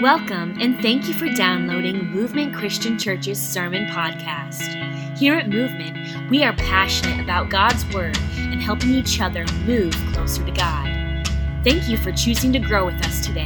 Welcome 0.00 0.56
and 0.58 0.80
thank 0.80 1.08
you 1.08 1.12
for 1.12 1.28
downloading 1.28 2.06
Movement 2.06 2.54
Christian 2.54 2.98
Church's 2.98 3.38
Sermon 3.38 3.84
Podcast. 3.84 5.18
Here 5.18 5.34
at 5.34 5.50
Movement, 5.50 6.30
we 6.30 6.42
are 6.42 6.54
passionate 6.54 7.22
about 7.22 7.50
God's 7.50 7.84
Word 7.92 8.16
and 8.34 8.62
helping 8.62 8.92
each 8.94 9.20
other 9.20 9.44
move 9.66 9.92
closer 10.14 10.42
to 10.42 10.52
God. 10.52 11.28
Thank 11.64 11.86
you 11.86 11.98
for 11.98 12.12
choosing 12.12 12.50
to 12.54 12.58
grow 12.58 12.86
with 12.86 12.94
us 13.04 13.26
today. 13.26 13.44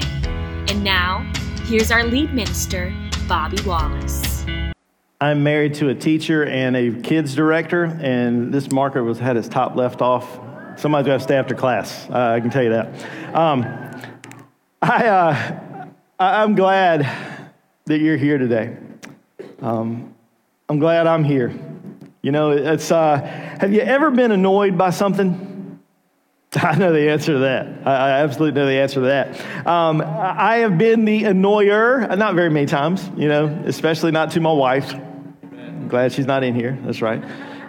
And 0.68 0.84
now, 0.84 1.28
here's 1.64 1.90
our 1.90 2.04
lead 2.04 2.32
minister, 2.32 2.94
Bobby 3.26 3.60
Wallace. 3.66 4.46
I'm 5.20 5.42
married 5.42 5.74
to 5.74 5.88
a 5.88 5.94
teacher 5.96 6.44
and 6.44 6.76
a 6.76 6.92
kids 7.00 7.34
director, 7.34 7.98
and 8.00 8.54
this 8.54 8.70
marker 8.70 9.02
was 9.02 9.18
had 9.18 9.36
its 9.36 9.48
top 9.48 9.74
left 9.74 10.00
off. 10.00 10.38
Somebody's 10.78 11.08
got 11.08 11.14
to 11.14 11.20
stay 11.20 11.36
after 11.36 11.56
class. 11.56 12.08
Uh, 12.08 12.34
I 12.36 12.38
can 12.38 12.50
tell 12.50 12.62
you 12.62 12.70
that. 12.70 13.34
Um, 13.34 13.64
I, 14.82 15.06
uh, 15.06 15.63
I'm 16.18 16.54
glad 16.54 17.08
that 17.86 17.98
you're 17.98 18.16
here 18.16 18.38
today. 18.38 18.76
Um, 19.60 20.14
I'm 20.68 20.78
glad 20.78 21.06
I'm 21.06 21.24
here. 21.24 21.52
You 22.22 22.30
know, 22.30 22.52
it's, 22.52 22.92
uh, 22.92 23.20
have 23.60 23.72
you 23.72 23.80
ever 23.80 24.10
been 24.10 24.30
annoyed 24.30 24.78
by 24.78 24.90
something? 24.90 25.80
I 26.54 26.76
know 26.76 26.92
the 26.92 27.10
answer 27.10 27.32
to 27.32 27.38
that. 27.40 27.86
I, 27.86 28.20
absolutely 28.20 28.60
know 28.60 28.66
the 28.66 28.74
answer 28.74 29.00
to 29.00 29.06
that. 29.06 29.66
Um, 29.66 30.00
I 30.00 30.58
have 30.58 30.78
been 30.78 31.04
the 31.04 31.24
annoyer, 31.24 32.08
uh, 32.08 32.14
not 32.14 32.36
very 32.36 32.48
many 32.48 32.66
times, 32.66 33.10
you 33.16 33.28
know, 33.28 33.46
especially 33.66 34.12
not 34.12 34.30
to 34.32 34.40
my 34.40 34.52
wife. 34.52 34.94
I'm 34.94 35.88
glad 35.88 36.12
she's 36.12 36.26
not 36.26 36.44
in 36.44 36.54
here. 36.54 36.78
That's 36.84 37.02
right. 37.02 37.22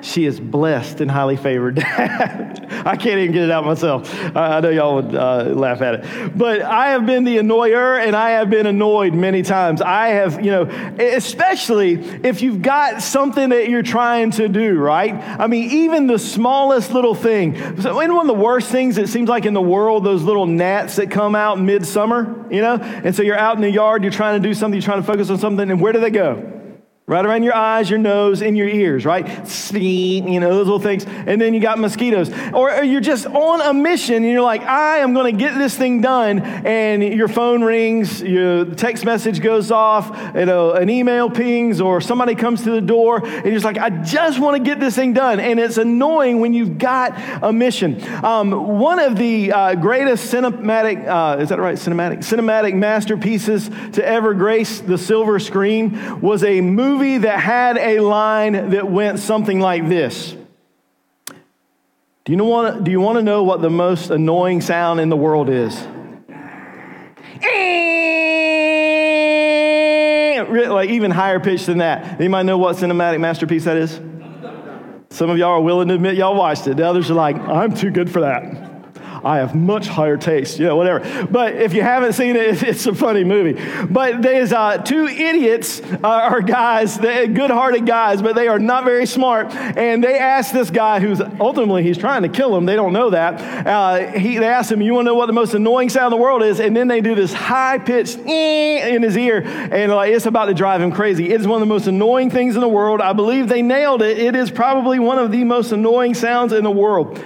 She 0.05 0.25
is 0.25 0.39
blessed 0.39 1.01
and 1.01 1.09
highly 1.09 1.35
favored. 1.35 1.79
I 1.83 2.95
can't 2.95 3.19
even 3.19 3.31
get 3.31 3.41
it 3.41 3.49
out 3.49 3.65
myself. 3.65 4.13
I 4.35 4.59
know 4.59 4.69
y'all 4.69 5.01
would 5.01 5.15
uh, 5.15 5.45
laugh 5.45 5.81
at 5.81 5.95
it. 5.95 6.37
But 6.37 6.61
I 6.61 6.89
have 6.89 7.07
been 7.07 7.23
the 7.23 7.37
annoyer 7.37 7.99
and 7.99 8.15
I 8.15 8.31
have 8.31 8.51
been 8.51 8.67
annoyed 8.67 9.15
many 9.15 9.41
times. 9.41 9.81
I 9.81 10.09
have, 10.09 10.45
you 10.45 10.51
know, 10.51 10.65
especially 10.99 11.93
if 12.23 12.43
you've 12.43 12.61
got 12.61 13.01
something 13.01 13.49
that 13.49 13.67
you're 13.67 13.81
trying 13.81 14.29
to 14.31 14.47
do, 14.47 14.77
right? 14.77 15.15
I 15.15 15.47
mean, 15.47 15.71
even 15.71 16.05
the 16.05 16.19
smallest 16.19 16.93
little 16.93 17.15
thing. 17.15 17.81
So, 17.81 17.95
one 17.95 18.11
of 18.11 18.27
the 18.27 18.33
worst 18.35 18.69
things 18.69 18.99
it 18.99 19.09
seems 19.09 19.27
like 19.27 19.45
in 19.45 19.55
the 19.55 19.61
world, 19.61 20.03
those 20.03 20.21
little 20.21 20.45
gnats 20.45 20.97
that 20.97 21.09
come 21.09 21.33
out 21.33 21.59
midsummer, 21.59 22.45
you 22.51 22.61
know? 22.61 22.75
And 22.75 23.15
so 23.15 23.23
you're 23.23 23.39
out 23.39 23.55
in 23.55 23.63
the 23.63 23.71
yard, 23.71 24.03
you're 24.03 24.11
trying 24.11 24.39
to 24.39 24.47
do 24.47 24.53
something, 24.53 24.79
you're 24.79 24.85
trying 24.85 25.01
to 25.01 25.07
focus 25.07 25.31
on 25.31 25.39
something, 25.39 25.71
and 25.71 25.81
where 25.81 25.93
do 25.93 25.99
they 25.99 26.11
go? 26.11 26.54
Right 27.07 27.23
around 27.23 27.43
your 27.43 27.53
eyes, 27.53 27.87
your 27.87 27.99
nose, 27.99 28.41
and 28.41 28.57
your 28.57 28.67
ears, 28.67 29.05
right? 29.05 29.27
You 29.71 30.39
know, 30.39 30.49
those 30.49 30.65
little 30.65 30.79
things. 30.79 31.05
And 31.05 31.39
then 31.39 31.53
you 31.53 31.59
got 31.59 31.77
mosquitoes. 31.77 32.31
Or 32.51 32.83
you're 32.83 32.99
just 32.99 33.27
on 33.27 33.61
a 33.61 33.75
mission 33.75 34.15
and 34.15 34.25
you're 34.25 34.41
like, 34.41 34.63
I 34.63 34.97
am 34.97 35.13
going 35.13 35.31
to 35.31 35.37
get 35.37 35.55
this 35.55 35.77
thing 35.77 36.01
done. 36.01 36.39
And 36.39 37.03
your 37.03 37.27
phone 37.27 37.63
rings, 37.63 38.23
your 38.23 38.65
text 38.65 39.05
message 39.05 39.39
goes 39.39 39.69
off, 39.69 40.35
you 40.35 40.47
know, 40.47 40.71
an 40.71 40.89
email 40.89 41.29
pings, 41.29 41.79
or 41.79 42.01
somebody 42.01 42.33
comes 42.33 42.63
to 42.63 42.71
the 42.71 42.81
door, 42.81 43.23
and 43.23 43.45
you're 43.45 43.53
just 43.53 43.65
like, 43.65 43.77
I 43.77 43.91
just 43.91 44.39
want 44.39 44.57
to 44.57 44.63
get 44.63 44.79
this 44.79 44.95
thing 44.95 45.13
done. 45.13 45.39
And 45.39 45.59
it's 45.59 45.77
annoying 45.77 46.39
when 46.39 46.55
you've 46.55 46.79
got 46.79 47.13
a 47.43 47.53
mission. 47.53 48.01
Um, 48.25 48.79
one 48.79 48.97
of 48.97 49.15
the 49.15 49.51
uh, 49.51 49.75
greatest 49.75 50.33
cinematic, 50.33 51.07
uh, 51.07 51.39
is 51.39 51.49
that 51.49 51.59
right? 51.59 51.77
Cinematic, 51.77 52.19
cinematic 52.19 52.73
masterpieces 52.73 53.69
to 53.93 54.03
ever 54.03 54.33
grace 54.33 54.79
the 54.79 54.97
silver 54.97 55.37
screen 55.37 56.19
was 56.19 56.43
a 56.43 56.61
movie 56.61 56.94
movie 56.95 57.17
that 57.19 57.39
had 57.39 57.77
a 57.77 57.99
line 57.99 58.69
that 58.69 58.89
went 58.89 59.19
something 59.19 59.59
like 59.59 59.89
this. 59.89 60.35
Do 62.23 62.33
you, 62.33 62.43
what, 62.43 62.83
do 62.83 62.91
you 62.91 63.01
want 63.01 63.17
to 63.17 63.23
know 63.23 63.43
what 63.43 63.61
the 63.61 63.69
most 63.69 64.09
annoying 64.09 64.61
sound 64.61 64.99
in 64.99 65.09
the 65.09 65.17
world 65.17 65.49
is? 65.49 65.75
Like 70.47 70.89
even 70.89 71.11
higher 71.11 71.39
pitched 71.39 71.65
than 71.65 71.79
that. 71.79 72.19
Anybody 72.19 72.45
know 72.47 72.57
what 72.57 72.77
cinematic 72.77 73.19
masterpiece 73.19 73.65
that 73.65 73.77
is? 73.77 73.99
Some 75.09 75.29
of 75.29 75.37
y'all 75.37 75.51
are 75.51 75.61
willing 75.61 75.89
to 75.89 75.95
admit 75.95 76.15
y'all 76.15 76.35
watched 76.35 76.65
it. 76.67 76.77
The 76.77 76.87
others 76.87 77.11
are 77.11 77.15
like, 77.15 77.35
I'm 77.35 77.73
too 77.73 77.91
good 77.91 78.09
for 78.09 78.21
that. 78.21 78.64
I 79.25 79.37
have 79.37 79.55
much 79.55 79.87
higher 79.87 80.17
taste, 80.17 80.59
you 80.59 80.65
know, 80.65 80.75
whatever. 80.75 81.25
But 81.25 81.55
if 81.55 81.73
you 81.73 81.81
haven't 81.81 82.13
seen 82.13 82.35
it, 82.35 82.61
it's 82.63 82.85
a 82.85 82.93
funny 82.93 83.23
movie. 83.23 83.59
But 83.85 84.21
there's 84.21 84.53
uh, 84.53 84.77
two 84.77 85.07
idiots 85.07 85.81
uh, 85.81 85.97
are 86.03 86.41
guys, 86.41 86.97
good-hearted 86.97 87.87
guys, 87.87 88.21
but 88.21 88.35
they 88.35 88.47
are 88.47 88.59
not 88.59 88.83
very 88.83 89.07
smart. 89.07 89.51
And 89.55 90.03
they 90.03 90.19
ask 90.19 90.53
this 90.53 90.69
guy, 90.69 90.99
who's 90.99 91.21
ultimately 91.39 91.81
he's 91.81 91.97
trying 91.97 92.21
to 92.21 92.29
kill 92.29 92.55
him. 92.55 92.67
They 92.67 92.75
don't 92.75 92.93
know 92.93 93.09
that. 93.09 93.65
Uh, 93.65 94.11
he, 94.11 94.37
they 94.37 94.47
ask 94.47 94.71
him, 94.71 94.79
"You 94.81 94.93
want 94.93 95.05
to 95.05 95.11
know 95.11 95.15
what 95.15 95.25
the 95.25 95.33
most 95.33 95.55
annoying 95.55 95.89
sound 95.89 96.13
in 96.13 96.19
the 96.19 96.23
world 96.23 96.43
is?" 96.43 96.59
And 96.59 96.77
then 96.77 96.87
they 96.87 97.01
do 97.01 97.15
this 97.15 97.33
high-pitched 97.33 98.19
in 98.19 99.01
his 99.01 99.17
ear, 99.17 99.41
and 99.43 99.91
like 99.91 100.13
it's 100.13 100.27
about 100.27 100.45
to 100.45 100.53
drive 100.53 100.81
him 100.81 100.91
crazy. 100.91 101.31
It 101.31 101.41
is 101.41 101.47
one 101.47 101.61
of 101.61 101.67
the 101.67 101.73
most 101.73 101.87
annoying 101.87 102.29
things 102.29 102.53
in 102.53 102.61
the 102.61 102.67
world. 102.67 103.01
I 103.01 103.13
believe 103.13 103.47
they 103.47 103.63
nailed 103.63 104.03
it. 104.03 104.19
It 104.19 104.35
is 104.35 104.51
probably 104.51 104.99
one 104.99 105.17
of 105.17 105.31
the 105.31 105.43
most 105.43 105.71
annoying 105.71 106.13
sounds 106.13 106.53
in 106.53 106.63
the 106.63 106.71
world. 106.71 107.19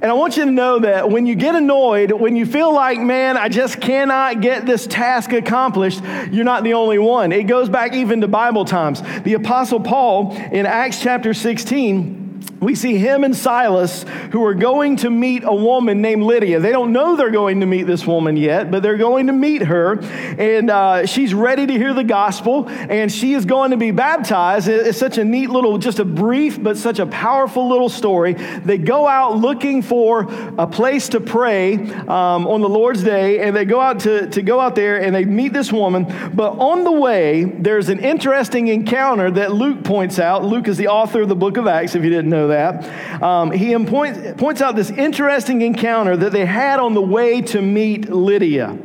And 0.00 0.10
I 0.10 0.14
want 0.14 0.36
you 0.36 0.44
to 0.44 0.50
know 0.50 0.78
that 0.80 1.10
when 1.10 1.26
you 1.26 1.34
get 1.34 1.56
annoyed, 1.56 2.12
when 2.12 2.36
you 2.36 2.46
feel 2.46 2.72
like, 2.72 3.00
man, 3.00 3.36
I 3.36 3.48
just 3.48 3.80
cannot 3.80 4.40
get 4.40 4.64
this 4.64 4.86
task 4.86 5.32
accomplished, 5.32 6.02
you're 6.30 6.44
not 6.44 6.62
the 6.62 6.74
only 6.74 6.98
one. 6.98 7.32
It 7.32 7.44
goes 7.44 7.68
back 7.68 7.94
even 7.94 8.20
to 8.20 8.28
Bible 8.28 8.64
times. 8.64 9.02
The 9.22 9.34
Apostle 9.34 9.80
Paul 9.80 10.32
in 10.52 10.66
Acts 10.66 11.02
chapter 11.02 11.34
16, 11.34 12.27
we 12.60 12.74
see 12.74 12.98
him 12.98 13.24
and 13.24 13.36
Silas 13.36 14.04
who 14.32 14.44
are 14.44 14.54
going 14.54 14.96
to 14.96 15.10
meet 15.10 15.44
a 15.44 15.54
woman 15.54 16.02
named 16.02 16.22
Lydia. 16.22 16.58
They 16.60 16.72
don't 16.72 16.92
know 16.92 17.16
they're 17.16 17.30
going 17.30 17.60
to 17.60 17.66
meet 17.66 17.84
this 17.84 18.06
woman 18.06 18.36
yet, 18.36 18.70
but 18.70 18.82
they're 18.82 18.96
going 18.96 19.28
to 19.28 19.32
meet 19.32 19.62
her. 19.62 20.00
And 20.00 20.70
uh, 20.70 21.06
she's 21.06 21.34
ready 21.34 21.66
to 21.66 21.72
hear 21.72 21.94
the 21.94 22.04
gospel, 22.04 22.68
and 22.68 23.12
she 23.12 23.34
is 23.34 23.44
going 23.44 23.70
to 23.70 23.76
be 23.76 23.90
baptized. 23.90 24.68
It's 24.68 24.98
such 24.98 25.18
a 25.18 25.24
neat 25.24 25.50
little, 25.50 25.78
just 25.78 25.98
a 25.98 26.04
brief, 26.04 26.62
but 26.62 26.76
such 26.76 26.98
a 26.98 27.06
powerful 27.06 27.68
little 27.68 27.88
story. 27.88 28.34
They 28.34 28.78
go 28.78 29.06
out 29.06 29.36
looking 29.36 29.82
for 29.82 30.22
a 30.58 30.66
place 30.66 31.10
to 31.10 31.20
pray 31.20 31.76
um, 31.76 32.46
on 32.46 32.60
the 32.60 32.68
Lord's 32.68 33.02
day, 33.02 33.40
and 33.40 33.54
they 33.54 33.64
go 33.64 33.80
out 33.80 34.00
to, 34.00 34.28
to 34.30 34.42
go 34.42 34.58
out 34.60 34.74
there 34.74 35.00
and 35.00 35.14
they 35.14 35.24
meet 35.24 35.52
this 35.52 35.72
woman. 35.72 36.32
But 36.34 36.58
on 36.58 36.84
the 36.84 36.92
way, 36.92 37.44
there's 37.44 37.88
an 37.88 38.00
interesting 38.00 38.68
encounter 38.68 39.30
that 39.32 39.52
Luke 39.52 39.84
points 39.84 40.18
out. 40.18 40.44
Luke 40.44 40.66
is 40.66 40.76
the 40.76 40.88
author 40.88 41.22
of 41.22 41.28
the 41.28 41.36
book 41.36 41.56
of 41.56 41.66
Acts, 41.66 41.94
if 41.94 42.02
you 42.02 42.10
didn't 42.10 42.30
know 42.30 42.37
that. 42.46 43.22
Um, 43.22 43.50
he 43.50 43.76
points 43.84 44.62
out 44.62 44.76
this 44.76 44.90
interesting 44.90 45.62
encounter 45.62 46.16
that 46.16 46.32
they 46.32 46.46
had 46.46 46.78
on 46.78 46.94
the 46.94 47.02
way 47.02 47.42
to 47.42 47.60
meet 47.60 48.08
Lydia. 48.08 48.78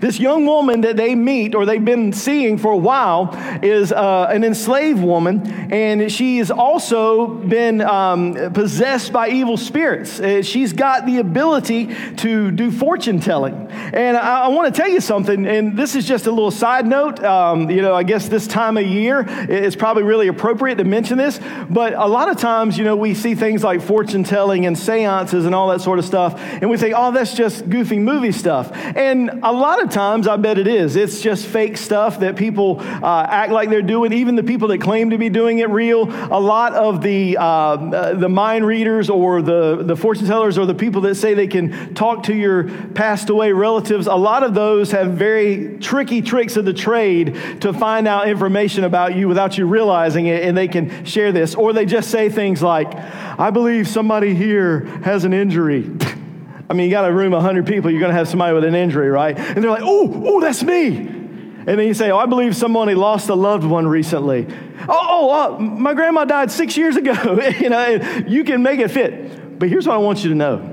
This 0.00 0.18
young 0.18 0.46
woman 0.46 0.82
that 0.82 0.96
they 0.96 1.14
meet 1.14 1.54
or 1.54 1.66
they've 1.66 1.84
been 1.84 2.12
seeing 2.12 2.58
for 2.58 2.72
a 2.72 2.76
while 2.76 3.30
is 3.62 3.92
uh, 3.92 4.28
an 4.30 4.44
enslaved 4.44 5.02
woman, 5.02 5.46
and 5.72 6.10
she 6.10 6.38
has 6.38 6.50
also 6.50 7.26
been 7.26 7.80
um, 7.80 8.52
possessed 8.52 9.12
by 9.12 9.28
evil 9.28 9.56
spirits. 9.56 10.20
Uh, 10.20 10.42
she's 10.42 10.72
got 10.72 11.06
the 11.06 11.18
ability 11.18 11.94
to 12.16 12.50
do 12.50 12.70
fortune 12.70 13.20
telling. 13.20 13.54
And 13.70 14.16
I, 14.16 14.44
I 14.44 14.48
want 14.48 14.74
to 14.74 14.80
tell 14.80 14.90
you 14.90 15.00
something, 15.00 15.46
and 15.46 15.76
this 15.76 15.94
is 15.94 16.06
just 16.06 16.26
a 16.26 16.30
little 16.30 16.50
side 16.50 16.86
note. 16.86 17.22
Um, 17.22 17.70
you 17.70 17.82
know, 17.82 17.94
I 17.94 18.02
guess 18.02 18.28
this 18.28 18.46
time 18.46 18.76
of 18.76 18.86
year 18.86 19.24
it's 19.48 19.76
probably 19.76 20.02
really 20.02 20.28
appropriate 20.28 20.76
to 20.76 20.84
mention 20.84 21.18
this, 21.18 21.40
but 21.70 21.94
a 21.94 22.06
lot 22.06 22.28
of 22.28 22.36
times, 22.38 22.78
you 22.78 22.84
know, 22.84 22.96
we 22.96 23.14
see 23.14 23.34
things 23.34 23.62
like 23.64 23.80
fortune 23.82 24.24
telling 24.24 24.66
and 24.66 24.78
seances 24.78 25.46
and 25.46 25.54
all 25.54 25.68
that 25.68 25.80
sort 25.80 25.98
of 25.98 26.04
stuff, 26.04 26.38
and 26.40 26.68
we 26.70 26.76
think, 26.76 26.94
oh, 26.96 27.10
that's 27.12 27.34
just 27.34 27.68
goofy 27.68 27.98
movie 27.98 28.32
stuff. 28.32 28.70
And 28.74 29.30
a 29.42 29.52
lot 29.52 29.75
of 29.80 29.86
of 29.86 29.94
times, 29.94 30.28
I 30.28 30.36
bet 30.36 30.58
it 30.58 30.66
is. 30.66 30.96
It's 30.96 31.20
just 31.20 31.46
fake 31.46 31.76
stuff 31.76 32.20
that 32.20 32.36
people 32.36 32.80
uh, 32.80 33.26
act 33.28 33.52
like 33.52 33.70
they're 33.70 33.82
doing. 33.82 34.12
Even 34.12 34.36
the 34.36 34.42
people 34.42 34.68
that 34.68 34.80
claim 34.80 35.10
to 35.10 35.18
be 35.18 35.28
doing 35.28 35.60
it 35.60 35.70
real. 35.70 36.04
A 36.04 36.40
lot 36.40 36.74
of 36.74 37.02
the 37.02 37.36
uh, 37.36 37.42
uh, 37.42 38.14
the 38.14 38.28
mind 38.28 38.66
readers 38.66 39.08
or 39.08 39.42
the 39.42 39.82
the 39.82 39.96
fortune 39.96 40.26
tellers 40.26 40.58
or 40.58 40.66
the 40.66 40.74
people 40.74 41.00
that 41.02 41.14
say 41.14 41.34
they 41.34 41.46
can 41.46 41.94
talk 41.94 42.24
to 42.24 42.34
your 42.34 42.68
passed 42.90 43.30
away 43.30 43.52
relatives. 43.52 44.06
A 44.06 44.14
lot 44.14 44.42
of 44.42 44.54
those 44.54 44.90
have 44.90 45.12
very 45.12 45.78
tricky 45.78 46.20
tricks 46.22 46.56
of 46.56 46.64
the 46.64 46.74
trade 46.74 47.36
to 47.60 47.72
find 47.72 48.06
out 48.06 48.28
information 48.28 48.84
about 48.84 49.14
you 49.14 49.28
without 49.28 49.56
you 49.56 49.66
realizing 49.66 50.26
it, 50.26 50.42
and 50.42 50.56
they 50.56 50.68
can 50.68 51.04
share 51.04 51.32
this. 51.32 51.54
Or 51.54 51.72
they 51.72 51.86
just 51.86 52.10
say 52.10 52.28
things 52.28 52.62
like, 52.62 52.92
"I 52.94 53.50
believe 53.50 53.88
somebody 53.88 54.34
here 54.34 54.80
has 55.04 55.24
an 55.24 55.32
injury." 55.32 55.90
I 56.68 56.74
mean, 56.74 56.86
you 56.86 56.90
got 56.90 57.08
a 57.08 57.12
room 57.12 57.32
of 57.32 57.38
100 57.38 57.66
people, 57.66 57.90
you're 57.90 58.00
going 58.00 58.10
to 58.10 58.16
have 58.16 58.28
somebody 58.28 58.54
with 58.54 58.64
an 58.64 58.74
injury, 58.74 59.08
right? 59.08 59.38
And 59.38 59.62
they're 59.62 59.70
like, 59.70 59.84
oh, 59.84 60.22
oh, 60.26 60.40
that's 60.40 60.62
me. 60.62 60.96
And 60.96 61.66
then 61.66 61.86
you 61.86 61.94
say, 61.94 62.10
oh, 62.10 62.18
I 62.18 62.26
believe 62.26 62.54
somebody 62.54 62.94
lost 62.94 63.28
a 63.28 63.34
loved 63.34 63.64
one 63.64 63.86
recently. 63.86 64.46
Oh, 64.88 64.88
oh 64.88 65.56
uh, 65.56 65.58
my 65.58 65.94
grandma 65.94 66.24
died 66.24 66.50
six 66.50 66.76
years 66.76 66.96
ago. 66.96 67.40
you 67.60 67.70
know, 67.70 68.24
you 68.26 68.44
can 68.44 68.62
make 68.62 68.78
it 68.78 68.90
fit. 68.90 69.58
But 69.58 69.68
here's 69.68 69.86
what 69.86 69.94
I 69.94 69.98
want 69.98 70.22
you 70.22 70.30
to 70.30 70.36
know 70.36 70.72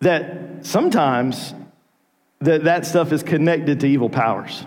that 0.00 0.66
sometimes 0.66 1.54
that, 2.40 2.64
that 2.64 2.84
stuff 2.84 3.12
is 3.12 3.22
connected 3.22 3.80
to 3.80 3.86
evil 3.86 4.10
powers. 4.10 4.64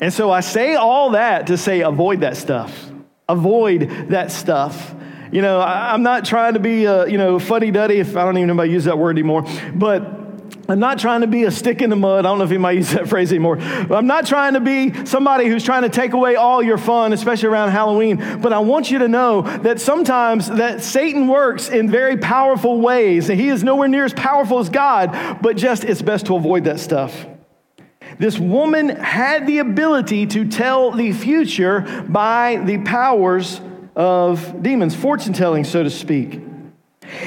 And 0.00 0.12
so 0.12 0.30
I 0.30 0.40
say 0.40 0.74
all 0.74 1.10
that 1.10 1.48
to 1.48 1.58
say 1.58 1.80
avoid 1.80 2.20
that 2.20 2.36
stuff. 2.36 2.90
Avoid 3.28 4.08
that 4.08 4.32
stuff 4.32 4.94
you 5.32 5.42
know, 5.42 5.60
I, 5.60 5.94
am 5.94 6.02
not 6.02 6.24
trying 6.24 6.54
to 6.54 6.60
be, 6.60 6.84
a, 6.84 7.08
you 7.08 7.18
know, 7.18 7.38
funny-duddy, 7.38 7.98
if 7.98 8.16
I 8.16 8.24
don't 8.24 8.36
even 8.36 8.48
know 8.48 8.54
if 8.54 8.60
I 8.60 8.64
use 8.64 8.84
that 8.84 8.98
word 8.98 9.16
anymore, 9.16 9.44
but 9.74 10.02
I'm 10.68 10.78
not 10.78 10.98
trying 10.98 11.22
to 11.22 11.26
be 11.26 11.44
a 11.44 11.50
stick 11.50 11.82
in 11.82 11.90
the 11.90 11.96
mud. 11.96 12.20
I 12.20 12.28
don't 12.28 12.38
know 12.38 12.44
if 12.44 12.50
anybody 12.50 12.76
uses 12.78 12.94
that 12.94 13.08
phrase 13.08 13.32
anymore. 13.32 13.58
I'm 13.58 14.06
not 14.06 14.26
trying 14.26 14.54
to 14.54 14.60
be 14.60 15.06
somebody 15.06 15.48
who's 15.48 15.64
trying 15.64 15.82
to 15.82 15.88
take 15.88 16.12
away 16.12 16.36
all 16.36 16.62
your 16.62 16.78
fun, 16.78 17.12
especially 17.12 17.48
around 17.48 17.70
Halloween. 17.70 18.40
But 18.40 18.52
I 18.52 18.60
want 18.60 18.90
you 18.90 18.98
to 19.00 19.08
know 19.08 19.42
that 19.42 19.80
sometimes 19.80 20.48
that 20.48 20.82
Satan 20.82 21.28
works 21.28 21.68
in 21.68 21.90
very 21.90 22.16
powerful 22.16 22.80
ways. 22.80 23.28
And 23.28 23.40
he 23.40 23.48
is 23.48 23.64
nowhere 23.64 23.88
near 23.88 24.04
as 24.04 24.12
powerful 24.12 24.58
as 24.58 24.68
God, 24.68 25.38
but 25.42 25.56
just 25.56 25.82
it's 25.84 26.02
best 26.02 26.26
to 26.26 26.36
avoid 26.36 26.64
that 26.64 26.78
stuff. 26.78 27.26
This 28.18 28.38
woman 28.38 28.90
had 28.90 29.46
the 29.46 29.58
ability 29.58 30.26
to 30.28 30.46
tell 30.46 30.90
the 30.90 31.12
future 31.12 31.80
by 32.08 32.62
the 32.64 32.78
powers 32.78 33.60
of 33.96 34.62
demons, 34.62 34.94
fortune 34.94 35.32
telling, 35.32 35.64
so 35.64 35.82
to 35.82 35.90
speak. 35.90 36.40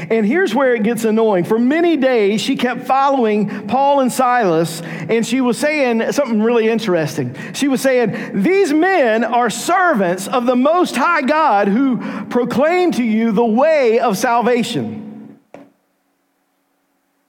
And 0.10 0.26
here's 0.26 0.56
where 0.56 0.74
it 0.74 0.84
gets 0.84 1.04
annoying. 1.04 1.44
For 1.44 1.60
many 1.60 1.98
days, 1.98 2.42
she 2.42 2.56
kept 2.56 2.86
following 2.86 3.68
Paul 3.68 4.00
and 4.00 4.12
Silas, 4.12 4.82
and 4.82 5.26
she 5.26 5.42
was 5.42 5.58
saying 5.58 6.12
something 6.12 6.42
really 6.42 6.68
interesting. 6.70 7.36
She 7.54 7.68
was 7.68 7.82
saying, 7.82 8.42
These 8.42 8.74
men 8.74 9.24
are 9.24 9.50
servants 9.50 10.28
of 10.28 10.46
the 10.46 10.56
Most 10.56 10.96
High 10.96 11.22
God 11.22 11.68
who 11.68 12.26
proclaim 12.28 12.92
to 12.94 13.04
you 13.04 13.32
the 13.32 13.46
way 13.46 14.00
of 14.00 14.18
salvation. 14.18 15.40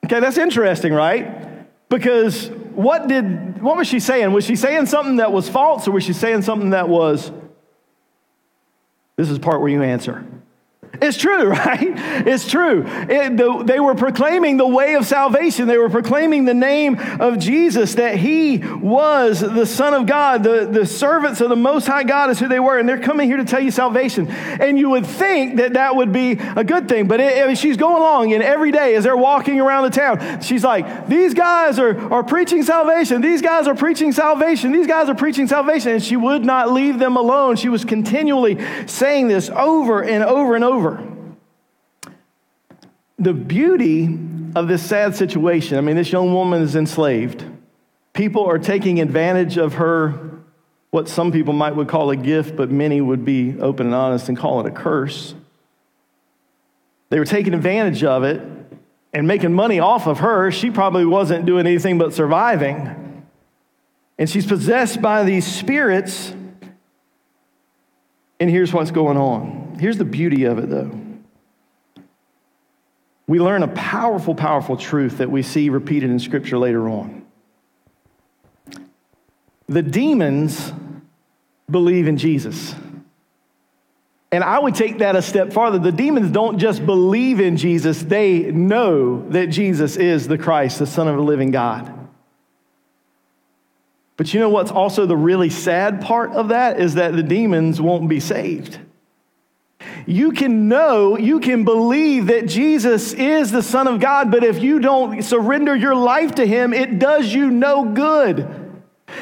Okay, 0.04 0.20
that's 0.20 0.38
interesting, 0.38 0.92
right? 0.92 1.68
Because 1.88 2.48
what 2.74 3.08
did 3.08 3.60
what 3.60 3.76
was 3.76 3.88
she 3.88 4.00
saying? 4.00 4.32
Was 4.32 4.44
she 4.44 4.54
saying 4.54 4.86
something 4.86 5.16
that 5.16 5.32
was 5.32 5.48
false 5.48 5.88
or 5.88 5.92
was 5.92 6.04
she 6.04 6.12
saying 6.12 6.42
something 6.42 6.70
that 6.70 6.88
was 6.88 7.32
This 9.16 9.30
is 9.30 9.38
part 9.38 9.60
where 9.60 9.70
you 9.70 9.82
answer. 9.82 10.24
It's 11.00 11.16
true, 11.16 11.48
right? 11.50 11.92
It's 12.26 12.46
true. 12.46 12.84
It, 12.86 13.36
the, 13.36 13.62
they 13.64 13.80
were 13.80 13.94
proclaiming 13.94 14.56
the 14.56 14.66
way 14.66 14.94
of 14.94 15.06
salvation. 15.06 15.68
They 15.68 15.78
were 15.78 15.90
proclaiming 15.90 16.44
the 16.44 16.54
name 16.54 16.98
of 17.20 17.38
Jesus, 17.38 17.94
that 17.94 18.16
he 18.16 18.58
was 18.58 19.40
the 19.40 19.66
Son 19.66 19.94
of 19.94 20.06
God. 20.06 20.42
The, 20.42 20.66
the 20.66 20.86
servants 20.86 21.40
of 21.40 21.48
the 21.48 21.56
Most 21.56 21.86
High 21.86 22.04
God 22.04 22.30
is 22.30 22.38
who 22.38 22.48
they 22.48 22.60
were. 22.60 22.78
And 22.78 22.88
they're 22.88 23.00
coming 23.00 23.28
here 23.28 23.36
to 23.36 23.44
tell 23.44 23.60
you 23.60 23.70
salvation. 23.70 24.28
And 24.28 24.78
you 24.78 24.90
would 24.90 25.06
think 25.06 25.56
that 25.56 25.74
that 25.74 25.96
would 25.96 26.12
be 26.12 26.32
a 26.32 26.64
good 26.64 26.88
thing. 26.88 27.08
But 27.08 27.20
it, 27.20 27.50
it, 27.50 27.58
she's 27.58 27.76
going 27.76 27.96
along, 27.96 28.32
and 28.32 28.42
every 28.42 28.72
day 28.72 28.94
as 28.94 29.04
they're 29.04 29.16
walking 29.16 29.60
around 29.60 29.84
the 29.84 29.90
town, 29.90 30.40
she's 30.40 30.64
like, 30.64 31.08
These 31.08 31.34
guys 31.34 31.78
are, 31.78 32.12
are 32.12 32.22
preaching 32.22 32.62
salvation. 32.62 33.20
These 33.20 33.42
guys 33.42 33.66
are 33.66 33.74
preaching 33.74 34.12
salvation. 34.12 34.72
These 34.72 34.86
guys 34.86 35.08
are 35.08 35.14
preaching 35.14 35.46
salvation. 35.46 35.92
And 35.92 36.02
she 36.02 36.16
would 36.16 36.44
not 36.44 36.70
leave 36.72 36.98
them 36.98 37.16
alone. 37.16 37.56
She 37.56 37.68
was 37.68 37.84
continually 37.84 38.58
saying 38.86 39.28
this 39.28 39.50
over 39.50 40.02
and 40.02 40.22
over 40.22 40.54
and 40.54 40.64
over 40.64 40.86
over. 40.86 40.95
The 43.18 43.32
beauty 43.32 44.18
of 44.54 44.68
this 44.68 44.84
sad 44.84 45.16
situation 45.16 45.78
I 45.78 45.80
mean, 45.80 45.96
this 45.96 46.12
young 46.12 46.32
woman 46.32 46.62
is 46.62 46.76
enslaved. 46.76 47.44
People 48.12 48.46
are 48.46 48.58
taking 48.58 49.00
advantage 49.00 49.58
of 49.58 49.74
her, 49.74 50.40
what 50.90 51.08
some 51.08 51.32
people 51.32 51.52
might 51.52 51.76
would 51.76 51.88
call 51.88 52.10
a 52.10 52.16
gift, 52.16 52.56
but 52.56 52.70
many 52.70 53.00
would 53.00 53.24
be 53.24 53.58
open 53.60 53.86
and 53.86 53.94
honest 53.94 54.28
and 54.28 54.38
call 54.38 54.60
it 54.60 54.66
a 54.66 54.70
curse. 54.70 55.34
They 57.10 57.18
were 57.18 57.26
taking 57.26 57.54
advantage 57.54 58.02
of 58.02 58.24
it 58.24 58.40
and 59.12 59.26
making 59.26 59.52
money 59.52 59.78
off 59.80 60.06
of 60.06 60.20
her. 60.20 60.50
She 60.50 60.70
probably 60.70 61.04
wasn't 61.04 61.46
doing 61.46 61.66
anything 61.66 61.98
but 61.98 62.14
surviving. 62.14 63.24
And 64.18 64.28
she's 64.28 64.46
possessed 64.46 65.02
by 65.02 65.24
these 65.24 65.46
spirits. 65.46 66.34
And 68.40 68.50
here's 68.50 68.72
what's 68.72 68.90
going 68.90 69.18
on. 69.18 69.76
Here's 69.78 69.98
the 69.98 70.04
beauty 70.04 70.44
of 70.44 70.58
it, 70.58 70.70
though 70.70 71.05
we 73.26 73.40
learn 73.40 73.62
a 73.62 73.68
powerful, 73.68 74.34
powerful 74.34 74.76
truth 74.76 75.18
that 75.18 75.30
we 75.30 75.42
see 75.42 75.68
repeated 75.68 76.10
in 76.10 76.18
Scripture 76.18 76.58
later 76.58 76.88
on. 76.88 77.24
The 79.68 79.82
demons 79.82 80.72
believe 81.68 82.06
in 82.06 82.18
Jesus. 82.18 82.74
And 84.30 84.44
I 84.44 84.58
would 84.58 84.74
take 84.74 84.98
that 84.98 85.16
a 85.16 85.22
step 85.22 85.52
farther. 85.52 85.78
The 85.78 85.92
demons 85.92 86.30
don't 86.30 86.58
just 86.58 86.84
believe 86.84 87.40
in 87.40 87.56
Jesus, 87.56 88.02
they 88.02 88.50
know 88.52 89.28
that 89.30 89.48
Jesus 89.48 89.96
is 89.96 90.28
the 90.28 90.38
Christ, 90.38 90.78
the 90.78 90.86
Son 90.86 91.08
of 91.08 91.16
the 91.16 91.22
living 91.22 91.50
God. 91.50 91.92
But 94.16 94.32
you 94.32 94.40
know 94.40 94.48
what's 94.48 94.70
also 94.70 95.06
the 95.06 95.16
really 95.16 95.50
sad 95.50 96.00
part 96.00 96.32
of 96.32 96.48
that 96.48 96.80
is 96.80 96.94
that 96.94 97.14
the 97.14 97.22
demons 97.22 97.80
won't 97.80 98.08
be 98.08 98.20
saved. 98.20 98.78
You 100.06 100.32
can 100.32 100.68
know, 100.68 101.18
you 101.18 101.40
can 101.40 101.64
believe 101.64 102.26
that 102.28 102.46
Jesus 102.46 103.12
is 103.12 103.50
the 103.50 103.62
Son 103.62 103.86
of 103.86 104.00
God, 104.00 104.30
but 104.30 104.44
if 104.44 104.62
you 104.62 104.78
don't 104.78 105.22
surrender 105.22 105.74
your 105.74 105.94
life 105.94 106.36
to 106.36 106.46
Him, 106.46 106.72
it 106.72 106.98
does 106.98 107.32
you 107.32 107.50
no 107.50 107.84
good. 107.84 108.66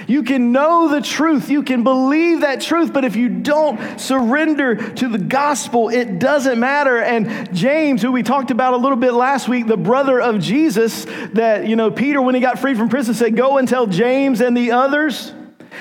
You 0.07 0.23
can 0.23 0.53
know 0.53 0.89
the 0.89 1.01
truth, 1.01 1.51
you 1.51 1.63
can 1.63 1.85
believe 1.85 2.41
that 2.41 2.61
truth, 2.61 2.93
but 2.93 3.05
if 3.05 3.17
you 3.17 3.29
don't 3.29 4.01
surrender 4.01 4.77
to 4.77 5.09
the 5.09 5.19
gospel, 5.19 5.89
it 5.89 6.19
doesn't 6.19 6.59
matter. 6.59 6.99
And 6.99 7.55
James, 7.55 8.01
who 8.01 8.11
we 8.11 8.23
talked 8.23 8.51
about 8.51 8.75
a 8.75 8.79
little 8.79 8.97
bit 8.97 9.13
last 9.13 9.49
week, 9.49 9.67
the 9.67 9.77
brother 9.77 10.21
of 10.21 10.41
Jesus, 10.41 11.05
that, 11.35 11.67
you 11.67 11.77
know, 11.77 11.91
Peter, 11.91 12.23
when 12.23 12.35
he 12.35 12.41
got 12.41 12.59
free 12.59 12.75
from 12.75 12.89
prison, 12.89 13.15
said, 13.15 13.37
Go 13.37 13.59
and 13.59 13.69
tell 13.69 13.87
James 13.87 14.41
and 14.41 14.57
the 14.57 14.73
others. 14.73 15.33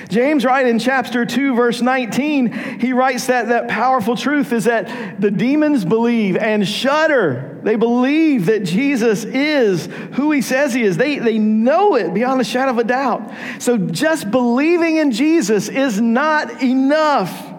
James, 0.09 0.45
right 0.45 0.65
in 0.65 0.79
chapter 0.79 1.25
2, 1.25 1.55
verse 1.55 1.81
19, 1.81 2.79
he 2.79 2.93
writes 2.93 3.27
that 3.27 3.49
that 3.49 3.67
powerful 3.67 4.15
truth 4.15 4.51
is 4.51 4.65
that 4.65 5.19
the 5.19 5.31
demons 5.31 5.85
believe 5.85 6.37
and 6.37 6.67
shudder. 6.67 7.59
They 7.63 7.75
believe 7.75 8.47
that 8.47 8.63
Jesus 8.63 9.23
is 9.23 9.85
who 10.13 10.31
he 10.31 10.41
says 10.41 10.73
he 10.73 10.83
is. 10.83 10.97
They, 10.97 11.19
they 11.19 11.39
know 11.39 11.95
it 11.95 12.13
beyond 12.13 12.41
a 12.41 12.43
shadow 12.43 12.71
of 12.71 12.79
a 12.79 12.83
doubt. 12.83 13.31
So 13.59 13.77
just 13.77 14.29
believing 14.29 14.97
in 14.97 15.11
Jesus 15.11 15.69
is 15.69 16.01
not 16.01 16.61
enough. 16.61 17.51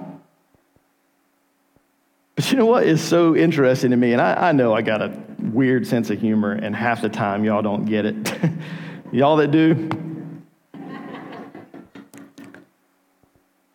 But 2.34 2.50
you 2.50 2.58
know 2.58 2.66
what 2.66 2.84
is 2.84 3.02
so 3.02 3.36
interesting 3.36 3.92
to 3.92 3.96
me? 3.96 4.12
And 4.12 4.20
I, 4.20 4.48
I 4.48 4.52
know 4.52 4.74
I 4.74 4.82
got 4.82 5.00
a 5.00 5.16
weird 5.38 5.86
sense 5.86 6.10
of 6.10 6.20
humor, 6.20 6.52
and 6.52 6.74
half 6.74 7.00
the 7.02 7.08
time 7.08 7.44
y'all 7.44 7.62
don't 7.62 7.84
get 7.84 8.06
it. 8.06 8.34
y'all 9.12 9.36
that 9.36 9.50
do, 9.50 9.88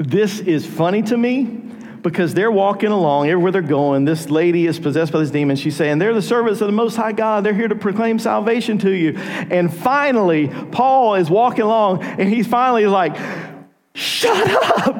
This 0.09 0.39
is 0.39 0.65
funny 0.65 1.03
to 1.03 1.15
me 1.15 1.43
because 1.43 2.33
they're 2.33 2.51
walking 2.51 2.89
along 2.89 3.29
everywhere 3.29 3.51
they're 3.51 3.61
going. 3.61 4.05
This 4.05 4.31
lady 4.31 4.65
is 4.65 4.79
possessed 4.79 5.11
by 5.11 5.19
this 5.19 5.29
demon. 5.29 5.55
She's 5.55 5.75
saying, 5.75 5.99
They're 5.99 6.15
the 6.15 6.21
servants 6.23 6.61
of 6.61 6.67
the 6.67 6.73
Most 6.73 6.95
High 6.95 7.11
God. 7.11 7.43
They're 7.43 7.53
here 7.53 7.67
to 7.67 7.75
proclaim 7.75 8.17
salvation 8.17 8.79
to 8.79 8.89
you. 8.89 9.15
And 9.17 9.71
finally, 9.71 10.47
Paul 10.71 11.13
is 11.13 11.29
walking 11.29 11.61
along 11.61 12.01
and 12.01 12.27
he's 12.27 12.47
finally 12.47 12.87
like, 12.87 13.15
Shut 13.93 14.49
up! 14.87 14.99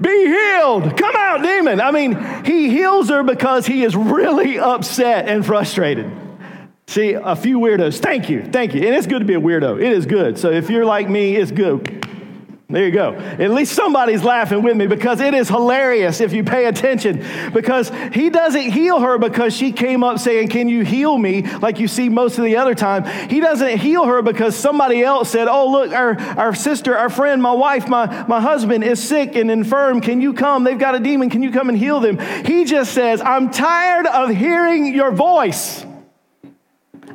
Be 0.00 0.26
healed! 0.26 0.96
Come 0.96 1.16
out, 1.16 1.42
demon! 1.42 1.80
I 1.80 1.90
mean, 1.90 2.44
he 2.44 2.70
heals 2.70 3.08
her 3.08 3.24
because 3.24 3.66
he 3.66 3.82
is 3.82 3.96
really 3.96 4.60
upset 4.60 5.28
and 5.28 5.44
frustrated. 5.44 6.12
See, 6.86 7.14
a 7.14 7.34
few 7.34 7.58
weirdos. 7.58 7.98
Thank 7.98 8.30
you, 8.30 8.44
thank 8.44 8.72
you. 8.72 8.86
And 8.86 8.94
it's 8.94 9.08
good 9.08 9.18
to 9.18 9.24
be 9.24 9.34
a 9.34 9.40
weirdo. 9.40 9.82
It 9.82 9.92
is 9.92 10.06
good. 10.06 10.38
So 10.38 10.52
if 10.52 10.70
you're 10.70 10.84
like 10.84 11.08
me, 11.08 11.34
it's 11.34 11.50
good. 11.50 12.04
There 12.70 12.84
you 12.84 12.92
go. 12.92 13.14
At 13.14 13.50
least 13.50 13.72
somebody's 13.72 14.22
laughing 14.22 14.62
with 14.62 14.76
me 14.76 14.86
because 14.86 15.22
it 15.22 15.32
is 15.32 15.48
hilarious 15.48 16.20
if 16.20 16.34
you 16.34 16.44
pay 16.44 16.66
attention. 16.66 17.24
Because 17.54 17.90
he 18.12 18.28
doesn't 18.28 18.72
heal 18.72 19.00
her 19.00 19.16
because 19.16 19.56
she 19.56 19.72
came 19.72 20.04
up 20.04 20.18
saying, 20.18 20.48
Can 20.48 20.68
you 20.68 20.84
heal 20.84 21.16
me? 21.16 21.40
like 21.60 21.78
you 21.78 21.88
see 21.88 22.10
most 22.10 22.36
of 22.36 22.44
the 22.44 22.58
other 22.58 22.74
time. 22.74 23.06
He 23.30 23.40
doesn't 23.40 23.78
heal 23.78 24.04
her 24.04 24.20
because 24.20 24.54
somebody 24.54 25.02
else 25.02 25.30
said, 25.30 25.48
Oh, 25.48 25.70
look, 25.70 25.92
our, 25.92 26.20
our 26.20 26.54
sister, 26.54 26.94
our 26.94 27.08
friend, 27.08 27.40
my 27.40 27.54
wife, 27.54 27.88
my, 27.88 28.26
my 28.28 28.38
husband 28.38 28.84
is 28.84 29.02
sick 29.02 29.34
and 29.34 29.50
infirm. 29.50 30.02
Can 30.02 30.20
you 30.20 30.34
come? 30.34 30.64
They've 30.64 30.78
got 30.78 30.94
a 30.94 31.00
demon. 31.00 31.30
Can 31.30 31.42
you 31.42 31.50
come 31.50 31.70
and 31.70 31.78
heal 31.78 32.00
them? 32.00 32.18
He 32.44 32.66
just 32.66 32.92
says, 32.92 33.22
I'm 33.22 33.50
tired 33.50 34.06
of 34.06 34.28
hearing 34.28 34.94
your 34.94 35.10
voice. 35.10 35.86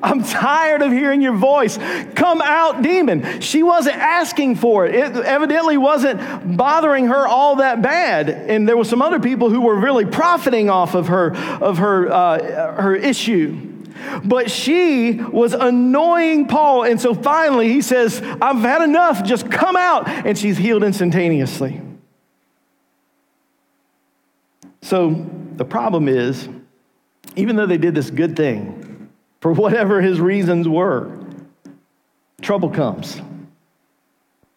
I'm 0.03 0.21
tired 0.21 0.81
of 0.81 0.91
hearing 0.91 1.21
your 1.21 1.35
voice. 1.35 1.77
Come 2.13 2.41
out, 2.41 2.81
demon. 2.81 3.39
She 3.39 3.63
wasn't 3.63 3.95
asking 3.95 4.55
for 4.55 4.85
it. 4.85 4.93
It 4.93 5.15
evidently 5.15 5.77
wasn't 5.77 6.57
bothering 6.57 7.07
her 7.07 7.25
all 7.25 7.55
that 7.57 7.81
bad. 7.81 8.29
And 8.29 8.67
there 8.67 8.75
were 8.75 8.83
some 8.83 9.01
other 9.01 9.21
people 9.21 9.49
who 9.49 9.61
were 9.61 9.75
really 9.75 10.05
profiting 10.05 10.69
off 10.69 10.93
of 10.93 11.07
her, 11.07 11.33
of 11.35 11.77
her, 11.77 12.11
uh, 12.11 12.81
her 12.81 12.95
issue. 12.95 13.69
But 14.25 14.51
she 14.51 15.13
was 15.13 15.53
annoying 15.53 16.47
Paul. 16.47 16.83
And 16.83 16.99
so 16.99 17.13
finally 17.13 17.69
he 17.69 17.81
says, 17.81 18.21
I've 18.41 18.59
had 18.59 18.81
enough. 18.81 19.23
Just 19.23 19.49
come 19.49 19.77
out. 19.77 20.09
And 20.09 20.37
she's 20.37 20.57
healed 20.57 20.83
instantaneously. 20.83 21.79
So 24.81 25.25
the 25.55 25.65
problem 25.65 26.09
is, 26.09 26.49
even 27.37 27.55
though 27.55 27.65
they 27.65 27.77
did 27.77 27.95
this 27.95 28.11
good 28.11 28.35
thing, 28.35 28.92
for 29.43 29.51
whatever 29.51 29.99
his 29.99 30.21
reasons 30.21 30.69
were, 30.69 31.11
trouble 32.41 32.69
comes. 32.69 33.19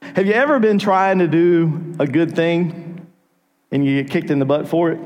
Have 0.01 0.29
you 0.29 0.33
ever 0.33 0.61
been 0.61 0.79
trying 0.79 1.19
to 1.19 1.27
do 1.27 1.97
a 1.99 2.07
good 2.07 2.37
thing 2.37 3.05
and 3.73 3.85
you 3.85 4.01
get 4.01 4.13
kicked 4.13 4.31
in 4.31 4.39
the 4.39 4.45
butt 4.45 4.69
for 4.69 4.93
it? 4.93 5.01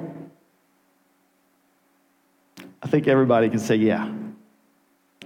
I 2.83 2.89
think 2.89 3.09
everybody 3.09 3.49
can 3.49 3.59
say, 3.59 3.77
yeah. 3.77 4.13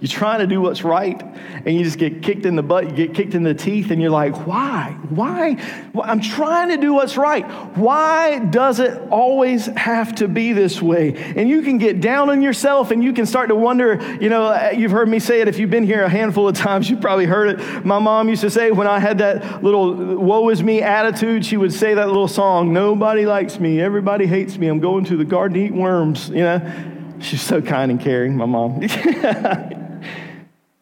You're 0.01 0.09
trying 0.09 0.39
to 0.39 0.47
do 0.47 0.59
what's 0.59 0.83
right, 0.83 1.23
and 1.65 1.73
you 1.73 1.85
just 1.85 1.97
get 1.97 2.21
kicked 2.21 2.45
in 2.45 2.57
the 2.57 2.61
butt, 2.61 2.83
you 2.83 2.91
get 2.91 3.15
kicked 3.15 3.33
in 3.33 3.43
the 3.43 3.53
teeth, 3.53 3.91
and 3.91 4.01
you're 4.01 4.11
like, 4.11 4.45
why? 4.45 4.91
Why? 5.07 5.55
I'm 6.03 6.19
trying 6.19 6.67
to 6.67 6.75
do 6.75 6.93
what's 6.93 7.15
right. 7.15 7.49
Why 7.77 8.39
does 8.39 8.81
it 8.81 9.01
always 9.09 9.67
have 9.67 10.13
to 10.15 10.27
be 10.27 10.51
this 10.51 10.81
way? 10.81 11.15
And 11.37 11.47
you 11.47 11.61
can 11.61 11.77
get 11.77 12.01
down 12.01 12.29
on 12.29 12.41
yourself, 12.41 12.91
and 12.91 13.01
you 13.01 13.13
can 13.13 13.25
start 13.25 13.47
to 13.47 13.55
wonder, 13.55 14.17
you 14.19 14.27
know, 14.27 14.47
uh, 14.47 14.73
you've 14.75 14.91
heard 14.91 15.07
me 15.07 15.17
say 15.17 15.39
it. 15.39 15.47
If 15.47 15.59
you've 15.59 15.69
been 15.69 15.85
here 15.85 16.03
a 16.03 16.09
handful 16.09 16.49
of 16.49 16.57
times, 16.57 16.89
you've 16.89 16.99
probably 16.99 17.25
heard 17.25 17.57
it. 17.57 17.85
My 17.85 17.99
mom 17.99 18.27
used 18.27 18.41
to 18.41 18.49
say 18.49 18.71
when 18.71 18.87
I 18.87 18.99
had 18.99 19.19
that 19.19 19.63
little 19.63 20.17
woe 20.17 20.49
is 20.49 20.61
me 20.61 20.81
attitude, 20.81 21.45
she 21.45 21.55
would 21.55 21.71
say 21.71 21.93
that 21.93 22.07
little 22.07 22.27
song, 22.27 22.73
Nobody 22.73 23.25
likes 23.25 23.61
me, 23.61 23.79
everybody 23.79 24.25
hates 24.25 24.57
me, 24.57 24.67
I'm 24.67 24.81
going 24.81 25.05
to 25.05 25.15
the 25.15 25.23
garden 25.23 25.57
to 25.57 25.65
eat 25.67 25.73
worms, 25.73 26.27
you 26.27 26.43
know. 26.43 26.91
She's 27.21 27.41
so 27.41 27.61
kind 27.61 27.91
and 27.91 28.01
caring, 28.01 28.35
my 28.35 28.45
mom. 28.45 28.81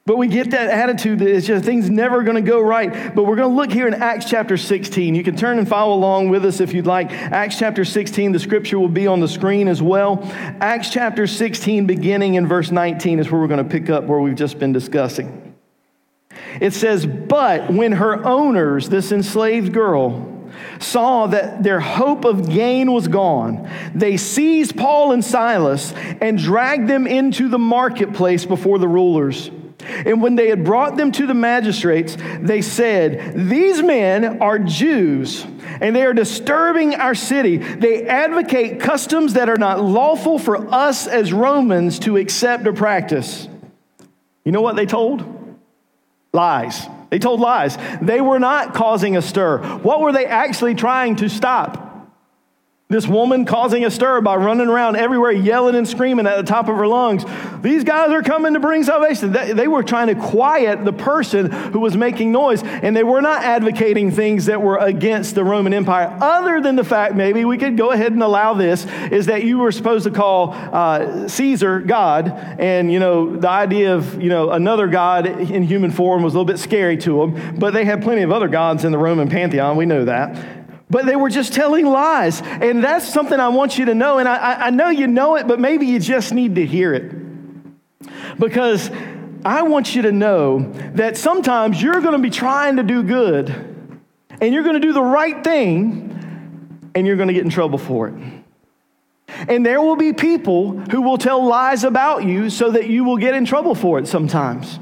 But 0.06 0.18
we 0.18 0.28
get 0.28 0.52
that 0.52 0.70
attitude 0.70 1.20
that 1.20 1.30
it's 1.30 1.48
just 1.48 1.64
things 1.64 1.90
never 1.90 2.24
going 2.24 2.36
to 2.36 2.42
go 2.42 2.60
right. 2.60 3.16
But 3.16 3.24
we're 3.24 3.38
going 3.38 3.50
to 3.50 3.56
look 3.56 3.72
here 3.72 3.88
in 3.88 3.94
Acts 3.94 4.26
chapter 4.26 4.58
16. 4.58 5.16
You 5.16 5.24
can 5.24 5.38
turn 5.38 5.60
and 5.60 5.68
follow 5.68 5.96
along 5.96 6.28
with 6.28 6.44
us 6.44 6.60
if 6.60 6.74
you'd 6.74 6.86
like. 6.86 7.10
Acts 7.12 7.58
chapter 7.58 7.86
16, 7.86 8.34
the 8.34 8.40
scripture 8.40 8.78
will 8.78 8.90
be 8.90 9.08
on 9.08 9.22
the 9.22 9.30
screen 9.30 9.70
as 9.70 9.82
well. 9.82 10.20
Acts 10.60 10.90
chapter 10.90 11.26
16, 11.26 11.86
beginning 11.86 12.36
in 12.36 12.48
verse 12.48 12.70
19, 12.70 13.20
is 13.20 13.32
where 13.32 13.40
we're 13.40 13.48
going 13.48 13.64
to 13.64 13.70
pick 13.70 13.90
up 13.90 14.04
where 14.04 14.20
we've 14.20 14.36
just 14.36 14.60
been 14.60 14.74
discussing. 14.74 15.56
It 16.60 16.74
says, 16.74 17.06
But 17.06 17.72
when 17.72 17.94
her 17.94 18.26
owners, 18.26 18.90
this 18.90 19.14
enslaved 19.14 19.72
girl, 19.72 20.52
saw 20.82 21.28
that 21.28 21.64
their 21.64 21.80
hope 21.80 22.26
of 22.26 22.50
gain 22.50 22.92
was 22.92 23.08
gone, 23.08 23.70
they 23.96 24.18
seized 24.18 24.76
Paul 24.78 25.14
and 25.14 25.24
Silas 25.24 25.94
and 25.94 26.38
dragged 26.38 26.90
them 26.90 27.08
into 27.08 27.48
the 27.48 27.58
marketplace 27.58 28.46
before 28.46 28.80
the 28.80 28.88
rulers. 28.90 29.50
And 29.86 30.22
when 30.22 30.36
they 30.36 30.50
had 30.50 30.64
brought 30.64 30.98
them 30.98 31.12
to 31.14 31.28
the 31.28 31.34
magistrates, 31.34 32.18
they 32.40 32.62
said, 32.62 33.50
These 33.50 33.82
men 33.82 34.42
are 34.42 34.60
Jews, 34.60 35.46
and 35.82 35.96
they 35.96 36.04
are 36.04 36.14
disturbing 36.14 36.96
our 36.96 37.16
city. 37.16 37.58
They 37.58 38.06
advocate 38.06 38.80
customs 38.80 39.34
that 39.34 39.50
are 39.50 39.58
not 39.58 39.84
lawful 39.84 40.40
for 40.40 40.74
us 40.74 41.08
as 41.08 41.34
Romans 41.34 42.00
to 42.00 42.18
accept 42.18 42.68
or 42.68 42.74
practice. 42.74 43.48
You 44.46 44.52
know 44.52 44.62
what 44.62 44.76
they 44.76 44.86
told? 44.86 45.24
Lies. 46.34 46.88
They 47.10 47.20
told 47.20 47.40
lies. 47.40 47.78
They 48.02 48.22
were 48.22 48.40
not 48.40 48.74
causing 48.74 49.16
a 49.18 49.22
stir. 49.22 49.60
What 49.80 50.02
were 50.02 50.12
they 50.12 50.26
actually 50.26 50.76
trying 50.76 51.18
to 51.18 51.30
stop? 51.30 51.83
This 52.94 53.08
woman 53.08 53.46
causing 53.46 53.84
a 53.86 53.90
stir 53.90 54.22
by 54.22 54.36
running 54.36 54.68
around 54.68 54.98
everywhere, 54.98 55.32
yelling 55.32 55.74
and 55.74 55.88
screaming 55.88 56.28
at 56.28 56.38
the 56.38 56.44
top 56.44 56.70
of 56.70 56.78
her 56.78 56.86
lungs. 56.86 57.26
These 57.60 57.84
guys 57.84 58.12
are 58.12 58.22
coming 58.22 58.54
to 58.54 58.60
bring 58.60 58.84
salvation. 58.84 59.32
They 59.32 59.68
were 59.68 59.82
trying 59.82 60.10
to 60.10 60.16
quiet 60.16 60.86
the 60.86 60.94
person 60.94 61.50
who 61.50 61.80
was 61.80 61.98
making 61.98 62.32
noise, 62.32 62.62
and 62.62 62.96
they 62.96 63.04
were 63.04 63.20
not 63.20 63.42
advocating 63.44 64.12
things 64.12 64.46
that 64.46 64.62
were 64.62 64.78
against 64.78 65.34
the 65.34 65.44
Roman 65.44 65.74
Empire, 65.74 66.16
other 66.22 66.62
than 66.62 66.76
the 66.76 66.84
fact 66.84 67.16
maybe 67.16 67.46
we 67.46 67.58
could 67.58 67.78
go 67.78 67.90
ahead 67.90 68.12
and 68.12 68.22
allow 68.22 68.54
this 68.54 68.86
is 69.12 69.26
that 69.26 69.44
you 69.44 69.58
were 69.58 69.72
supposed 69.72 70.04
to 70.04 70.12
call 70.12 70.52
uh, 70.54 71.28
Caesar 71.28 71.80
God, 71.80 72.28
and 72.60 72.94
you 72.94 73.00
know, 73.00 73.36
the 73.36 73.50
idea 73.50 73.96
of 73.96 74.22
you 74.22 74.30
know, 74.30 74.52
another 74.52 74.86
God 74.86 75.26
in 75.26 75.64
human 75.64 75.90
form 75.90 76.22
was 76.22 76.36
a 76.36 76.38
little 76.38 76.46
bit 76.46 76.60
scary 76.60 76.98
to 76.98 77.22
them, 77.22 77.58
but 77.58 77.74
they 77.74 77.86
had 77.86 78.04
plenty 78.04 78.22
of 78.22 78.32
other 78.32 78.48
gods 78.48 78.86
in 78.86 78.92
the 78.92 79.00
Roman 79.00 79.30
pantheon, 79.30 79.78
we 79.78 79.88
know 79.88 80.06
that 80.06 80.63
but 80.94 81.08
they 81.08 81.16
were 81.16 81.30
just 81.32 81.54
telling 81.54 81.88
lies. 81.88 82.40
And 82.44 82.84
that's 82.84 83.12
something 83.12 83.40
I 83.40 83.48
want 83.48 83.80
you 83.80 83.86
to 83.86 83.96
know. 83.96 84.20
And 84.20 84.30
I, 84.30 84.68
I 84.68 84.70
know 84.70 84.90
you 84.90 85.08
know 85.08 85.38
it, 85.38 85.48
but 85.48 85.60
maybe 85.60 85.88
you 85.88 85.98
just 85.98 86.32
need 86.32 86.54
to 86.56 86.66
hear 86.68 86.94
it. 86.94 87.12
Because 88.38 88.92
I 89.44 89.64
want 89.64 89.96
you 89.96 90.04
to 90.04 90.12
know 90.12 90.72
that 90.94 91.18
sometimes 91.18 91.82
you're 91.82 92.00
going 92.00 92.14
to 92.14 92.20
be 92.20 92.30
trying 92.30 92.76
to 92.76 92.84
do 92.84 93.02
good 93.02 93.50
and 94.40 94.54
you're 94.54 94.62
going 94.62 94.80
to 94.80 94.88
do 94.88 94.94
the 94.94 95.02
right 95.02 95.44
thing 95.44 96.92
and 96.94 97.08
you're 97.08 97.18
going 97.18 97.28
to 97.28 97.34
get 97.34 97.44
in 97.44 97.50
trouble 97.50 97.80
for 97.80 98.10
it. 98.10 98.14
And 99.50 99.66
there 99.66 99.82
will 99.82 99.96
be 99.96 100.14
people 100.14 100.78
who 100.78 101.02
will 101.02 101.18
tell 101.18 101.44
lies 101.44 101.84
about 101.84 102.24
you 102.24 102.52
so 102.52 102.70
that 102.70 102.88
you 102.88 103.04
will 103.04 103.18
get 103.18 103.34
in 103.34 103.46
trouble 103.46 103.74
for 103.74 103.98
it 103.98 104.08
sometimes. 104.08 104.78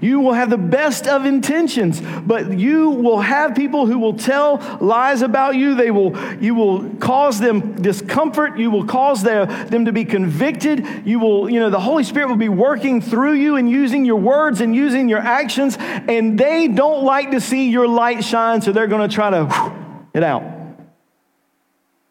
You 0.00 0.20
will 0.20 0.32
have 0.32 0.50
the 0.50 0.58
best 0.58 1.06
of 1.06 1.24
intentions, 1.24 2.00
but 2.00 2.58
you 2.58 2.90
will 2.90 3.20
have 3.20 3.54
people 3.54 3.86
who 3.86 3.98
will 3.98 4.14
tell 4.14 4.56
lies 4.80 5.22
about 5.22 5.56
you. 5.56 5.74
They 5.74 5.90
will, 5.90 6.16
you 6.42 6.54
will 6.54 6.90
cause 6.96 7.38
them 7.38 7.80
discomfort. 7.80 8.58
You 8.58 8.70
will 8.70 8.84
cause 8.84 9.22
their, 9.22 9.46
them 9.46 9.84
to 9.84 9.92
be 9.92 10.04
convicted. 10.04 10.86
You 11.04 11.18
will, 11.18 11.50
you 11.50 11.60
know, 11.60 11.70
the 11.70 11.80
Holy 11.80 12.04
Spirit 12.04 12.28
will 12.28 12.36
be 12.36 12.48
working 12.48 13.00
through 13.00 13.34
you 13.34 13.56
and 13.56 13.70
using 13.70 14.04
your 14.04 14.20
words 14.20 14.60
and 14.60 14.74
using 14.74 15.08
your 15.08 15.20
actions. 15.20 15.76
And 15.78 16.38
they 16.38 16.68
don't 16.68 17.04
like 17.04 17.30
to 17.32 17.40
see 17.40 17.70
your 17.70 17.88
light 17.88 18.24
shine, 18.24 18.62
so 18.62 18.72
they're 18.72 18.86
going 18.86 19.08
to 19.08 19.14
try 19.14 19.30
to 19.30 19.74
it 20.14 20.22
out. 20.22 20.42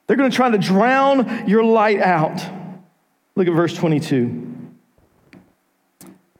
They're 0.07 0.17
going 0.17 0.29
to 0.29 0.35
try 0.35 0.51
to 0.51 0.57
drown 0.57 1.47
your 1.47 1.63
light 1.63 1.99
out. 1.99 2.43
Look 3.35 3.47
at 3.47 3.53
verse 3.53 3.73
22. 3.73 4.52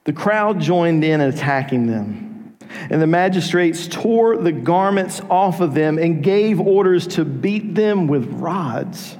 The 0.04 0.12
crowd 0.12 0.60
joined 0.60 1.02
in 1.02 1.20
attacking 1.20 1.86
them. 1.86 2.56
And 2.90 3.00
the 3.00 3.06
magistrates 3.06 3.86
tore 3.86 4.36
the 4.36 4.52
garments 4.52 5.20
off 5.30 5.60
of 5.60 5.74
them 5.74 5.98
and 5.98 6.22
gave 6.22 6.60
orders 6.60 7.06
to 7.08 7.24
beat 7.24 7.74
them 7.74 8.06
with 8.06 8.26
rods. 8.26 9.16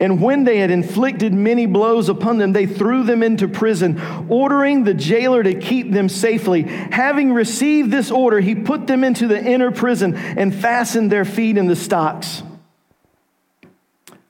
And 0.00 0.20
when 0.20 0.44
they 0.44 0.58
had 0.58 0.70
inflicted 0.70 1.32
many 1.32 1.66
blows 1.66 2.08
upon 2.08 2.38
them, 2.38 2.52
they 2.52 2.66
threw 2.66 3.04
them 3.04 3.22
into 3.22 3.48
prison, 3.48 4.00
ordering 4.28 4.84
the 4.84 4.94
jailer 4.94 5.42
to 5.42 5.54
keep 5.54 5.92
them 5.92 6.08
safely. 6.08 6.62
Having 6.62 7.32
received 7.32 7.90
this 7.90 8.10
order, 8.10 8.40
he 8.40 8.54
put 8.54 8.86
them 8.86 9.04
into 9.04 9.26
the 9.26 9.42
inner 9.42 9.70
prison 9.70 10.14
and 10.14 10.54
fastened 10.54 11.12
their 11.12 11.24
feet 11.24 11.56
in 11.56 11.66
the 11.66 11.76
stocks. 11.76 12.42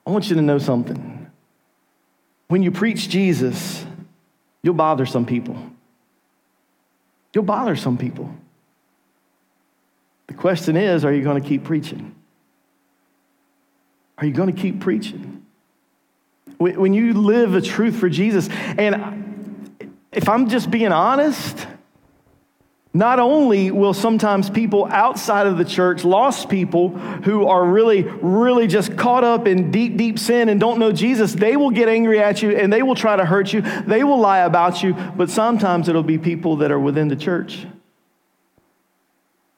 I 0.05 0.11
want 0.11 0.29
you 0.29 0.35
to 0.35 0.41
know 0.41 0.57
something. 0.57 1.29
When 2.47 2.63
you 2.63 2.71
preach 2.71 3.09
Jesus, 3.09 3.85
You'll 4.61 4.73
bother 4.73 5.05
some 5.05 5.25
people. 5.25 5.57
You'll 7.33 7.43
bother 7.43 7.75
some 7.75 7.97
people. 7.97 8.33
The 10.27 10.33
question 10.33 10.75
is 10.77 11.05
are 11.05 11.13
you 11.13 11.23
going 11.23 11.41
to 11.41 11.47
keep 11.47 11.63
preaching? 11.63 12.15
Are 14.17 14.25
you 14.25 14.33
going 14.33 14.53
to 14.53 14.61
keep 14.61 14.79
preaching? 14.79 15.45
When 16.57 16.93
you 16.93 17.13
live 17.13 17.55
a 17.55 17.61
truth 17.61 17.95
for 17.95 18.09
Jesus, 18.09 18.49
and 18.49 19.79
if 20.11 20.27
I'm 20.27 20.49
just 20.49 20.69
being 20.69 20.91
honest, 20.91 21.67
not 22.93 23.19
only 23.19 23.69
will 23.69 23.93
sometimes 23.93 24.49
people 24.49 24.85
outside 24.85 25.45
of 25.45 25.57
the 25.57 25.65
church, 25.65 26.03
lost 26.03 26.49
people 26.49 26.89
who 26.89 27.45
are 27.45 27.63
really, 27.63 28.01
really 28.01 28.65
just 28.65 28.97
caught 28.97 29.23
up 29.23 29.47
in 29.47 29.69
deep, 29.69 29.95
deep 29.95 30.17
sin 30.17 30.49
and 30.49 30.59
don't 30.59 30.79
know 30.79 30.91
Jesus, 30.91 31.33
they 31.33 31.55
will 31.55 31.69
get 31.69 31.87
angry 31.87 32.19
at 32.19 32.41
you 32.41 32.57
and 32.57 32.73
they 32.73 32.81
will 32.81 32.95
try 32.95 33.15
to 33.15 33.25
hurt 33.25 33.53
you. 33.53 33.61
They 33.61 34.03
will 34.03 34.19
lie 34.19 34.39
about 34.39 34.81
you, 34.81 34.93
but 34.93 35.29
sometimes 35.29 35.87
it'll 35.87 36.01
be 36.01 36.17
people 36.17 36.57
that 36.57 36.71
are 36.71 36.79
within 36.79 37.09
the 37.09 37.15
church 37.15 37.67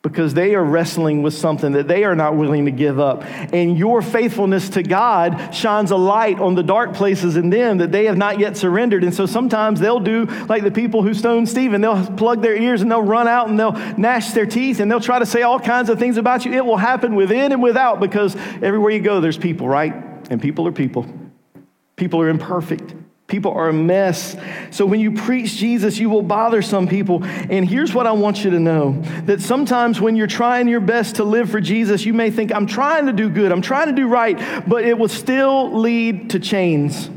because 0.02 0.34
they 0.34 0.56
are 0.56 0.64
wrestling 0.64 1.22
with 1.22 1.34
something 1.34 1.74
that 1.74 1.88
they 1.88 2.04
are 2.04 2.16
not 2.16 2.36
willing 2.36 2.66
to 2.66 2.72
give 2.72 3.00
up. 3.00 3.24
And 3.54 3.78
your 3.78 4.02
faithfulness 4.02 4.70
to 4.70 4.82
God 4.82 5.54
shines 5.54 5.92
a 5.92 5.96
light 5.96 6.40
on 6.40 6.56
the 6.56 6.64
dark 6.64 6.94
places 6.94 7.38
in 7.38 7.52
them 7.52 7.78
that 7.78 7.92
they 7.92 8.06
have 8.06 8.18
not 8.18 8.40
yet 8.40 8.58
surrendered. 8.58 9.04
And 9.04 9.14
so 9.14 9.28
sometimes 9.28 9.80
they'll 9.80 10.00
do 10.00 10.26
like 10.50 10.64
the 10.64 10.72
people 10.72 11.04
who 11.04 11.14
stoned 11.14 11.48
Stephen. 11.48 11.82
They'll 11.82 12.08
plug 12.14 12.42
their 12.42 12.56
ears 12.56 12.82
and 12.82 12.90
they'll 12.90 13.04
run 13.04 13.28
out 13.28 13.50
and 13.50 13.60
they'll 13.60 13.74
gnash 13.74 14.32
their 14.32 14.48
teeth 14.48 14.80
and 14.80 14.90
they'll 14.90 15.00
try 15.00 15.20
to 15.20 15.26
say 15.26 15.44
all 15.44 15.60
kinds 15.60 15.90
of 15.90 16.00
things 16.00 16.18
about 16.18 16.46
you. 16.46 16.54
It 16.54 16.66
will 16.66 16.78
happen 16.78 17.14
within 17.14 17.52
and 17.52 17.62
without 17.62 18.00
because 18.00 18.36
everywhere 18.36 18.92
you 18.92 19.02
go, 19.02 19.22
there's 19.22 19.38
people, 19.38 19.70
right? 19.70 19.94
And 20.32 20.42
people 20.42 20.68
are 20.68 20.72
people. 20.72 21.06
People 21.96 22.22
are 22.22 22.30
imperfect. 22.30 22.96
People 23.32 23.54
are 23.54 23.70
a 23.70 23.74
mess. 23.74 24.36
So 24.72 24.86
when 24.86 25.00
you 25.00 25.14
preach 25.14 25.56
Jesus, 25.56 25.98
you 25.98 26.10
will 26.10 26.22
bother 26.22 26.62
some 26.62 26.86
people. 26.86 27.24
And 27.24 27.66
here's 27.66 27.94
what 27.94 28.06
I 28.06 28.12
want 28.12 28.44
you 28.44 28.52
to 28.52 28.60
know 28.60 29.02
that 29.24 29.40
sometimes 29.40 30.02
when 30.02 30.18
you're 30.18 30.28
trying 30.28 30.68
your 30.68 30.82
best 30.82 31.16
to 31.16 31.24
live 31.24 31.50
for 31.50 31.62
Jesus, 31.62 32.06
you 32.06 32.14
may 32.14 32.30
think, 32.30 32.54
I'm 32.54 32.68
trying 32.68 33.06
to 33.06 33.14
do 33.14 33.30
good, 33.30 33.54
I'm 33.54 33.62
trying 33.62 33.88
to 33.88 33.94
do 33.94 34.10
right, 34.10 34.38
but 34.68 34.84
it 34.84 34.98
will 34.98 35.08
still 35.08 35.72
lead 35.80 36.32
to 36.32 36.40
chains. 36.40 37.10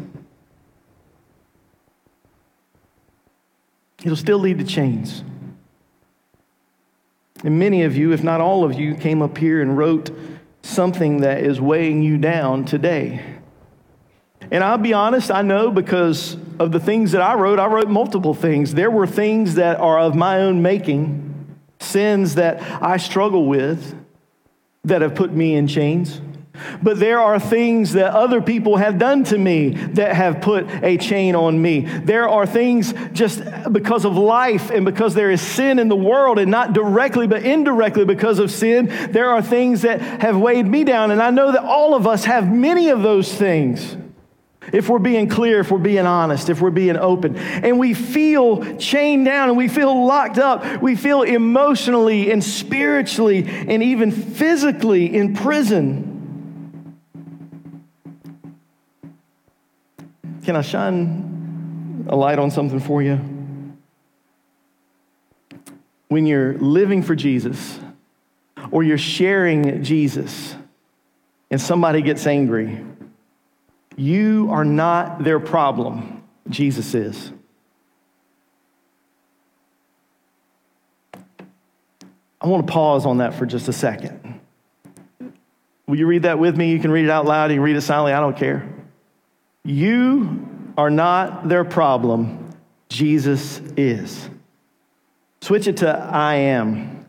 It'll 4.04 4.14
still 4.14 4.38
lead 4.38 4.61
to 4.61 4.64
chains. 4.64 5.25
And 7.42 7.59
many 7.59 7.83
of 7.83 7.97
you, 7.97 8.12
if 8.12 8.23
not 8.23 8.40
all 8.40 8.62
of 8.62 8.78
you, 8.78 8.94
came 8.94 9.21
up 9.21 9.37
here 9.37 9.61
and 9.61 9.76
wrote 9.76 10.16
something 10.62 11.23
that 11.23 11.42
is 11.42 11.61
weighing 11.61 12.04
you 12.04 12.18
down 12.18 12.66
today. 12.66 13.21
And 14.50 14.62
I'll 14.62 14.78
be 14.78 14.92
honest, 14.92 15.30
I 15.30 15.42
know 15.42 15.70
because 15.70 16.36
of 16.58 16.72
the 16.72 16.80
things 16.80 17.12
that 17.12 17.22
I 17.22 17.34
wrote, 17.34 17.58
I 17.58 17.66
wrote 17.66 17.88
multiple 17.88 18.34
things. 18.34 18.74
There 18.74 18.90
were 18.90 19.06
things 19.06 19.54
that 19.54 19.80
are 19.80 19.98
of 19.98 20.14
my 20.14 20.38
own 20.40 20.62
making, 20.62 21.56
sins 21.80 22.36
that 22.36 22.62
I 22.82 22.96
struggle 22.96 23.46
with 23.46 23.94
that 24.84 25.02
have 25.02 25.14
put 25.14 25.32
me 25.32 25.54
in 25.54 25.66
chains. 25.66 26.20
But 26.80 27.00
there 27.00 27.18
are 27.18 27.40
things 27.40 27.94
that 27.94 28.14
other 28.14 28.40
people 28.40 28.76
have 28.76 28.96
done 28.96 29.24
to 29.24 29.36
me 29.38 29.70
that 29.70 30.14
have 30.14 30.40
put 30.40 30.68
a 30.84 30.96
chain 30.98 31.34
on 31.34 31.60
me. 31.60 31.80
There 31.80 32.28
are 32.28 32.46
things 32.46 32.94
just 33.12 33.42
because 33.72 34.04
of 34.04 34.16
life 34.16 34.70
and 34.70 34.84
because 34.84 35.14
there 35.14 35.32
is 35.32 35.40
sin 35.40 35.80
in 35.80 35.88
the 35.88 35.96
world, 35.96 36.38
and 36.38 36.52
not 36.52 36.72
directly 36.72 37.26
but 37.26 37.42
indirectly 37.42 38.04
because 38.04 38.38
of 38.38 38.52
sin, 38.52 38.86
there 39.10 39.30
are 39.30 39.42
things 39.42 39.82
that 39.82 40.00
have 40.00 40.36
weighed 40.36 40.66
me 40.66 40.84
down. 40.84 41.10
And 41.10 41.20
I 41.20 41.30
know 41.30 41.50
that 41.50 41.64
all 41.64 41.94
of 41.94 42.06
us 42.06 42.24
have 42.26 42.48
many 42.52 42.90
of 42.90 43.02
those 43.02 43.32
things. 43.34 43.96
If 44.73 44.88
we're 44.88 44.99
being 44.99 45.28
clear, 45.28 45.61
if 45.61 45.71
we're 45.71 45.78
being 45.78 46.06
honest, 46.06 46.49
if 46.49 46.61
we're 46.61 46.71
being 46.71 46.97
open, 46.97 47.37
and 47.37 47.78
we 47.78 47.94
feel 47.94 48.76
chained 48.76 49.26
down 49.26 49.49
and 49.49 49.59
we 49.59 49.68
feel 49.68 50.06
locked 50.06 50.38
up, 50.38 50.83
we 50.83 50.97
feel 50.97 51.23
emotionally 51.23 52.30
and 52.30 52.42
spiritually 52.42 53.44
and 53.47 53.83
even 53.83 54.11
physically 54.11 55.14
in 55.14 55.35
prison. 55.35 56.11
Can 60.44 60.56
I 60.56 60.62
shine 60.62 62.06
a 62.09 62.16
light 62.16 62.38
on 62.38 62.50
something 62.50 62.80
for 62.80 63.02
you? 63.02 63.18
When 66.09 66.26
you're 66.26 66.54
living 66.59 67.02
for 67.02 67.14
Jesus 67.14 67.80
or 68.71 68.83
you're 68.83 68.99
sharing 68.99 69.83
Jesus 69.83 70.54
and 71.50 71.61
somebody 71.61 72.02
gets 72.02 72.26
angry, 72.26 72.85
you 73.96 74.48
are 74.50 74.64
not 74.64 75.22
their 75.22 75.40
problem. 75.40 76.22
Jesus 76.48 76.94
is. 76.94 77.32
I 82.40 82.46
want 82.46 82.66
to 82.66 82.72
pause 82.72 83.06
on 83.06 83.18
that 83.18 83.34
for 83.34 83.46
just 83.46 83.68
a 83.68 83.72
second. 83.72 84.40
Will 85.86 85.98
you 85.98 86.06
read 86.06 86.22
that 86.22 86.38
with 86.38 86.56
me? 86.56 86.72
You 86.72 86.78
can 86.78 86.90
read 86.90 87.04
it 87.04 87.10
out 87.10 87.24
loud, 87.24 87.50
you 87.50 87.56
can 87.56 87.62
read 87.62 87.76
it 87.76 87.80
silently, 87.80 88.12
I 88.12 88.20
don't 88.20 88.36
care. 88.36 88.68
You 89.64 90.46
are 90.76 90.90
not 90.90 91.48
their 91.48 91.64
problem, 91.64 92.50
Jesus 92.88 93.60
is. 93.76 94.28
Switch 95.40 95.66
it 95.66 95.78
to 95.78 95.88
I 95.88 96.34
am. 96.34 97.06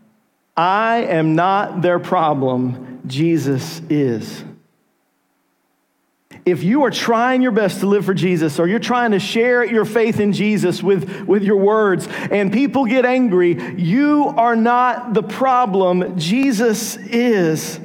I 0.56 1.04
am 1.04 1.36
not 1.36 1.82
their 1.82 2.00
problem, 2.00 3.02
Jesus 3.06 3.82
is. 3.90 4.44
If 6.46 6.64
you 6.64 6.84
are 6.84 6.92
trying 6.92 7.42
your 7.42 7.52
best 7.52 7.80
to 7.80 7.88
live 7.88 8.06
for 8.06 8.14
Jesus 8.14 8.60
or 8.60 8.68
you're 8.68 8.78
trying 8.78 9.12
to 9.12 9.20
share 9.20 9.66
your 9.66 9.84
faith 9.84 10.20
in 10.20 10.32
Jesus 10.32 10.84
with, 10.84 11.22
with 11.22 11.42
your 11.42 11.58
words 11.58 12.08
and 12.30 12.54
people 12.54 12.86
get 12.86 13.04
angry, 13.04 13.76
you 13.82 14.32
are 14.38 14.56
not 14.56 15.16
the 15.16 15.24
problem, 15.24 16.20
Jesus 16.20 16.98
is. 16.98 17.78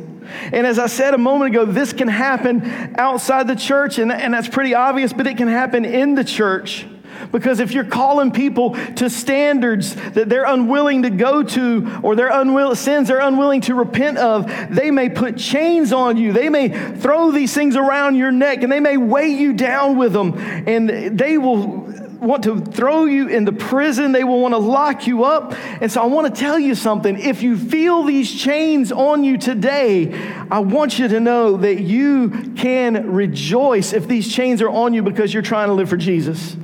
And 0.53 0.67
as 0.67 0.79
I 0.79 0.89
said 0.89 1.15
a 1.15 1.19
moment 1.19 1.55
ago, 1.55 1.65
this 1.65 1.95
can 1.95 2.07
happen 2.07 2.95
outside 2.99 3.49
the 3.49 3.57
church, 3.57 3.99
and, 3.99 4.13
and 4.13 4.35
that's 4.35 4.49
pretty 4.49 4.75
obvious, 4.75 5.13
but 5.13 5.27
it 5.27 5.39
can 5.39 5.49
happen 5.49 5.85
in 5.85 6.15
the 6.15 6.23
church. 6.23 6.87
Because 7.33 7.61
if 7.61 7.73
you're 7.73 7.85
calling 7.85 8.31
people 8.31 8.75
to 8.97 9.11
standards 9.11 9.95
that 9.95 10.29
they're 10.29 10.45
unwilling 10.45 11.03
to 11.03 11.11
go 11.11 11.43
to 11.43 12.01
or 12.03 12.17
their 12.17 12.31
unwill- 12.31 12.77
sins 12.77 13.09
they're 13.09 13.21
unwilling 13.21 13.61
to 13.63 13.75
repent 13.75 14.19
of, 14.19 14.47
they 14.71 14.91
may 14.91 15.09
put 15.09 15.37
chains 15.37 15.93
on 15.93 16.17
you. 16.17 16.33
They 16.33 16.49
may 16.49 16.69
throw 16.97 17.31
these 17.31 17.55
things 17.55 17.77
around 17.77 18.17
your 18.17 18.33
neck 18.33 18.63
and 18.63 18.71
they 18.71 18.81
may 18.81 18.97
weigh 18.97 19.31
you 19.31 19.53
down 19.53 19.97
with 19.97 20.13
them. 20.13 20.35
And 20.67 21.19
they 21.19 21.39
will 21.39 21.89
want 22.21 22.45
to 22.45 22.61
throw 22.61 23.07
you 23.07 23.29
into 23.29 23.53
prison. 23.53 24.13
They 24.13 24.25
will 24.25 24.41
want 24.41 24.53
to 24.53 24.59
lock 24.59 25.07
you 25.07 25.25
up. 25.25 25.55
And 25.81 25.91
so 25.91 26.03
I 26.03 26.07
want 26.07 26.33
to 26.33 26.41
tell 26.41 26.59
you 26.59 26.75
something. 26.75 27.19
If 27.19 27.43
you 27.43 27.57
feel 27.57 28.05
these 28.05 28.33
chains 28.33 28.93
on 28.93 29.25
you 29.25 29.39
today, 29.39 30.13
I 30.51 30.61
want 30.61 30.99
you 30.99 31.09
to 31.09 31.21
know 31.21 31.57
that 31.57 31.81
you 31.81 32.53
can 32.57 33.13
rejoice 33.13 33.93
if 33.93 34.07
these 34.07 34.33
chains 34.33 34.63
are 34.63 34.71
on 34.71 34.95
you 34.95 35.03
because 35.03 35.33
you're 35.33 35.43
trying 35.43 35.69
to 35.69 35.75
live 35.75 35.89
for 35.89 35.97
Jesus. 35.97 36.57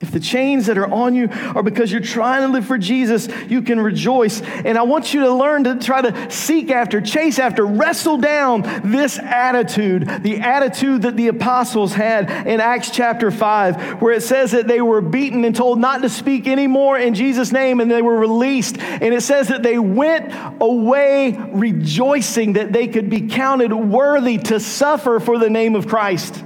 If 0.00 0.12
the 0.12 0.20
chains 0.20 0.66
that 0.66 0.78
are 0.78 0.86
on 0.86 1.16
you 1.16 1.28
are 1.28 1.62
because 1.64 1.90
you're 1.90 2.00
trying 2.00 2.42
to 2.42 2.48
live 2.48 2.64
for 2.64 2.78
Jesus, 2.78 3.26
you 3.48 3.62
can 3.62 3.80
rejoice. 3.80 4.40
And 4.42 4.78
I 4.78 4.82
want 4.82 5.12
you 5.12 5.22
to 5.22 5.32
learn 5.32 5.64
to 5.64 5.74
try 5.74 6.00
to 6.02 6.30
seek 6.30 6.70
after, 6.70 7.00
chase 7.00 7.40
after, 7.40 7.66
wrestle 7.66 8.16
down 8.16 8.62
this 8.84 9.18
attitude, 9.18 10.22
the 10.22 10.38
attitude 10.38 11.02
that 11.02 11.16
the 11.16 11.26
apostles 11.26 11.94
had 11.94 12.30
in 12.46 12.60
Acts 12.60 12.92
chapter 12.92 13.32
5, 13.32 14.00
where 14.00 14.12
it 14.12 14.22
says 14.22 14.52
that 14.52 14.68
they 14.68 14.80
were 14.80 15.00
beaten 15.00 15.44
and 15.44 15.56
told 15.56 15.80
not 15.80 16.00
to 16.02 16.08
speak 16.08 16.46
anymore 16.46 16.96
in 16.96 17.14
Jesus' 17.14 17.50
name, 17.50 17.80
and 17.80 17.90
they 17.90 18.02
were 18.02 18.20
released. 18.20 18.78
And 18.78 19.12
it 19.12 19.22
says 19.22 19.48
that 19.48 19.64
they 19.64 19.80
went 19.80 20.32
away 20.60 21.32
rejoicing 21.32 22.52
that 22.52 22.72
they 22.72 22.86
could 22.86 23.10
be 23.10 23.22
counted 23.22 23.72
worthy 23.74 24.38
to 24.38 24.60
suffer 24.60 25.18
for 25.18 25.38
the 25.40 25.50
name 25.50 25.74
of 25.74 25.88
Christ. 25.88 26.44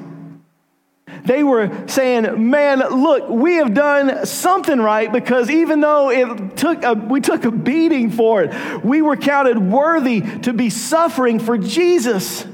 They 1.25 1.43
were 1.43 1.87
saying, 1.89 2.51
Man, 2.51 2.79
look, 2.79 3.29
we 3.29 3.57
have 3.57 3.75
done 3.75 4.27
something 4.27 4.79
right 4.79 5.13
because 5.13 5.51
even 5.51 5.81
though 5.81 6.11
it 6.11 6.57
took 6.57 6.83
a, 6.83 6.95
we 6.95 7.21
took 7.21 7.45
a 7.45 7.51
beating 7.51 8.11
for 8.11 8.43
it, 8.43 8.85
we 8.85 9.03
were 9.03 9.17
counted 9.17 9.59
worthy 9.59 10.21
to 10.41 10.53
be 10.53 10.71
suffering 10.71 11.39
for 11.39 11.59
Jesus. 11.59 12.47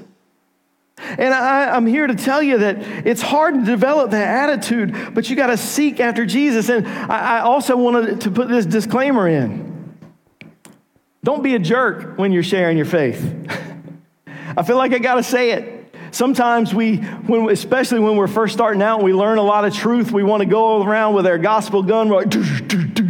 And 0.99 1.33
I, 1.33 1.77
am 1.77 1.87
here 1.87 2.07
to 2.07 2.15
tell 2.15 2.43
you 2.43 2.59
that 2.59 3.07
it's 3.07 3.23
hard 3.23 3.55
to 3.55 3.65
develop 3.65 4.11
that 4.11 4.51
attitude, 4.51 5.15
but 5.15 5.31
you 5.31 5.37
got 5.37 5.47
to 5.47 5.57
seek 5.57 6.01
after 6.01 6.27
Jesus. 6.27 6.69
And 6.69 6.87
I, 6.87 7.39
I 7.39 7.41
also 7.41 7.77
wanted 7.77 8.23
to 8.23 8.31
put 8.31 8.49
this 8.49 8.67
disclaimer 8.67 9.29
in 9.29 9.69
don't 11.25 11.43
be 11.43 11.55
a 11.55 11.59
jerk 11.59 12.17
when 12.17 12.33
you're 12.33 12.43
sharing 12.43 12.77
your 12.77 12.87
faith. 12.87 13.35
I 14.57 14.63
feel 14.63 14.77
like 14.77 14.93
I 14.93 14.99
got 14.99 15.17
to 15.17 15.23
say 15.23 15.51
it. 15.53 15.78
Sometimes 16.11 16.75
we, 16.75 16.99
when, 16.99 17.51
especially 17.51 18.01
when 18.01 18.17
we're 18.17 18.27
first 18.27 18.55
starting 18.55 18.83
out 18.83 19.03
we 19.03 19.13
learn 19.13 19.39
a 19.39 19.43
lot 19.43 19.65
of 19.65 19.75
truth, 19.75 20.11
we 20.11 20.23
want 20.23 20.43
to 20.43 20.49
go 20.49 20.83
around 20.83 21.15
with 21.15 21.27
our 21.27 21.39
gospel 21.39 21.83
gun, 21.83 22.09
we're 22.09 22.17
like, 22.17 22.31
doo, 22.31 22.45
doo, 22.61 22.87
doo, 22.89 23.09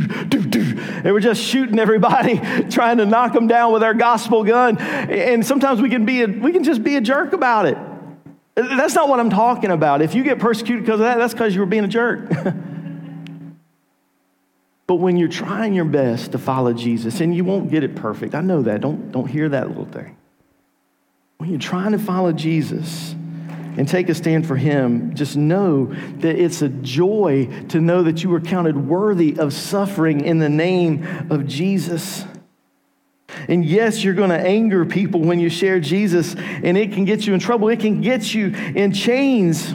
and 1.05 1.13
we're 1.13 1.21
just 1.21 1.43
shooting 1.43 1.79
everybody, 1.79 2.39
trying 2.71 2.99
to 2.99 3.07
knock 3.07 3.33
them 3.33 3.47
down 3.47 3.73
with 3.73 3.83
our 3.83 3.95
gospel 3.95 4.45
gun. 4.45 4.79
And 4.79 5.47
sometimes 5.47 5.81
we 5.81 5.89
can 5.89 6.05
be, 6.05 6.23
a, 6.23 6.27
we 6.27 6.53
can 6.53 6.65
just 6.65 6.83
be 6.83 6.97
a 6.97 7.01
jerk 7.01 7.33
about 7.33 7.67
it. 7.67 7.79
That's 8.57 8.95
not 8.95 9.09
what 9.09 9.21
I'm 9.21 9.31
talking 9.31 9.71
about. 9.71 10.03
If 10.03 10.17
you 10.17 10.25
get 10.25 10.41
persecuted 10.41 10.85
because 10.85 11.01
of 11.01 11.07
that, 11.07 11.19
that's 11.19 11.33
because 11.33 11.55
you 11.55 11.61
were 11.61 11.67
being 11.67 11.85
a 11.85 11.89
jerk. 11.89 12.29
but 14.89 14.97
when 14.97 15.17
you're 15.17 15.29
trying 15.29 15.75
your 15.75 15.85
best 15.85 16.33
to 16.33 16.39
follow 16.39 16.73
Jesus, 16.73 17.21
and 17.21 17.35
you 17.35 17.45
won't 17.45 17.71
get 17.71 17.85
it 17.85 17.95
perfect, 17.95 18.35
I 18.35 18.41
know 18.41 18.63
that. 18.63 18.81
Don't, 18.81 19.13
don't 19.13 19.29
hear 19.29 19.49
that 19.49 19.69
little 19.69 19.87
thing. 19.87 20.18
When 21.39 21.51
you're 21.51 21.61
trying 21.61 21.93
to 21.93 22.01
follow 22.01 22.33
Jesus 22.33 23.13
and 23.13 23.87
take 23.87 24.09
a 24.09 24.15
stand 24.15 24.45
for 24.45 24.57
Him, 24.57 25.15
just 25.15 25.37
know 25.37 25.87
that 26.17 26.37
it's 26.37 26.63
a 26.63 26.69
joy 26.69 27.49
to 27.69 27.81
know 27.81 28.03
that 28.03 28.25
you 28.25 28.29
were 28.29 28.41
counted 28.41 28.77
worthy 28.89 29.39
of 29.39 29.53
suffering 29.53 30.25
in 30.25 30.41
the 30.41 30.49
name 30.49 31.07
of 31.31 31.47
Jesus. 31.47 32.25
And 33.47 33.65
yes, 33.65 34.03
you're 34.03 34.15
going 34.15 34.31
to 34.31 34.39
anger 34.39 34.85
people 34.85 35.21
when 35.21 35.39
you 35.39 35.49
share 35.49 35.79
Jesus, 35.79 36.35
and 36.35 36.77
it 36.77 36.93
can 36.93 37.05
get 37.05 37.25
you 37.25 37.35
in 37.35 37.41
trouble. 37.41 37.69
It 37.69 37.79
can 37.79 38.01
get 38.01 38.35
you 38.35 38.49
in 38.49 38.93
chains. 38.93 39.73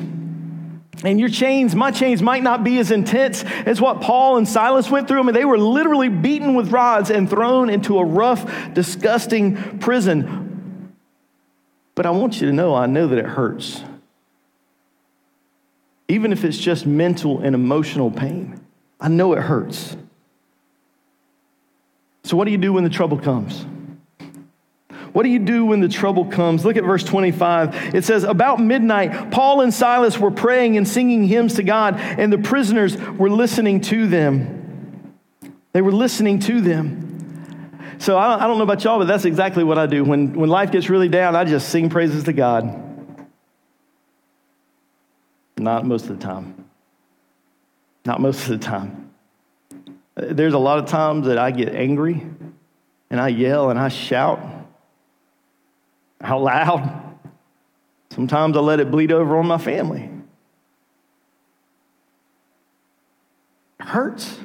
And 1.06 1.18
your 1.18 1.30
chains, 1.30 1.76
my 1.76 1.92
chains, 1.92 2.22
might 2.22 2.44
not 2.44 2.66
be 2.66 2.78
as 2.80 2.92
intense 2.92 3.44
as 3.44 3.80
what 3.80 4.02
Paul 4.02 4.36
and 4.36 4.48
Silas 4.48 4.92
went 4.92 5.08
through. 5.08 5.20
I 5.20 5.24
mean, 5.24 5.34
they 5.34 5.46
were 5.46 5.58
literally 5.58 6.10
beaten 6.10 6.56
with 6.56 6.72
rods 6.72 7.10
and 7.10 7.30
thrown 7.30 7.70
into 7.70 8.00
a 8.00 8.06
rough, 8.06 8.74
disgusting 8.74 9.80
prison. 9.80 10.43
But 11.96 12.06
I 12.06 12.10
want 12.12 12.42
you 12.42 12.48
to 12.48 12.54
know, 12.54 12.74
I 12.76 12.86
know 12.86 13.08
that 13.08 13.18
it 13.18 13.26
hurts. 13.26 13.84
Even 16.08 16.32
if 16.32 16.44
it's 16.44 16.58
just 16.58 16.86
mental 16.86 17.40
and 17.40 17.56
emotional 17.56 18.12
pain, 18.12 18.60
I 19.00 19.08
know 19.08 19.34
it 19.34 19.42
hurts. 19.42 19.96
So, 22.24 22.38
what 22.38 22.46
do 22.46 22.52
you 22.52 22.58
do 22.58 22.74
when 22.74 22.84
the 22.84 22.90
trouble 22.90 23.18
comes? 23.18 23.66
What 25.14 25.24
do 25.24 25.30
you 25.30 25.40
do 25.40 25.66
when 25.66 25.80
the 25.80 25.88
trouble 25.88 26.26
comes? 26.26 26.66
Look 26.66 26.76
at 26.76 26.84
verse 26.84 27.04
25. 27.04 27.96
It 27.96 28.04
says, 28.04 28.24
About 28.24 28.60
midnight, 28.60 29.30
Paul 29.32 29.62
and 29.62 29.72
Silas 29.72 30.18
were 30.18 30.32
praying 30.32 30.76
and 30.76 30.88
singing 30.88 31.26
hymns 31.26 31.56
to 31.56 31.64
God, 31.64 32.00
and 32.00 32.34
the 32.34 32.40
prisoners 32.40 32.98
were 32.98 33.30
listening 33.30 33.82
to 33.82 34.08
them. 34.08 35.14
They 35.72 35.82
were 35.82 35.92
listening 35.92 36.40
to 36.40 36.62
them. 36.62 37.13
So 38.04 38.18
I 38.18 38.28
don't, 38.28 38.42
I 38.42 38.48
don't 38.48 38.58
know 38.58 38.66
about 38.66 38.84
y'all, 38.84 39.00
but 39.00 39.08
that's 39.08 39.24
exactly 39.24 39.64
what 39.64 39.78
I 39.78 39.86
do. 39.86 40.04
When, 40.04 40.34
when 40.34 40.50
life 40.50 40.74
gets 40.74 40.90
really 40.90 41.08
down, 41.08 41.38
I 41.38 41.46
just 41.46 41.70
sing 41.70 41.90
praises 41.90 42.26
to 42.26 42.34
God. 42.34 42.68
Not 45.56 45.86
most 45.86 46.10
of 46.10 46.20
the 46.20 46.26
time. 46.26 46.66
Not 48.04 48.20
most 48.20 48.42
of 48.42 48.50
the 48.50 48.58
time. 48.58 49.10
There's 50.16 50.54
a 50.54 50.60
lot 50.60 50.80
of 50.80 50.88
times 50.88 51.28
that 51.28 51.38
I 51.38 51.52
get 51.52 51.74
angry 51.74 52.28
and 53.10 53.22
I 53.22 53.30
yell 53.30 53.70
and 53.70 53.80
I 53.80 53.88
shout 53.88 54.42
out 56.20 56.42
loud. 56.42 57.18
Sometimes 58.10 58.58
I 58.58 58.60
let 58.60 58.82
it 58.82 58.92
bleed 58.92 59.14
over 59.14 59.38
on 59.38 59.48
my 59.48 59.58
family. 59.58 60.10
It 63.80 63.86
hurts. 63.86 64.40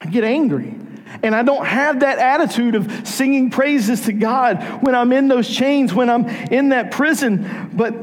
I 0.00 0.06
get 0.06 0.22
angry. 0.22 0.77
And 1.22 1.34
I 1.34 1.42
don't 1.42 1.64
have 1.64 2.00
that 2.00 2.18
attitude 2.18 2.74
of 2.74 3.06
singing 3.06 3.50
praises 3.50 4.02
to 4.02 4.12
God 4.12 4.62
when 4.82 4.94
I'm 4.94 5.12
in 5.12 5.28
those 5.28 5.48
chains, 5.48 5.92
when 5.92 6.10
I'm 6.10 6.26
in 6.26 6.70
that 6.70 6.90
prison. 6.90 7.70
But 7.72 7.94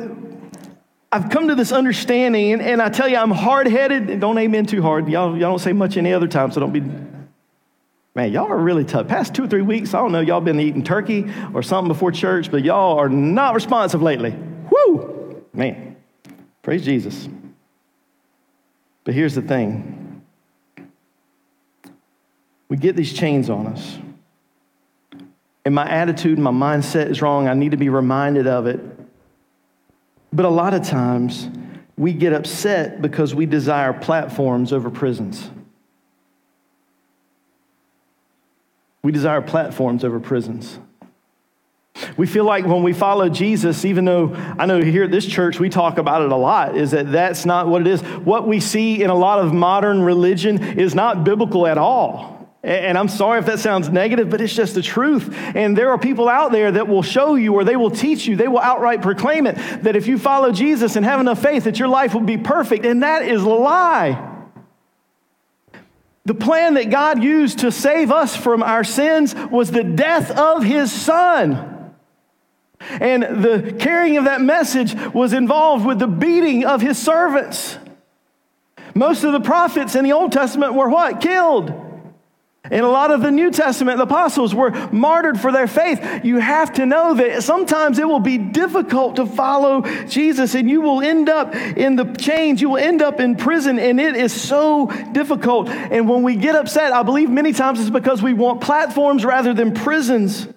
I've 1.11 1.29
come 1.29 1.47
to 1.47 1.55
this 1.55 1.71
understanding, 1.71 2.53
and, 2.53 2.61
and 2.61 2.81
I 2.81 2.89
tell 2.89 3.07
you, 3.07 3.17
I'm 3.17 3.31
hard 3.31 3.67
headed. 3.67 4.19
Don't 4.19 4.37
amen 4.37 4.65
too 4.65 4.81
hard. 4.81 5.07
Y'all, 5.07 5.31
y'all 5.31 5.51
don't 5.51 5.59
say 5.59 5.71
much 5.71 5.97
any 5.97 6.13
other 6.13 6.27
time, 6.27 6.51
so 6.51 6.59
don't 6.59 6.73
be. 6.73 6.81
Man, 8.15 8.31
y'all 8.31 8.51
are 8.51 8.57
really 8.57 8.85
tough. 8.85 9.07
Past 9.07 9.33
two 9.33 9.43
or 9.43 9.47
three 9.47 9.61
weeks, 9.61 9.93
I 9.93 9.99
don't 9.99 10.11
know, 10.11 10.21
y'all 10.21 10.41
been 10.41 10.59
eating 10.59 10.83
turkey 10.83 11.31
or 11.53 11.61
something 11.61 11.89
before 11.89 12.11
church, 12.11 12.49
but 12.49 12.63
y'all 12.63 12.97
are 12.97 13.09
not 13.09 13.53
responsive 13.53 14.01
lately. 14.01 14.35
Woo! 14.71 15.43
Man, 15.53 15.95
praise 16.61 16.83
Jesus. 16.83 17.27
But 19.05 19.13
here's 19.13 19.35
the 19.35 19.41
thing 19.41 20.04
we 22.75 22.79
get 22.79 22.97
these 22.97 23.13
chains 23.13 23.49
on 23.49 23.67
us. 23.67 23.97
And 25.63 25.73
my 25.73 25.89
attitude, 25.89 26.37
my 26.37 26.51
mindset 26.51 27.09
is 27.09 27.21
wrong. 27.21 27.47
I 27.47 27.53
need 27.53 27.71
to 27.71 27.77
be 27.77 27.87
reminded 27.87 28.47
of 28.47 28.67
it. 28.67 28.81
But 30.33 30.43
a 30.43 30.49
lot 30.49 30.73
of 30.73 30.83
times, 30.83 31.47
we 31.95 32.11
get 32.11 32.33
upset 32.33 33.01
because 33.01 33.33
we 33.33 33.45
desire 33.45 33.93
platforms 33.93 34.73
over 34.73 34.89
prisons. 34.89 35.49
We 39.03 39.13
desire 39.13 39.41
platforms 39.41 40.03
over 40.03 40.19
prisons. 40.19 40.77
We 42.17 42.27
feel 42.27 42.43
like 42.43 42.65
when 42.65 42.83
we 42.83 42.91
follow 42.91 43.29
Jesus, 43.29 43.85
even 43.85 44.03
though 44.03 44.33
I 44.59 44.65
know 44.65 44.81
here 44.81 45.05
at 45.05 45.11
this 45.11 45.25
church 45.25 45.61
we 45.61 45.69
talk 45.69 45.97
about 45.97 46.23
it 46.23 46.31
a 46.33 46.35
lot, 46.35 46.75
is 46.75 46.91
that 46.91 47.09
that's 47.09 47.45
not 47.45 47.69
what 47.69 47.79
it 47.79 47.87
is. 47.87 48.01
What 48.01 48.45
we 48.45 48.59
see 48.59 49.01
in 49.01 49.09
a 49.09 49.15
lot 49.15 49.39
of 49.39 49.53
modern 49.53 50.01
religion 50.01 50.61
is 50.77 50.93
not 50.93 51.23
biblical 51.23 51.65
at 51.67 51.77
all. 51.77 52.34
And 52.65 52.97
I'm 52.97 53.09
sorry 53.09 53.37
if 53.37 53.45
that 53.45 53.59
sounds 53.59 53.89
negative, 53.89 54.31
but 54.31 54.41
it's 54.41 54.55
just 54.55 54.73
the 54.73 54.81
truth. 54.81 55.31
And 55.53 55.77
there 55.77 55.91
are 55.91 55.99
people 55.99 56.27
out 56.27 56.51
there 56.51 56.71
that 56.71 56.87
will 56.87 57.03
show 57.03 57.35
you 57.35 57.53
or 57.53 57.63
they 57.63 57.75
will 57.75 57.91
teach 57.91 58.25
you, 58.25 58.35
they 58.35 58.47
will 58.47 58.59
outright 58.59 59.03
proclaim 59.03 59.45
it, 59.45 59.53
that 59.83 59.95
if 59.95 60.07
you 60.07 60.17
follow 60.17 60.51
Jesus 60.51 60.95
and 60.95 61.05
have 61.05 61.19
enough 61.19 61.39
faith, 61.39 61.65
that 61.65 61.77
your 61.77 61.87
life 61.87 62.15
will 62.15 62.21
be 62.21 62.37
perfect. 62.37 62.83
And 62.83 63.03
that 63.03 63.21
is 63.21 63.43
a 63.43 63.47
lie. 63.47 64.31
The 66.25 66.33
plan 66.33 66.73
that 66.73 66.89
God 66.89 67.23
used 67.23 67.59
to 67.59 67.71
save 67.71 68.11
us 68.11 68.35
from 68.35 68.63
our 68.63 68.83
sins 68.83 69.35
was 69.35 69.69
the 69.69 69.83
death 69.83 70.31
of 70.31 70.63
his 70.63 70.91
son. 70.91 71.93
And 72.79 73.43
the 73.43 73.75
carrying 73.79 74.17
of 74.17 74.25
that 74.25 74.41
message 74.41 74.95
was 75.13 75.33
involved 75.33 75.85
with 75.85 75.99
the 75.99 76.07
beating 76.07 76.65
of 76.65 76.81
his 76.81 76.97
servants. 76.97 77.77
Most 78.95 79.23
of 79.23 79.33
the 79.33 79.39
prophets 79.39 79.93
in 79.93 80.03
the 80.03 80.13
Old 80.13 80.31
Testament 80.31 80.73
were 80.73 80.89
what? 80.89 81.21
Killed. 81.21 81.84
And 82.71 82.85
a 82.85 82.89
lot 82.89 83.11
of 83.11 83.21
the 83.21 83.31
New 83.31 83.51
Testament, 83.51 83.97
the 83.97 84.03
apostles 84.03 84.55
were 84.55 84.71
martyred 84.91 85.39
for 85.39 85.51
their 85.51 85.67
faith. 85.67 86.23
You 86.23 86.37
have 86.37 86.73
to 86.73 86.85
know 86.85 87.13
that 87.15 87.43
sometimes 87.43 87.99
it 87.99 88.07
will 88.07 88.19
be 88.19 88.37
difficult 88.37 89.17
to 89.17 89.25
follow 89.25 89.81
Jesus 90.07 90.55
and 90.55 90.69
you 90.69 90.81
will 90.81 91.01
end 91.01 91.29
up 91.29 91.55
in 91.55 91.95
the 91.95 92.05
chains, 92.15 92.61
you 92.61 92.69
will 92.71 92.77
end 92.77 93.01
up 93.01 93.19
in 93.19 93.35
prison, 93.35 93.77
and 93.77 93.99
it 93.99 94.15
is 94.15 94.33
so 94.33 94.87
difficult. 95.11 95.69
And 95.69 96.09
when 96.09 96.23
we 96.23 96.35
get 96.35 96.55
upset, 96.55 96.91
I 96.91 97.03
believe 97.03 97.29
many 97.29 97.53
times 97.53 97.79
it's 97.79 97.89
because 97.89 98.21
we 98.21 98.33
want 98.33 98.61
platforms 98.61 99.23
rather 99.23 99.53
than 99.53 99.73
prisons. 99.73 100.47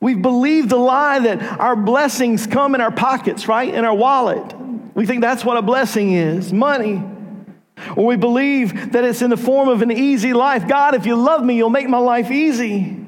We've 0.00 0.20
believed 0.20 0.68
the 0.68 0.76
lie 0.76 1.18
that 1.18 1.42
our 1.60 1.76
blessings 1.76 2.46
come 2.46 2.74
in 2.74 2.80
our 2.80 2.92
pockets, 2.92 3.48
right? 3.48 3.72
In 3.72 3.84
our 3.84 3.94
wallet. 3.94 4.54
We 4.94 5.06
think 5.06 5.22
that's 5.22 5.44
what 5.44 5.56
a 5.56 5.62
blessing 5.62 6.12
is 6.12 6.52
money. 6.52 7.02
Or 7.96 8.06
we 8.06 8.16
believe 8.16 8.92
that 8.92 9.04
it's 9.04 9.22
in 9.22 9.30
the 9.30 9.36
form 9.36 9.68
of 9.68 9.82
an 9.82 9.90
easy 9.90 10.32
life. 10.32 10.68
God, 10.68 10.94
if 10.94 11.06
you 11.06 11.16
love 11.16 11.44
me, 11.44 11.56
you'll 11.56 11.70
make 11.70 11.88
my 11.88 11.98
life 11.98 12.30
easy. 12.30 13.04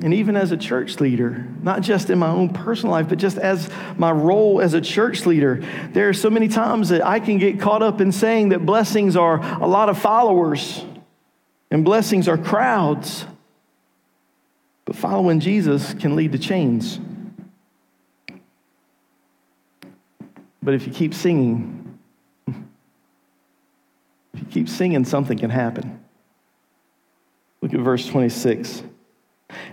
And 0.00 0.12
even 0.12 0.36
as 0.36 0.52
a 0.52 0.56
church 0.56 1.00
leader, 1.00 1.46
not 1.62 1.80
just 1.80 2.10
in 2.10 2.18
my 2.18 2.28
own 2.28 2.50
personal 2.50 2.92
life, 2.92 3.08
but 3.08 3.18
just 3.18 3.38
as 3.38 3.70
my 3.96 4.10
role 4.10 4.60
as 4.60 4.74
a 4.74 4.80
church 4.80 5.24
leader, 5.24 5.64
there 5.92 6.08
are 6.08 6.12
so 6.12 6.28
many 6.28 6.48
times 6.48 6.90
that 6.90 7.04
I 7.04 7.20
can 7.20 7.38
get 7.38 7.58
caught 7.58 7.82
up 7.82 8.00
in 8.00 8.12
saying 8.12 8.50
that 8.50 8.66
blessings 8.66 9.16
are 9.16 9.40
a 9.62 9.66
lot 9.66 9.88
of 9.88 9.98
followers 9.98 10.84
and 11.70 11.84
blessings 11.84 12.28
are 12.28 12.36
crowds. 12.36 13.24
But 14.84 14.96
following 14.96 15.40
Jesus 15.40 15.94
can 15.94 16.16
lead 16.16 16.32
to 16.32 16.38
chains. 16.38 17.00
But 20.62 20.74
if 20.74 20.86
you 20.86 20.92
keep 20.92 21.14
singing, 21.14 21.83
keep 24.64 24.74
singing, 24.74 25.04
something 25.04 25.38
can 25.38 25.50
happen. 25.50 26.02
Look 27.60 27.74
at 27.74 27.80
verse 27.80 28.06
26. 28.06 28.82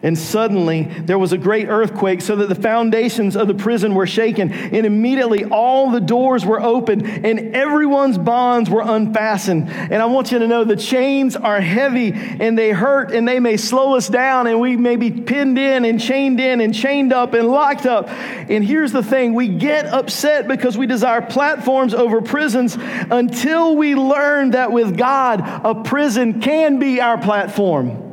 And 0.04 0.18
suddenly 0.18 0.84
there 0.84 1.20
was 1.20 1.34
a 1.34 1.38
great 1.38 1.68
earthquake, 1.68 2.22
so 2.22 2.36
that 2.38 2.50
the 2.50 2.56
foundations 2.56 3.36
of 3.36 3.48
the 3.48 3.54
prison 3.54 3.96
were 3.96 4.08
shaken. 4.08 4.52
And 4.52 4.86
immediately 4.86 5.46
all 5.46 5.92
the 5.92 6.02
doors 6.02 6.46
were 6.46 6.62
opened, 6.62 7.08
and 7.08 7.56
everyone's 7.56 8.18
bonds 8.18 8.70
were 8.70 8.82
unfastened. 8.82 9.70
And 9.70 9.96
I 9.96 10.06
want 10.06 10.32
you 10.32 10.40
to 10.40 10.48
know 10.48 10.64
the 10.64 10.76
chains 10.76 11.36
are 11.36 11.62
heavy, 11.62 12.12
and 12.14 12.58
they 12.58 12.72
hurt, 12.72 13.12
and 13.12 13.28
they 13.28 13.40
may 13.40 13.58
slow 13.58 13.96
us 13.96 14.08
down, 14.08 14.48
and 14.48 14.60
we 14.60 14.78
may 14.78 14.96
be 14.96 15.12
pinned 15.12 15.58
in, 15.58 15.86
and 15.86 16.00
chained 16.00 16.40
in, 16.40 16.62
and 16.62 16.74
chained 16.74 17.14
up, 17.14 17.34
and 17.34 17.48
locked 17.48 17.86
up. 17.86 18.10
And 18.10 18.64
here's 18.64 18.92
the 18.92 19.04
thing 19.04 19.34
we 19.34 19.48
get 19.48 19.86
upset 19.86 20.48
because 20.48 20.78
we 20.78 20.88
desire 20.88 21.22
platforms 21.22 21.94
over 21.94 22.22
prisons 22.22 22.78
until 22.80 23.76
we 23.76 23.96
learn 23.96 24.52
that 24.52 24.72
with 24.72 24.98
God, 24.98 25.42
a 25.42 25.84
prison 25.84 26.42
can 26.42 26.80
be 26.80 27.00
our 27.00 27.18
platform. 27.18 28.11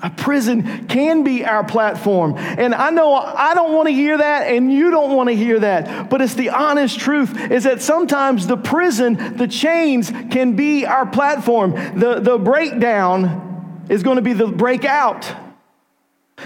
A 0.00 0.10
prison 0.10 0.86
can 0.86 1.24
be 1.24 1.44
our 1.44 1.64
platform. 1.64 2.34
And 2.36 2.72
I 2.74 2.90
know 2.90 3.14
I 3.14 3.54
don't 3.54 3.72
want 3.72 3.88
to 3.88 3.92
hear 3.92 4.18
that 4.18 4.46
and 4.46 4.72
you 4.72 4.90
don't 4.90 5.16
want 5.16 5.28
to 5.28 5.34
hear 5.34 5.58
that. 5.58 6.08
But 6.08 6.22
it's 6.22 6.34
the 6.34 6.50
honest 6.50 7.00
truth 7.00 7.50
is 7.50 7.64
that 7.64 7.82
sometimes 7.82 8.46
the 8.46 8.56
prison, 8.56 9.36
the 9.36 9.48
chains 9.48 10.10
can 10.10 10.54
be 10.54 10.86
our 10.86 11.06
platform. 11.06 11.72
The, 11.98 12.20
the 12.20 12.38
breakdown 12.38 13.86
is 13.88 14.04
going 14.04 14.16
to 14.16 14.22
be 14.22 14.34
the 14.34 14.46
breakout. 14.46 15.47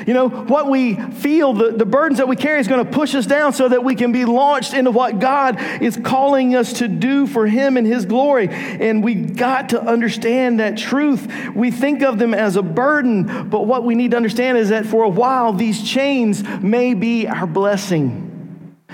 You 0.06 0.14
know, 0.14 0.28
what 0.28 0.68
we 0.68 0.94
feel, 0.94 1.52
the, 1.52 1.72
the 1.72 1.84
burdens 1.84 2.18
that 2.18 2.26
we 2.26 2.36
carry 2.36 2.60
is 2.60 2.68
going 2.68 2.84
to 2.84 2.90
push 2.90 3.14
us 3.14 3.26
down 3.26 3.52
so 3.52 3.68
that 3.68 3.84
we 3.84 3.94
can 3.94 4.10
be 4.10 4.24
launched 4.24 4.74
into 4.74 4.90
what 4.90 5.18
God 5.18 5.60
is 5.82 5.98
calling 6.02 6.56
us 6.56 6.74
to 6.74 6.88
do 6.88 7.26
for 7.26 7.46
Him 7.46 7.76
and 7.76 7.86
His 7.86 8.06
glory. 8.06 8.48
And 8.50 9.04
we 9.04 9.14
got 9.14 9.70
to 9.70 9.82
understand 9.82 10.60
that 10.60 10.78
truth. 10.78 11.30
We 11.54 11.70
think 11.70 12.02
of 12.02 12.18
them 12.18 12.32
as 12.32 12.56
a 12.56 12.62
burden, 12.62 13.50
but 13.50 13.66
what 13.66 13.84
we 13.84 13.94
need 13.94 14.12
to 14.12 14.16
understand 14.16 14.58
is 14.58 14.70
that 14.70 14.86
for 14.86 15.04
a 15.04 15.10
while, 15.10 15.52
these 15.52 15.82
chains 15.82 16.42
may 16.42 16.94
be 16.94 17.28
our 17.28 17.46
blessing. 17.46 18.31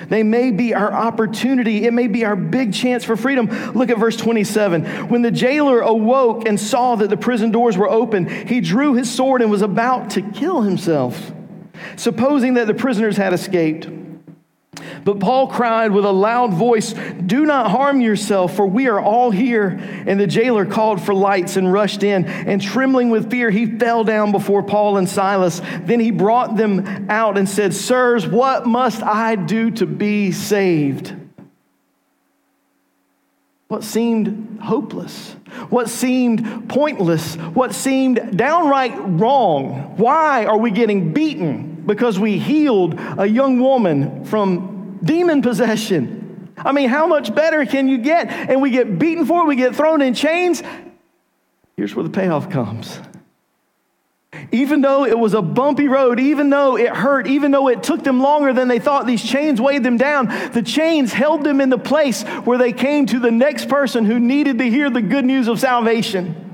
They 0.08 0.22
may 0.22 0.50
be 0.50 0.74
our 0.74 0.92
opportunity. 0.92 1.84
It 1.84 1.92
may 1.92 2.06
be 2.06 2.24
our 2.24 2.36
big 2.36 2.72
chance 2.72 3.04
for 3.04 3.16
freedom. 3.16 3.46
Look 3.74 3.90
at 3.90 3.98
verse 3.98 4.16
27. 4.16 5.08
When 5.08 5.22
the 5.22 5.30
jailer 5.30 5.80
awoke 5.80 6.46
and 6.46 6.58
saw 6.58 6.96
that 6.96 7.10
the 7.10 7.16
prison 7.16 7.50
doors 7.50 7.76
were 7.76 7.88
open, 7.88 8.26
he 8.46 8.60
drew 8.60 8.94
his 8.94 9.10
sword 9.10 9.42
and 9.42 9.50
was 9.50 9.62
about 9.62 10.10
to 10.10 10.22
kill 10.22 10.62
himself, 10.62 11.32
supposing 11.96 12.54
that 12.54 12.66
the 12.66 12.74
prisoners 12.74 13.16
had 13.16 13.32
escaped. 13.32 13.88
But 15.04 15.20
Paul 15.20 15.48
cried 15.48 15.92
with 15.92 16.04
a 16.04 16.12
loud 16.12 16.52
voice, 16.54 16.94
Do 17.24 17.44
not 17.44 17.70
harm 17.70 18.00
yourself, 18.00 18.54
for 18.56 18.66
we 18.66 18.88
are 18.88 19.00
all 19.00 19.30
here. 19.30 19.68
And 20.06 20.18
the 20.20 20.26
jailer 20.26 20.66
called 20.66 21.00
for 21.02 21.14
lights 21.14 21.56
and 21.56 21.72
rushed 21.72 22.02
in. 22.02 22.26
And 22.26 22.60
trembling 22.60 23.10
with 23.10 23.30
fear, 23.30 23.50
he 23.50 23.66
fell 23.66 24.04
down 24.04 24.32
before 24.32 24.62
Paul 24.62 24.96
and 24.96 25.08
Silas. 25.08 25.60
Then 25.82 26.00
he 26.00 26.10
brought 26.10 26.56
them 26.56 27.06
out 27.08 27.38
and 27.38 27.48
said, 27.48 27.74
Sirs, 27.74 28.26
what 28.26 28.66
must 28.66 29.02
I 29.02 29.36
do 29.36 29.70
to 29.72 29.86
be 29.86 30.32
saved? 30.32 31.17
What 33.68 33.84
seemed 33.84 34.60
hopeless, 34.60 35.36
what 35.68 35.88
seemed 35.88 36.68
pointless, 36.68 37.36
what 37.36 37.74
seemed 37.74 38.36
downright 38.36 38.94
wrong. 38.96 39.94
Why 39.96 40.46
are 40.46 40.58
we 40.58 40.70
getting 40.70 41.12
beaten? 41.12 41.68
because 41.88 42.18
we 42.20 42.38
healed 42.38 43.00
a 43.16 43.26
young 43.26 43.60
woman 43.60 44.24
from 44.26 44.98
demon 45.02 45.40
possession. 45.40 46.52
I 46.58 46.72
mean, 46.72 46.90
how 46.90 47.06
much 47.06 47.34
better 47.34 47.64
can 47.64 47.88
you 47.88 47.98
get? 47.98 48.28
And 48.28 48.60
we 48.60 48.70
get 48.70 48.98
beaten 48.98 49.24
for 49.24 49.42
it, 49.42 49.46
we 49.46 49.56
get 49.56 49.74
thrown 49.74 50.02
in 50.02 50.12
chains. 50.12 50.62
Here's 51.76 51.94
where 51.94 52.04
the 52.04 52.10
payoff 52.10 52.50
comes. 52.50 53.00
Even 54.52 54.82
though 54.82 55.06
it 55.06 55.18
was 55.18 55.32
a 55.32 55.40
bumpy 55.40 55.88
road, 55.88 56.20
even 56.20 56.50
though 56.50 56.76
it 56.76 56.90
hurt, 56.90 57.26
even 57.26 57.50
though 57.50 57.68
it 57.68 57.82
took 57.82 58.04
them 58.04 58.20
longer 58.20 58.52
than 58.52 58.68
they 58.68 58.78
thought, 58.78 59.06
these 59.06 59.22
chains 59.22 59.58
weighed 59.60 59.82
them 59.82 59.96
down. 59.96 60.26
The 60.52 60.62
chains 60.62 61.12
held 61.14 61.44
them 61.44 61.62
in 61.62 61.70
the 61.70 61.78
place 61.78 62.22
where 62.22 62.58
they 62.58 62.72
came 62.72 63.06
to 63.06 63.20
the 63.20 63.30
next 63.30 63.68
person 63.68 64.04
who 64.04 64.18
needed 64.18 64.58
to 64.58 64.64
hear 64.68 64.90
the 64.90 65.00
good 65.00 65.24
news 65.24 65.48
of 65.48 65.58
salvation. 65.58 66.44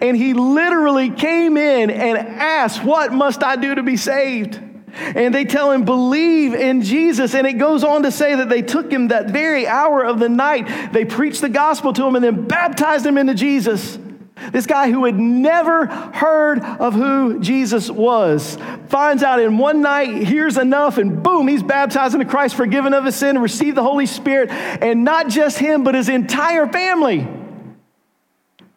And 0.00 0.16
he 0.16 0.32
literally 0.32 1.10
came 1.10 1.58
in 1.58 1.90
and 1.90 2.16
asked, 2.16 2.82
What 2.82 3.12
must 3.12 3.42
I 3.42 3.56
do 3.56 3.74
to 3.74 3.82
be 3.82 3.98
saved? 3.98 4.58
And 4.94 5.34
they 5.34 5.44
tell 5.44 5.70
him, 5.70 5.84
Believe 5.84 6.54
in 6.54 6.80
Jesus. 6.80 7.34
And 7.34 7.46
it 7.46 7.54
goes 7.54 7.84
on 7.84 8.04
to 8.04 8.10
say 8.10 8.36
that 8.36 8.48
they 8.48 8.62
took 8.62 8.90
him 8.90 9.08
that 9.08 9.30
very 9.30 9.66
hour 9.66 10.02
of 10.02 10.18
the 10.18 10.30
night. 10.30 10.92
They 10.92 11.04
preached 11.04 11.42
the 11.42 11.50
gospel 11.50 11.92
to 11.92 12.06
him 12.06 12.16
and 12.16 12.24
then 12.24 12.46
baptized 12.46 13.04
him 13.04 13.18
into 13.18 13.34
Jesus. 13.34 13.98
This 14.50 14.66
guy 14.66 14.90
who 14.90 15.04
had 15.04 15.18
never 15.18 15.86
heard 15.86 16.60
of 16.60 16.94
who 16.94 17.38
Jesus 17.40 17.90
was 17.90 18.58
finds 18.88 19.22
out 19.22 19.40
in 19.40 19.58
one 19.58 19.82
night, 19.82 20.26
hears 20.26 20.56
enough, 20.58 20.98
and 20.98 21.22
boom, 21.22 21.48
he's 21.48 21.62
baptized 21.62 22.14
into 22.14 22.26
Christ, 22.26 22.54
forgiven 22.54 22.94
of 22.94 23.04
his 23.04 23.14
sin, 23.14 23.38
received 23.38 23.76
the 23.76 23.82
Holy 23.82 24.06
Spirit. 24.06 24.50
And 24.50 25.04
not 25.04 25.28
just 25.28 25.58
him, 25.58 25.84
but 25.84 25.94
his 25.94 26.08
entire 26.08 26.66
family. 26.66 27.26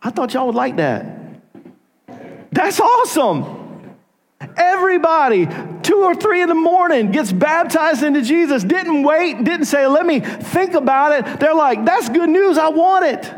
I 0.02 0.12
thought 0.12 0.34
y'all 0.34 0.46
would 0.46 0.56
like 0.56 0.76
that. 0.76 1.18
That's 2.52 2.80
awesome. 2.80 3.64
Everybody, 4.58 5.48
two 5.82 6.04
or 6.04 6.14
three 6.16 6.42
in 6.42 6.50
the 6.50 6.56
morning, 6.56 7.12
gets 7.12 7.32
baptized 7.32 8.04
into 8.04 8.22
Jesus. 8.22 8.64
Didn't 8.64 9.04
wait, 9.04 9.44
didn't 9.44 9.66
say, 9.66 9.88
let 9.88 10.06
me 10.06 10.20
think 10.20 10.74
about 10.74 11.14
it. 11.14 11.40
They're 11.40 11.56
like, 11.56 11.86
that's 11.86 12.10
good 12.10 12.30
news. 12.30 12.58
I 12.58 12.70
want 12.70 13.06
it. 13.06 13.34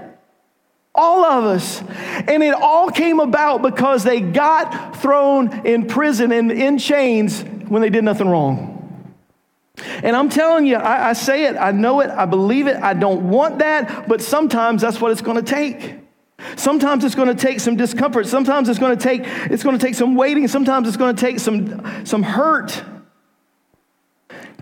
All 0.98 1.24
of 1.24 1.46
us. 1.46 1.82
And 2.28 2.42
it 2.44 2.54
all 2.54 2.90
came 2.90 3.20
about 3.20 3.62
because 3.62 4.04
they 4.04 4.20
got 4.20 4.98
thrown 4.98 5.66
in 5.66 5.86
prison 5.86 6.32
and 6.32 6.52
in 6.52 6.80
chains 6.80 7.44
when 7.44 7.82
they 7.82 7.90
did 7.90 8.04
nothing 8.04 8.28
wrong. 8.28 8.74
And 10.04 10.16
I'm 10.16 10.30
telling 10.30 10.66
you, 10.66 10.76
I, 10.76 11.10
I 11.10 11.14
say 11.14 11.46
it, 11.46 11.56
I 11.56 11.72
know 11.72 12.02
it, 12.02 12.10
I 12.10 12.26
believe 12.26 12.66
it, 12.66 12.78
I 12.78 12.96
don't 12.96 13.30
want 13.30 13.60
that, 13.60 14.08
but 14.08 14.22
sometimes 14.22 14.82
that's 14.82 15.00
what 15.00 15.12
it's 15.12 15.22
to 15.38 15.44
take. 15.44 16.00
Sometimes 16.56 17.04
it's 17.04 17.16
to 17.28 17.36
take 17.36 17.60
some 17.60 17.76
discomfort. 17.76 18.28
Sometimes 18.28 18.70
it's 18.70 18.80
to 18.98 19.04
take 19.04 19.22
it's 19.26 19.64
to 19.64 19.86
take 19.86 19.96
some 19.96 20.16
waiting. 20.16 20.48
Sometimes 20.48 20.88
it's 20.88 20.98
to 21.16 21.20
take 21.20 21.40
some 21.40 22.06
some 22.06 22.24
hurt. 22.24 22.84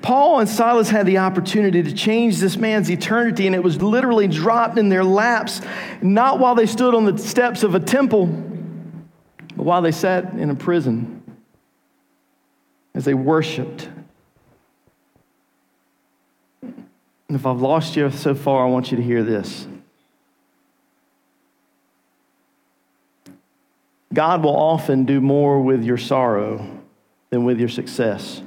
Paul 0.06 0.40
and 0.40 0.48
Silas 0.48 0.88
had 0.88 1.08
the 1.08 1.18
opportunity 1.18 1.82
to 1.82 1.92
change 1.92 2.38
this 2.38 2.58
man's 2.58 2.92
eternity, 2.92 3.48
and 3.48 3.56
it 3.56 3.64
was 3.64 3.82
literally 3.82 4.28
dropped 4.28 4.78
in 4.78 4.88
their 4.88 5.04
laps, 5.04 5.62
not 6.00 6.38
while 6.38 6.54
they 6.54 6.68
stood 6.68 6.94
on 6.94 7.06
the 7.06 7.18
steps 7.18 7.64
of 7.64 7.74
a 7.74 7.80
temple, 7.80 8.28
but 8.28 9.66
while 9.66 9.82
they 9.82 9.92
sat 9.92 10.34
in 10.36 10.52
a 10.52 10.56
prison 10.56 11.24
as 12.94 13.04
they 13.04 13.16
worshiped. 13.16 13.90
And 16.62 16.86
if 17.30 17.48
I've 17.48 17.62
lost 17.62 17.96
you 17.96 18.12
so 18.12 18.36
far, 18.36 18.64
I 18.64 18.70
want 18.70 18.92
you 18.92 18.98
to 18.98 19.04
hear 19.04 19.24
this. 19.24 19.66
God 24.14 24.44
will 24.44 24.56
often 24.56 25.06
do 25.06 25.20
more 25.20 25.60
with 25.64 25.84
your 25.84 25.98
sorrow 25.98 26.80
than 27.32 27.44
with 27.44 27.60
your 27.60 27.70
success. 27.70 28.44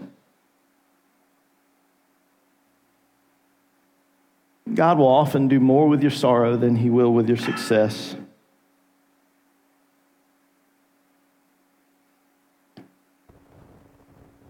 God 4.74 4.98
will 4.98 5.08
often 5.08 5.48
do 5.48 5.60
more 5.60 5.88
with 5.88 6.02
your 6.02 6.10
sorrow 6.10 6.56
than 6.56 6.76
he 6.76 6.90
will 6.90 7.12
with 7.12 7.28
your 7.28 7.36
success. 7.36 8.16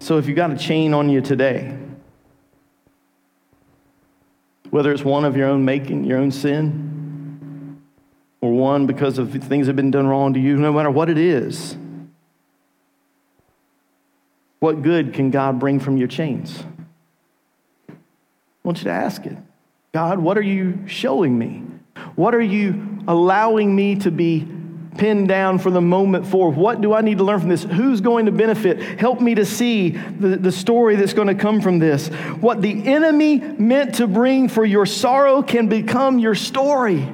So 0.00 0.16
if 0.16 0.26
you've 0.26 0.36
got 0.36 0.50
a 0.50 0.56
chain 0.56 0.94
on 0.94 1.10
you 1.10 1.20
today, 1.20 1.76
whether 4.70 4.92
it's 4.92 5.04
one 5.04 5.24
of 5.24 5.36
your 5.36 5.48
own 5.48 5.64
making, 5.64 6.04
your 6.04 6.18
own 6.18 6.30
sin, 6.30 7.82
or 8.40 8.52
one 8.52 8.86
because 8.86 9.18
of 9.18 9.30
things 9.32 9.66
that 9.66 9.70
have 9.70 9.76
been 9.76 9.90
done 9.90 10.06
wrong 10.06 10.34
to 10.34 10.40
you, 10.40 10.56
no 10.56 10.72
matter 10.72 10.90
what 10.90 11.10
it 11.10 11.18
is, 11.18 11.76
what 14.60 14.82
good 14.82 15.12
can 15.14 15.30
God 15.30 15.58
bring 15.58 15.78
from 15.78 15.96
your 15.96 16.08
chains? 16.08 16.64
I 17.88 17.94
want 18.64 18.78
you 18.78 18.84
to 18.84 18.90
ask 18.90 19.24
it. 19.26 19.36
God, 19.92 20.18
what 20.18 20.36
are 20.36 20.42
you 20.42 20.86
showing 20.86 21.38
me? 21.38 21.62
What 22.14 22.34
are 22.34 22.40
you 22.40 23.04
allowing 23.08 23.74
me 23.74 23.96
to 23.96 24.10
be 24.10 24.46
pinned 24.98 25.28
down 25.28 25.58
for 25.58 25.70
the 25.70 25.80
moment 25.80 26.26
for? 26.26 26.50
What 26.50 26.80
do 26.80 26.92
I 26.92 27.00
need 27.00 27.18
to 27.18 27.24
learn 27.24 27.40
from 27.40 27.48
this? 27.48 27.62
Who's 27.62 28.00
going 28.00 28.26
to 28.26 28.32
benefit? 28.32 28.82
Help 29.00 29.20
me 29.20 29.34
to 29.36 29.46
see 29.46 29.90
the, 29.90 30.36
the 30.36 30.52
story 30.52 30.96
that's 30.96 31.14
going 31.14 31.28
to 31.28 31.34
come 31.34 31.60
from 31.60 31.78
this. 31.78 32.08
What 32.40 32.60
the 32.60 32.86
enemy 32.86 33.38
meant 33.38 33.94
to 33.96 34.06
bring 34.06 34.48
for 34.48 34.64
your 34.64 34.84
sorrow 34.84 35.42
can 35.42 35.68
become 35.68 36.18
your 36.18 36.34
story. 36.34 37.08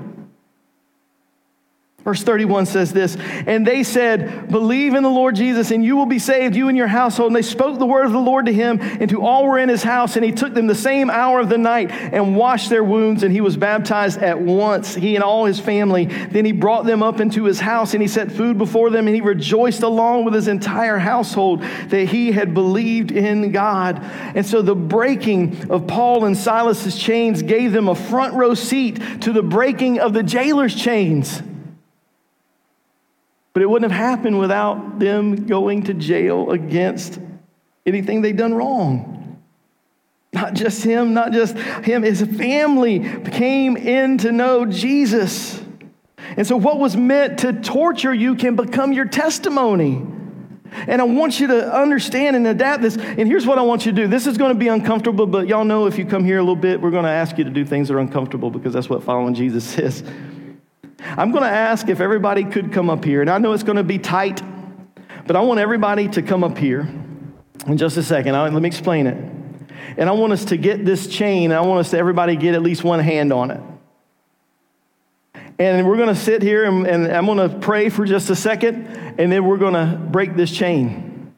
Verse 2.05 2.23
31 2.23 2.67
says 2.67 2.93
this, 2.93 3.17
and 3.47 3.67
they 3.67 3.83
said, 3.83 4.51
Believe 4.51 4.93
in 4.93 5.03
the 5.03 5.09
Lord 5.09 5.37
Jesus, 5.37 5.71
and 5.71 5.83
you 5.83 5.97
will 5.97 6.05
be 6.05 6.19
saved, 6.19 6.55
you 6.55 6.69
and 6.69 6.77
your 6.77 6.87
household. 6.87 7.29
And 7.29 7.37
they 7.37 7.41
spoke 7.41 7.79
the 7.79 7.87
word 7.87 8.05
of 8.05 8.13
the 8.13 8.19
Lord 8.19 8.45
to 8.45 8.53
him 8.53 8.79
and 8.83 9.09
to 9.09 9.23
all 9.23 9.47
were 9.47 9.59
in 9.59 9.71
his 9.71 9.83
house. 9.83 10.15
And 10.15 10.23
he 10.23 10.31
took 10.31 10.53
them 10.53 10.67
the 10.67 10.75
same 10.75 11.09
hour 11.09 11.41
of 11.41 11.49
the 11.49 11.57
night 11.57 11.91
and 11.91 12.37
washed 12.37 12.69
their 12.69 12.85
wounds, 12.85 13.23
and 13.23 13.33
he 13.33 13.41
was 13.41 13.57
baptized 13.57 14.23
at 14.23 14.39
once, 14.39 14.95
he 14.95 15.15
and 15.15 15.25
all 15.25 15.47
his 15.47 15.59
family. 15.59 16.05
Then 16.05 16.45
he 16.45 16.53
brought 16.53 16.85
them 16.85 17.03
up 17.03 17.21
into 17.21 17.45
his 17.45 17.59
house, 17.59 17.95
and 17.95 18.03
he 18.03 18.09
set 18.09 18.31
food 18.31 18.59
before 18.59 18.91
them, 18.91 19.07
and 19.09 19.15
he 19.15 19.23
rejoiced 19.23 19.83
along 19.83 20.27
with 20.27 20.35
his 20.35 20.47
entire 20.47 20.99
household 20.99 21.63
that 21.89 22.09
he 22.11 22.33
had 22.33 22.53
believed 22.53 23.13
in 23.13 23.51
God. 23.51 24.01
And 24.35 24.45
so 24.45 24.61
the 24.61 24.75
breaking 24.75 25.71
of 25.71 25.87
Paul 25.87 26.27
and 26.27 26.37
Silas's 26.37 26.99
chains 26.99 27.41
gave 27.41 27.73
them 27.73 27.89
a 27.89 27.95
front 27.95 28.35
row 28.35 28.53
seat 28.53 29.01
to 29.23 29.33
the 29.33 29.43
breaking 29.43 30.01
of 30.01 30.13
the 30.13 30.23
jailer's 30.23 30.75
chains. 30.75 31.41
But 33.55 33.63
it 33.63 33.71
wouldn't 33.71 33.91
have 33.91 33.99
happened 33.99 34.39
without 34.39 34.99
them 34.99 35.47
going 35.47 35.85
to 35.85 35.95
jail 35.95 36.51
against 36.51 37.21
anything 37.87 38.21
they'd 38.21 38.37
done 38.37 38.53
wrong. 38.53 39.41
Not 40.33 40.55
just 40.55 40.83
him, 40.83 41.15
not 41.15 41.33
just 41.33 41.57
him, 41.57 42.03
his 42.03 42.21
family 42.21 42.99
came 43.31 43.77
in 43.77 44.19
to 44.19 44.33
know 44.33 44.67
Jesus. 44.67 45.63
And 46.37 46.45
so, 46.45 46.57
what 46.57 46.81
was 46.81 46.97
meant 46.97 47.39
to 47.41 47.53
torture 47.53 48.13
you 48.13 48.35
can 48.35 48.57
become 48.57 48.93
your 48.93 49.05
testimony. 49.05 50.05
And 50.89 51.01
I 51.01 51.05
want 51.05 51.39
you 51.39 51.47
to 51.47 51.73
understand 51.73 52.35
and 52.35 52.45
adapt 52.49 52.83
this. 52.83 52.97
And 52.97 53.29
here's 53.29 53.47
what 53.47 53.59
I 53.59 53.63
want 53.63 53.87
you 53.87 53.93
to 53.93 54.03
do. 54.03 54.09
This 54.09 54.27
is 54.27 54.37
going 54.37 54.53
to 54.53 54.59
be 54.59 54.67
uncomfortable, 54.67 55.27
but 55.29 55.47
y'all 55.47 55.65
know 55.65 55.87
if 55.87 55.97
you 55.97 56.05
come 56.05 56.25
here 56.25 56.39
a 56.39 56.43
little 56.43 56.57
bit, 56.57 56.81
we're 56.81 56.91
going 56.91 57.05
to 57.05 57.11
ask 57.11 57.39
you 57.39 57.45
to 57.45 57.51
do 57.51 57.65
things 57.65 57.87
that 57.87 57.95
are 57.95 58.01
uncomfortable 58.01 58.51
because 58.51 58.73
that's 58.73 58.91
what 58.91 59.05
following 59.05 59.35
Jesus 59.35 59.79
is. 59.79 60.03
I'm 61.01 61.31
going 61.31 61.43
to 61.43 61.51
ask 61.51 61.89
if 61.89 62.01
everybody 62.01 62.45
could 62.45 62.73
come 62.73 62.91
up 62.91 63.05
here. 63.05 63.21
And 63.21 63.31
I 63.31 63.39
know 63.39 63.53
it's 63.53 63.63
going 63.63 63.77
to 63.77 63.85
be 63.85 63.99
tight, 63.99 64.43
but 65.27 65.37
I 65.37 65.41
want 65.41 65.61
everybody 65.61 66.09
to 66.09 66.23
come 66.23 66.45
up 66.45 66.59
here 66.59 66.81
in 67.67 67.77
just 67.77 67.97
a 67.97 68.03
second. 68.03 68.33
let 68.33 68.53
me 68.53 68.67
explain 68.67 69.07
it. 69.07 69.17
And 69.97 70.09
I 70.09 70.13
want 70.13 70.33
us 70.33 70.47
to 70.47 70.57
get 70.57 70.85
this 70.85 71.07
chain, 71.07 71.53
I 71.53 71.61
want 71.61 71.81
us 71.81 71.91
to 71.91 71.99
everybody 71.99 72.37
get 72.37 72.55
at 72.55 72.63
least 72.63 72.85
one 72.85 73.01
hand 73.01 73.33
on 73.33 73.51
it. 73.51 73.61
And 75.59 75.87
we're 75.87 75.97
going 75.97 76.09
to 76.09 76.21
sit 76.21 76.43
here 76.43 76.65
and, 76.65 76.87
and 76.87 77.07
I'm 77.07 77.27
going 77.27 77.49
to 77.49 77.59
pray 77.59 77.89
for 77.89 78.05
just 78.05 78.29
a 78.29 78.35
second, 78.35 78.87
and 79.19 79.31
then 79.31 79.45
we're 79.45 79.59
going 79.59 79.75
to 79.75 79.97
break 79.97 80.35
this 80.35 80.51
chain. 80.51 81.33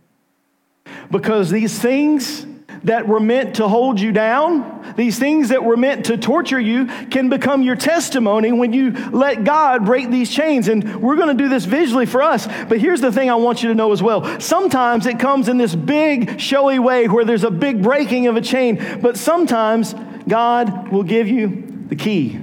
Because 1.10 1.50
these 1.50 1.78
things 1.78 2.46
that 2.84 3.06
were 3.06 3.20
meant 3.20 3.56
to 3.56 3.68
hold 3.68 4.00
you 4.00 4.12
down, 4.12 4.75
these 4.96 5.18
things 5.18 5.50
that 5.50 5.62
were 5.62 5.76
meant 5.76 6.06
to 6.06 6.16
torture 6.16 6.60
you, 6.60 6.86
can 7.10 7.28
become 7.28 7.62
your 7.62 7.76
testimony 7.76 8.52
when 8.52 8.72
you 8.72 8.92
let 9.10 9.44
God 9.44 9.84
break 9.84 10.10
these 10.10 10.30
chains. 10.30 10.68
And 10.68 11.02
we're 11.02 11.16
going 11.16 11.36
to 11.36 11.42
do 11.42 11.48
this 11.48 11.64
visually 11.64 12.06
for 12.06 12.22
us. 12.22 12.46
But 12.46 12.78
here's 12.78 13.00
the 13.00 13.12
thing 13.12 13.30
I 13.30 13.34
want 13.36 13.62
you 13.62 13.68
to 13.68 13.74
know 13.74 13.92
as 13.92 14.02
well. 14.02 14.40
Sometimes 14.40 15.06
it 15.06 15.18
comes 15.18 15.48
in 15.48 15.58
this 15.58 15.74
big, 15.74 16.40
showy 16.40 16.78
way 16.78 17.08
where 17.08 17.24
there's 17.24 17.44
a 17.44 17.50
big 17.50 17.82
breaking 17.82 18.26
of 18.26 18.36
a 18.36 18.40
chain, 18.40 19.00
but 19.00 19.16
sometimes 19.16 19.94
God 20.26 20.88
will 20.88 21.04
give 21.04 21.28
you 21.28 21.84
the 21.88 21.96
key 21.96 22.40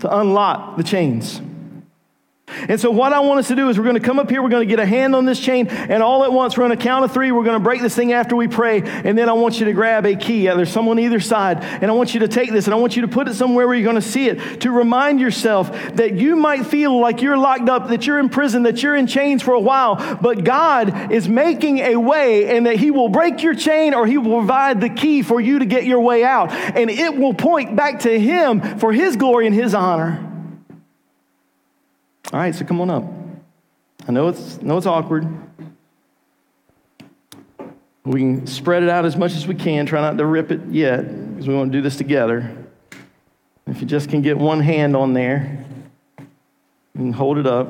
to 0.00 0.18
unlock 0.18 0.76
the 0.76 0.82
chains. 0.82 1.40
And 2.68 2.80
so, 2.80 2.90
what 2.90 3.12
I 3.12 3.20
want 3.20 3.40
us 3.40 3.48
to 3.48 3.56
do 3.56 3.68
is 3.68 3.78
we're 3.78 3.84
going 3.84 3.94
to 3.94 4.00
come 4.00 4.18
up 4.18 4.30
here, 4.30 4.42
we're 4.42 4.48
going 4.48 4.66
to 4.66 4.70
get 4.70 4.80
a 4.80 4.86
hand 4.86 5.14
on 5.14 5.24
this 5.24 5.40
chain, 5.40 5.68
and 5.68 6.02
all 6.02 6.24
at 6.24 6.32
once, 6.32 6.56
we're 6.56 6.66
going 6.66 6.76
to 6.76 6.82
count 6.82 7.04
of 7.04 7.12
three. 7.12 7.32
We're 7.32 7.44
going 7.44 7.58
to 7.58 7.64
break 7.64 7.82
this 7.82 7.94
thing 7.94 8.12
after 8.12 8.36
we 8.36 8.48
pray. 8.48 8.82
And 8.82 9.16
then 9.16 9.28
I 9.28 9.32
want 9.32 9.60
you 9.60 9.66
to 9.66 9.72
grab 9.72 10.06
a 10.06 10.16
key. 10.16 10.46
There's 10.46 10.70
someone 10.70 10.98
either 10.98 11.20
side. 11.20 11.62
And 11.62 11.90
I 11.90 11.94
want 11.94 12.14
you 12.14 12.20
to 12.20 12.28
take 12.28 12.50
this 12.50 12.66
and 12.66 12.74
I 12.74 12.78
want 12.78 12.96
you 12.96 13.02
to 13.02 13.08
put 13.08 13.28
it 13.28 13.34
somewhere 13.34 13.66
where 13.66 13.76
you're 13.76 13.84
going 13.90 14.02
to 14.02 14.08
see 14.08 14.28
it 14.28 14.60
to 14.62 14.70
remind 14.70 15.20
yourself 15.20 15.70
that 15.94 16.14
you 16.14 16.36
might 16.36 16.66
feel 16.66 16.98
like 16.98 17.22
you're 17.22 17.36
locked 17.36 17.68
up, 17.68 17.88
that 17.88 18.06
you're 18.06 18.18
in 18.18 18.28
prison, 18.28 18.64
that 18.64 18.82
you're 18.82 18.96
in 18.96 19.06
chains 19.06 19.42
for 19.42 19.54
a 19.54 19.60
while. 19.60 20.18
But 20.20 20.44
God 20.44 21.12
is 21.12 21.28
making 21.28 21.78
a 21.78 21.96
way, 21.96 22.56
and 22.56 22.66
that 22.66 22.76
He 22.76 22.90
will 22.90 23.08
break 23.08 23.42
your 23.42 23.54
chain 23.54 23.94
or 23.94 24.06
He 24.06 24.18
will 24.18 24.38
provide 24.38 24.80
the 24.80 24.90
key 24.90 25.22
for 25.22 25.40
you 25.40 25.58
to 25.58 25.66
get 25.66 25.84
your 25.84 26.00
way 26.00 26.24
out. 26.24 26.50
And 26.50 26.90
it 26.90 27.16
will 27.16 27.34
point 27.34 27.76
back 27.76 28.00
to 28.00 28.20
Him 28.20 28.78
for 28.78 28.92
His 28.92 29.16
glory 29.16 29.46
and 29.46 29.54
His 29.54 29.74
honor. 29.74 30.27
All 32.32 32.40
right, 32.40 32.54
so 32.54 32.64
come 32.64 32.80
on 32.80 32.90
up. 32.90 33.04
I 34.06 34.12
know 34.12 34.28
it's, 34.28 34.60
know 34.60 34.76
it's 34.76 34.86
awkward. 34.86 35.26
We 38.04 38.20
can 38.20 38.46
spread 38.46 38.82
it 38.82 38.88
out 38.88 39.04
as 39.04 39.16
much 39.16 39.34
as 39.34 39.46
we 39.46 39.54
can. 39.54 39.86
Try 39.86 40.00
not 40.00 40.18
to 40.18 40.26
rip 40.26 40.50
it 40.50 40.60
yet, 40.70 41.02
because 41.30 41.48
we 41.48 41.54
want 41.54 41.72
to 41.72 41.78
do 41.78 41.82
this 41.82 41.96
together. 41.96 42.54
If 43.66 43.80
you 43.80 43.86
just 43.86 44.10
can 44.10 44.22
get 44.22 44.38
one 44.38 44.60
hand 44.60 44.96
on 44.96 45.14
there, 45.14 45.64
and 46.98 47.14
hold 47.14 47.38
it 47.38 47.46
up. 47.46 47.68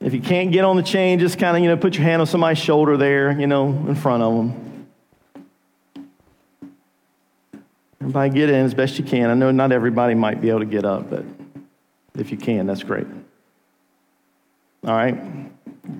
If 0.00 0.12
you 0.12 0.20
can't 0.20 0.52
get 0.52 0.64
on 0.64 0.76
the 0.76 0.82
chain, 0.82 1.18
just 1.18 1.38
kind 1.38 1.56
of, 1.56 1.62
you 1.62 1.68
know, 1.68 1.76
put 1.76 1.94
your 1.94 2.04
hand 2.04 2.20
on 2.20 2.26
somebody's 2.26 2.58
shoulder 2.58 2.96
there, 2.96 3.38
you 3.40 3.46
know, 3.46 3.68
in 3.68 3.94
front 3.94 4.22
of 4.22 4.34
them. 4.34 4.86
Everybody 8.00 8.30
get 8.30 8.50
in 8.50 8.66
as 8.66 8.74
best 8.74 8.98
you 8.98 9.04
can. 9.04 9.30
I 9.30 9.34
know 9.34 9.50
not 9.50 9.72
everybody 9.72 10.14
might 10.14 10.40
be 10.40 10.50
able 10.50 10.60
to 10.60 10.66
get 10.66 10.84
up, 10.84 11.10
but 11.10 11.24
if 12.18 12.30
you 12.30 12.36
can, 12.36 12.66
that's 12.66 12.82
great. 12.82 13.06
All 14.84 14.94
right? 14.94 15.16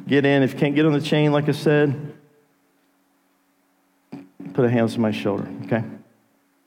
Get 0.07 0.24
in. 0.24 0.42
If 0.42 0.55
you 0.55 0.59
can't 0.59 0.74
get 0.74 0.87
on 0.87 0.92
the 0.92 1.00
chain, 1.00 1.33
like 1.33 1.48
I 1.48 1.52
said, 1.52 2.14
put 4.55 4.64
a 4.64 4.70
hand 4.70 4.90
on 4.90 5.00
my 5.00 5.11
shoulder, 5.11 5.48
okay? 5.64 5.83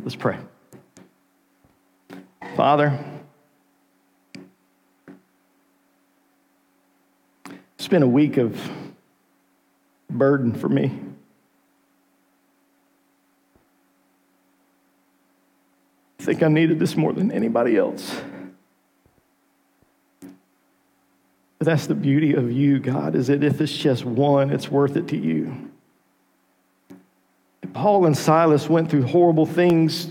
Let's 0.01 0.15
pray. 0.15 0.37
Father, 2.55 2.97
it's 7.77 7.87
been 7.87 8.03
a 8.03 8.07
week 8.07 8.37
of 8.37 8.59
burden 10.09 10.53
for 10.53 10.67
me. 10.67 10.91
I 16.19 16.23
think 16.23 16.43
I 16.43 16.49
needed 16.49 16.79
this 16.79 16.97
more 16.97 17.13
than 17.13 17.31
anybody 17.31 17.77
else. 17.77 18.21
But 20.21 20.29
that's 21.59 21.87
the 21.87 21.95
beauty 21.95 22.33
of 22.33 22.51
you, 22.51 22.79
God, 22.79 23.15
is 23.15 23.27
that 23.27 23.43
if 23.43 23.59
it's 23.59 23.75
just 23.75 24.05
one, 24.05 24.49
it's 24.49 24.71
worth 24.71 24.95
it 24.95 25.09
to 25.09 25.17
you. 25.17 25.69
Paul 27.73 28.05
and 28.05 28.17
Silas 28.17 28.69
went 28.69 28.89
through 28.89 29.03
horrible 29.03 29.45
things, 29.45 30.05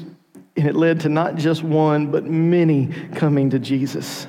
and 0.56 0.68
it 0.68 0.76
led 0.76 1.00
to 1.00 1.08
not 1.08 1.36
just 1.36 1.62
one, 1.62 2.10
but 2.10 2.24
many 2.24 2.88
coming 3.14 3.50
to 3.50 3.58
Jesus. 3.58 4.26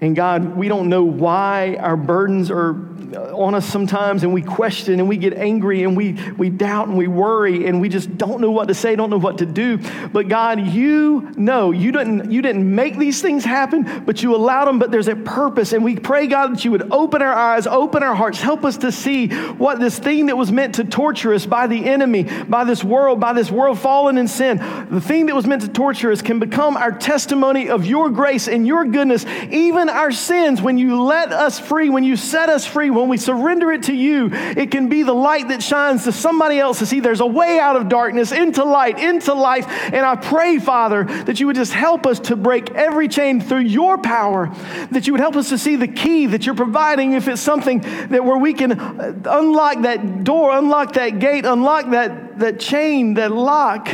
And 0.00 0.14
God, 0.16 0.56
we 0.56 0.68
don't 0.68 0.88
know 0.88 1.04
why 1.04 1.76
our 1.76 1.96
burdens 1.96 2.50
are 2.50 2.72
on 3.14 3.54
us 3.54 3.66
sometimes 3.66 4.22
and 4.22 4.32
we 4.32 4.42
question 4.42 5.00
and 5.00 5.08
we 5.08 5.16
get 5.16 5.34
angry 5.34 5.84
and 5.84 5.96
we, 5.96 6.12
we 6.36 6.50
doubt 6.50 6.88
and 6.88 6.96
we 6.96 7.08
worry 7.08 7.66
and 7.66 7.80
we 7.80 7.88
just 7.88 8.16
don't 8.16 8.40
know 8.40 8.50
what 8.50 8.68
to 8.68 8.74
say, 8.74 8.96
don't 8.96 9.10
know 9.10 9.18
what 9.18 9.38
to 9.38 9.46
do. 9.46 9.78
But 10.08 10.28
God, 10.28 10.60
you 10.60 11.30
know, 11.36 11.70
you 11.70 11.92
didn't, 11.92 12.30
you 12.30 12.42
didn't 12.42 12.74
make 12.74 12.98
these 12.98 13.22
things 13.22 13.44
happen, 13.44 14.04
but 14.04 14.22
you 14.22 14.34
allowed 14.34 14.66
them, 14.66 14.78
but 14.78 14.90
there's 14.90 15.08
a 15.08 15.16
purpose. 15.16 15.72
And 15.72 15.84
we 15.84 15.96
pray, 15.96 16.26
God, 16.26 16.54
that 16.54 16.64
you 16.64 16.70
would 16.70 16.92
open 16.92 17.22
our 17.22 17.32
eyes, 17.32 17.66
open 17.66 18.02
our 18.02 18.14
hearts, 18.14 18.40
help 18.40 18.64
us 18.64 18.78
to 18.78 18.92
see 18.92 19.28
what 19.28 19.80
this 19.80 19.98
thing 19.98 20.26
that 20.26 20.36
was 20.36 20.52
meant 20.52 20.76
to 20.76 20.84
torture 20.84 21.32
us 21.34 21.46
by 21.46 21.66
the 21.66 21.84
enemy, 21.86 22.24
by 22.44 22.64
this 22.64 22.84
world, 22.84 23.20
by 23.20 23.32
this 23.32 23.50
world 23.50 23.78
fallen 23.78 24.18
in 24.18 24.28
sin, 24.28 24.58
the 24.90 25.00
thing 25.00 25.26
that 25.26 25.34
was 25.34 25.46
meant 25.46 25.62
to 25.62 25.68
torture 25.68 26.12
us 26.12 26.22
can 26.22 26.38
become 26.38 26.76
our 26.76 26.92
testimony 26.92 27.68
of 27.68 27.86
your 27.86 28.10
grace 28.10 28.48
and 28.48 28.66
your 28.66 28.84
goodness, 28.84 29.24
even 29.50 29.88
our 29.88 30.12
sins, 30.12 30.60
when 30.60 30.78
you 30.78 31.02
let 31.02 31.32
us 31.32 31.58
free, 31.58 31.88
when 31.90 32.04
you 32.04 32.16
set 32.16 32.48
us 32.48 32.66
free, 32.66 32.90
when 32.98 33.08
we 33.08 33.16
surrender 33.16 33.70
it 33.72 33.84
to 33.84 33.94
you, 33.94 34.30
it 34.32 34.70
can 34.70 34.88
be 34.88 35.02
the 35.02 35.14
light 35.14 35.48
that 35.48 35.62
shines 35.62 36.04
to 36.04 36.12
somebody 36.12 36.58
else 36.58 36.80
to 36.80 36.86
see 36.86 37.00
there's 37.00 37.20
a 37.20 37.26
way 37.26 37.58
out 37.58 37.76
of 37.76 37.88
darkness 37.88 38.32
into 38.32 38.64
light, 38.64 38.98
into 38.98 39.34
life. 39.34 39.66
And 39.68 40.04
I 40.04 40.16
pray, 40.16 40.58
Father, 40.58 41.04
that 41.04 41.40
you 41.40 41.46
would 41.46 41.56
just 41.56 41.72
help 41.72 42.06
us 42.06 42.18
to 42.20 42.36
break 42.36 42.70
every 42.72 43.08
chain 43.08 43.40
through 43.40 43.60
your 43.60 43.98
power, 43.98 44.52
that 44.90 45.06
you 45.06 45.12
would 45.12 45.20
help 45.20 45.36
us 45.36 45.48
to 45.50 45.58
see 45.58 45.76
the 45.76 45.88
key 45.88 46.26
that 46.26 46.44
you're 46.44 46.54
providing 46.54 47.12
if 47.12 47.28
it's 47.28 47.40
something 47.40 47.80
that 47.80 48.24
where 48.24 48.38
we 48.38 48.52
can 48.52 48.72
unlock 48.72 49.82
that 49.82 50.24
door, 50.24 50.56
unlock 50.56 50.94
that 50.94 51.18
gate, 51.18 51.44
unlock 51.44 51.90
that, 51.90 52.38
that 52.38 52.58
chain, 52.58 53.14
that 53.14 53.30
lock 53.30 53.88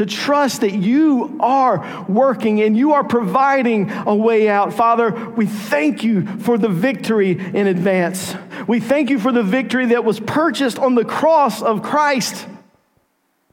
to 0.00 0.06
trust 0.06 0.62
that 0.62 0.72
you 0.72 1.36
are 1.40 2.06
working 2.08 2.62
and 2.62 2.74
you 2.74 2.94
are 2.94 3.04
providing 3.04 3.90
a 3.90 4.14
way 4.14 4.48
out. 4.48 4.72
Father, 4.72 5.10
we 5.36 5.44
thank 5.44 6.02
you 6.02 6.26
for 6.38 6.56
the 6.56 6.70
victory 6.70 7.32
in 7.32 7.66
advance. 7.66 8.34
We 8.66 8.80
thank 8.80 9.10
you 9.10 9.18
for 9.18 9.30
the 9.30 9.42
victory 9.42 9.84
that 9.88 10.02
was 10.02 10.18
purchased 10.18 10.78
on 10.78 10.94
the 10.94 11.04
cross 11.04 11.60
of 11.60 11.82
Christ. 11.82 12.46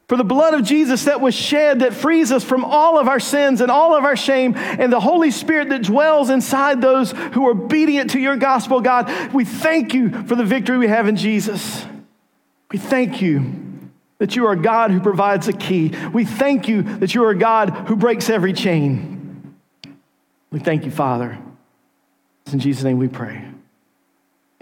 For 0.07 0.15
the 0.15 0.23
blood 0.23 0.53
of 0.53 0.63
Jesus 0.63 1.03
that 1.03 1.19
was 1.19 1.35
shed 1.35 1.81
that 1.81 1.93
frees 1.93 2.31
us 2.31 2.45
from 2.45 2.63
all 2.63 2.97
of 2.97 3.09
our 3.09 3.19
sins 3.19 3.59
and 3.59 3.69
all 3.69 3.93
of 3.93 4.05
our 4.05 4.15
shame, 4.15 4.53
and 4.55 4.89
the 4.89 5.01
Holy 5.01 5.31
Spirit 5.31 5.67
that 5.67 5.83
dwells 5.83 6.29
inside 6.29 6.81
those 6.81 7.11
who 7.11 7.45
are 7.45 7.51
obedient 7.51 8.11
to 8.11 8.21
your 8.21 8.37
gospel, 8.37 8.79
God, 8.79 9.11
we 9.33 9.43
thank 9.43 9.93
you 9.93 10.11
for 10.23 10.35
the 10.35 10.45
victory 10.45 10.77
we 10.77 10.87
have 10.87 11.09
in 11.09 11.17
Jesus. 11.17 11.85
We 12.71 12.79
thank 12.79 13.21
you 13.21 13.66
that 14.19 14.35
you 14.35 14.47
are 14.47 14.55
God 14.55 14.91
who 14.91 14.99
provides 14.99 15.47
a 15.47 15.53
key. 15.53 15.93
We 16.11 16.25
thank 16.25 16.67
you 16.67 16.81
that 16.81 17.13
you 17.13 17.23
are 17.25 17.33
God 17.33 17.69
who 17.69 17.95
breaks 17.95 18.29
every 18.29 18.53
chain. 18.53 19.55
We 20.51 20.59
thank 20.59 20.85
you, 20.85 20.91
Father. 20.91 21.37
It's 22.45 22.53
in 22.53 22.59
Jesus' 22.59 22.83
name 22.83 22.97
we 22.97 23.07
pray. 23.07 23.43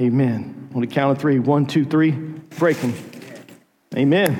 Amen. 0.01 0.69
On 0.73 0.81
the 0.81 0.87
count 0.87 1.15
of 1.15 1.21
three 1.21 1.39
one, 1.39 1.65
two, 1.65 1.85
three, 1.85 2.11
break 2.11 2.77
them. 2.77 2.93
Amen. 3.95 4.35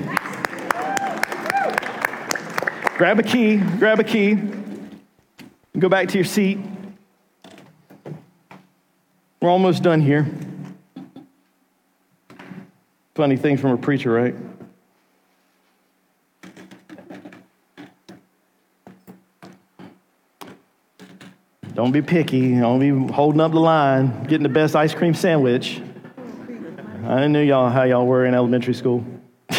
Grab 2.98 3.18
a 3.18 3.22
key, 3.22 3.56
grab 3.56 4.00
a 4.00 4.04
key, 4.04 4.38
go 5.78 5.88
back 5.88 6.08
to 6.08 6.14
your 6.14 6.24
seat. 6.24 6.58
We're 9.40 9.50
almost 9.50 9.82
done 9.82 10.00
here. 10.00 10.26
Funny 13.14 13.36
things 13.36 13.60
from 13.60 13.70
a 13.70 13.76
preacher, 13.76 14.10
right? 14.10 14.34
Don't 21.76 21.92
be 21.92 22.00
picky. 22.00 22.58
Don't 22.58 22.80
be 22.80 22.88
holding 23.12 23.40
up 23.42 23.52
the 23.52 23.60
line, 23.60 24.24
getting 24.24 24.44
the 24.44 24.48
best 24.48 24.74
ice 24.74 24.94
cream 24.94 25.12
sandwich. 25.12 25.82
I 27.04 27.26
knew 27.26 27.42
y'all 27.42 27.68
how 27.68 27.82
y'all 27.82 28.06
were 28.06 28.24
in 28.24 28.32
elementary 28.32 28.72
school. 28.72 29.04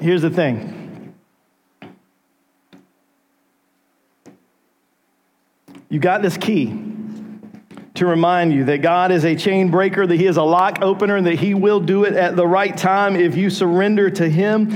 Here's 0.00 0.22
the 0.22 0.30
thing. 0.30 1.12
You 5.88 5.98
got 5.98 6.22
this 6.22 6.36
key 6.36 6.68
to 7.94 8.06
remind 8.06 8.52
you 8.52 8.66
that 8.66 8.78
God 8.78 9.10
is 9.10 9.24
a 9.24 9.34
chain 9.34 9.72
breaker, 9.72 10.06
that 10.06 10.16
He 10.16 10.26
is 10.26 10.36
a 10.36 10.44
lock 10.44 10.78
opener, 10.82 11.16
and 11.16 11.26
that 11.26 11.40
He 11.40 11.54
will 11.54 11.80
do 11.80 12.04
it 12.04 12.14
at 12.14 12.36
the 12.36 12.46
right 12.46 12.76
time 12.76 13.16
if 13.16 13.36
you 13.36 13.50
surrender 13.50 14.08
to 14.08 14.28
Him. 14.28 14.70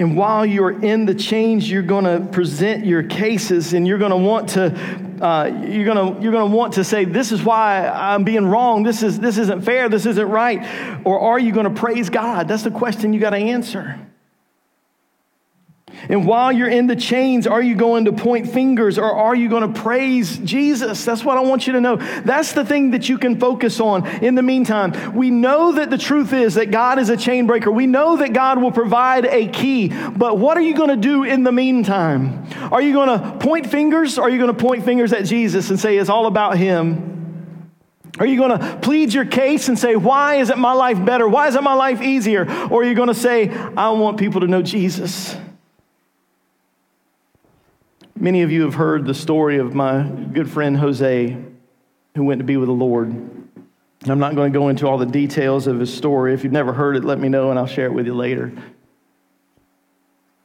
And 0.00 0.16
while 0.16 0.46
you're 0.46 0.82
in 0.82 1.04
the 1.04 1.14
change, 1.14 1.70
you're 1.70 1.82
going 1.82 2.04
to 2.04 2.26
present 2.32 2.86
your 2.86 3.02
cases 3.02 3.74
and 3.74 3.86
you're 3.86 3.98
going 3.98 4.12
to 4.12 4.16
want 4.16 4.48
to 4.50 5.10
uh, 5.20 5.44
you're 5.66 5.84
going 5.84 6.22
you're 6.22 6.32
gonna 6.32 6.46
want 6.46 6.72
to 6.74 6.84
say, 6.84 7.04
This 7.04 7.30
is 7.30 7.42
why 7.42 7.86
I'm 7.86 8.24
being 8.24 8.46
wrong. 8.46 8.82
This, 8.82 9.02
is, 9.02 9.20
this 9.20 9.36
isn't 9.36 9.60
fair. 9.62 9.90
This 9.90 10.06
isn't 10.06 10.26
right. 10.26 11.04
Or 11.04 11.20
are 11.20 11.38
you 11.38 11.52
going 11.52 11.72
to 11.72 11.78
praise 11.78 12.08
God? 12.08 12.48
That's 12.48 12.62
the 12.62 12.70
question 12.70 13.12
you 13.12 13.20
got 13.20 13.30
to 13.30 13.36
answer. 13.36 14.09
And 16.10 16.26
while 16.26 16.50
you're 16.50 16.68
in 16.68 16.88
the 16.88 16.96
chains, 16.96 17.46
are 17.46 17.62
you 17.62 17.76
going 17.76 18.06
to 18.06 18.12
point 18.12 18.50
fingers 18.50 18.98
or 18.98 19.14
are 19.14 19.34
you 19.34 19.48
going 19.48 19.72
to 19.72 19.80
praise 19.80 20.38
Jesus? 20.38 21.04
That's 21.04 21.24
what 21.24 21.38
I 21.38 21.40
want 21.42 21.68
you 21.68 21.74
to 21.74 21.80
know. 21.80 21.96
That's 21.96 22.52
the 22.52 22.64
thing 22.64 22.90
that 22.90 23.08
you 23.08 23.16
can 23.16 23.38
focus 23.38 23.78
on 23.78 24.04
in 24.20 24.34
the 24.34 24.42
meantime. 24.42 25.14
We 25.14 25.30
know 25.30 25.70
that 25.70 25.88
the 25.88 25.98
truth 25.98 26.32
is 26.32 26.54
that 26.54 26.72
God 26.72 26.98
is 26.98 27.10
a 27.10 27.16
chain 27.16 27.46
breaker. 27.46 27.70
We 27.70 27.86
know 27.86 28.16
that 28.16 28.32
God 28.32 28.60
will 28.60 28.72
provide 28.72 29.24
a 29.24 29.46
key. 29.46 29.86
But 29.86 30.36
what 30.36 30.56
are 30.56 30.62
you 30.62 30.74
going 30.74 30.88
to 30.88 30.96
do 30.96 31.22
in 31.22 31.44
the 31.44 31.52
meantime? 31.52 32.44
Are 32.72 32.82
you 32.82 32.92
going 32.92 33.20
to 33.20 33.38
point 33.38 33.70
fingers 33.70 34.18
or 34.18 34.22
are 34.22 34.30
you 34.30 34.38
going 34.38 34.52
to 34.52 34.60
point 34.60 34.84
fingers 34.84 35.12
at 35.12 35.26
Jesus 35.26 35.70
and 35.70 35.78
say 35.78 35.96
it's 35.96 36.10
all 36.10 36.26
about 36.26 36.58
Him? 36.58 37.70
Are 38.18 38.26
you 38.26 38.36
going 38.36 38.58
to 38.58 38.78
plead 38.82 39.14
your 39.14 39.26
case 39.26 39.68
and 39.68 39.78
say, 39.78 39.94
Why 39.94 40.40
isn't 40.40 40.58
my 40.58 40.72
life 40.72 41.04
better? 41.04 41.28
Why 41.28 41.46
isn't 41.46 41.62
my 41.62 41.74
life 41.74 42.02
easier? 42.02 42.50
Or 42.68 42.82
are 42.82 42.84
you 42.84 42.96
going 42.96 43.06
to 43.06 43.14
say, 43.14 43.48
I 43.48 43.90
want 43.90 44.18
people 44.18 44.40
to 44.40 44.48
know 44.48 44.60
Jesus? 44.60 45.36
Many 48.22 48.42
of 48.42 48.52
you 48.52 48.64
have 48.64 48.74
heard 48.74 49.06
the 49.06 49.14
story 49.14 49.56
of 49.56 49.74
my 49.74 50.02
good 50.02 50.50
friend 50.50 50.76
Jose, 50.76 51.38
who 52.14 52.24
went 52.24 52.40
to 52.40 52.44
be 52.44 52.58
with 52.58 52.66
the 52.66 52.72
Lord. 52.74 53.08
I'm 54.04 54.18
not 54.18 54.34
going 54.34 54.52
to 54.52 54.58
go 54.58 54.68
into 54.68 54.86
all 54.86 54.98
the 54.98 55.06
details 55.06 55.66
of 55.66 55.80
his 55.80 55.92
story. 55.92 56.34
If 56.34 56.44
you've 56.44 56.52
never 56.52 56.74
heard 56.74 56.96
it, 56.96 57.04
let 57.04 57.18
me 57.18 57.30
know 57.30 57.48
and 57.48 57.58
I'll 57.58 57.66
share 57.66 57.86
it 57.86 57.94
with 57.94 58.04
you 58.04 58.12
later. 58.12 58.52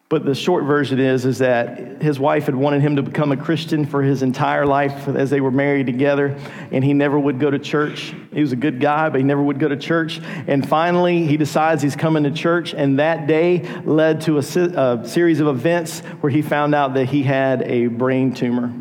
But 0.07 0.23
the 0.23 0.35
short 0.35 0.65
version 0.65 0.99
is, 0.99 1.25
is 1.25 1.39
that 1.39 1.99
his 1.99 2.19
wife 2.19 2.45
had 2.45 2.53
wanted 2.53 2.81
him 2.81 2.97
to 2.97 3.01
become 3.01 3.31
a 3.31 3.37
Christian 3.37 3.87
for 3.87 4.03
his 4.03 4.21
entire 4.21 4.63
life 4.63 5.07
as 5.07 5.31
they 5.31 5.41
were 5.41 5.49
married 5.49 5.87
together, 5.87 6.37
and 6.71 6.83
he 6.83 6.93
never 6.93 7.17
would 7.17 7.39
go 7.39 7.49
to 7.49 7.57
church. 7.57 8.13
He 8.31 8.39
was 8.39 8.51
a 8.51 8.55
good 8.55 8.79
guy, 8.79 9.09
but 9.09 9.17
he 9.17 9.23
never 9.23 9.41
would 9.41 9.59
go 9.59 9.67
to 9.67 9.75
church. 9.75 10.21
And 10.45 10.67
finally, 10.67 11.25
he 11.25 11.37
decides 11.37 11.81
he's 11.81 11.95
coming 11.95 12.23
to 12.23 12.31
church, 12.31 12.75
and 12.75 12.99
that 12.99 13.25
day 13.25 13.63
led 13.83 14.21
to 14.21 14.37
a, 14.37 14.41
a 14.41 15.07
series 15.07 15.39
of 15.39 15.47
events 15.47 16.01
where 16.21 16.29
he 16.29 16.43
found 16.43 16.75
out 16.75 16.93
that 16.93 17.05
he 17.05 17.23
had 17.23 17.63
a 17.63 17.87
brain 17.87 18.31
tumor. 18.31 18.71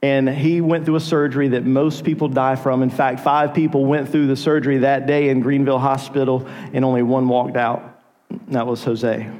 And 0.00 0.28
he 0.28 0.60
went 0.60 0.84
through 0.84 0.96
a 0.96 1.00
surgery 1.00 1.48
that 1.48 1.64
most 1.64 2.04
people 2.04 2.28
die 2.28 2.54
from. 2.54 2.84
In 2.84 2.90
fact, 2.90 3.18
five 3.18 3.52
people 3.52 3.84
went 3.84 4.08
through 4.08 4.28
the 4.28 4.36
surgery 4.36 4.78
that 4.78 5.08
day 5.08 5.28
in 5.28 5.40
Greenville 5.40 5.80
Hospital, 5.80 6.46
and 6.72 6.84
only 6.84 7.02
one 7.02 7.26
walked 7.26 7.56
out. 7.56 7.91
That 8.48 8.66
was 8.66 8.84
Jose. 8.84 9.30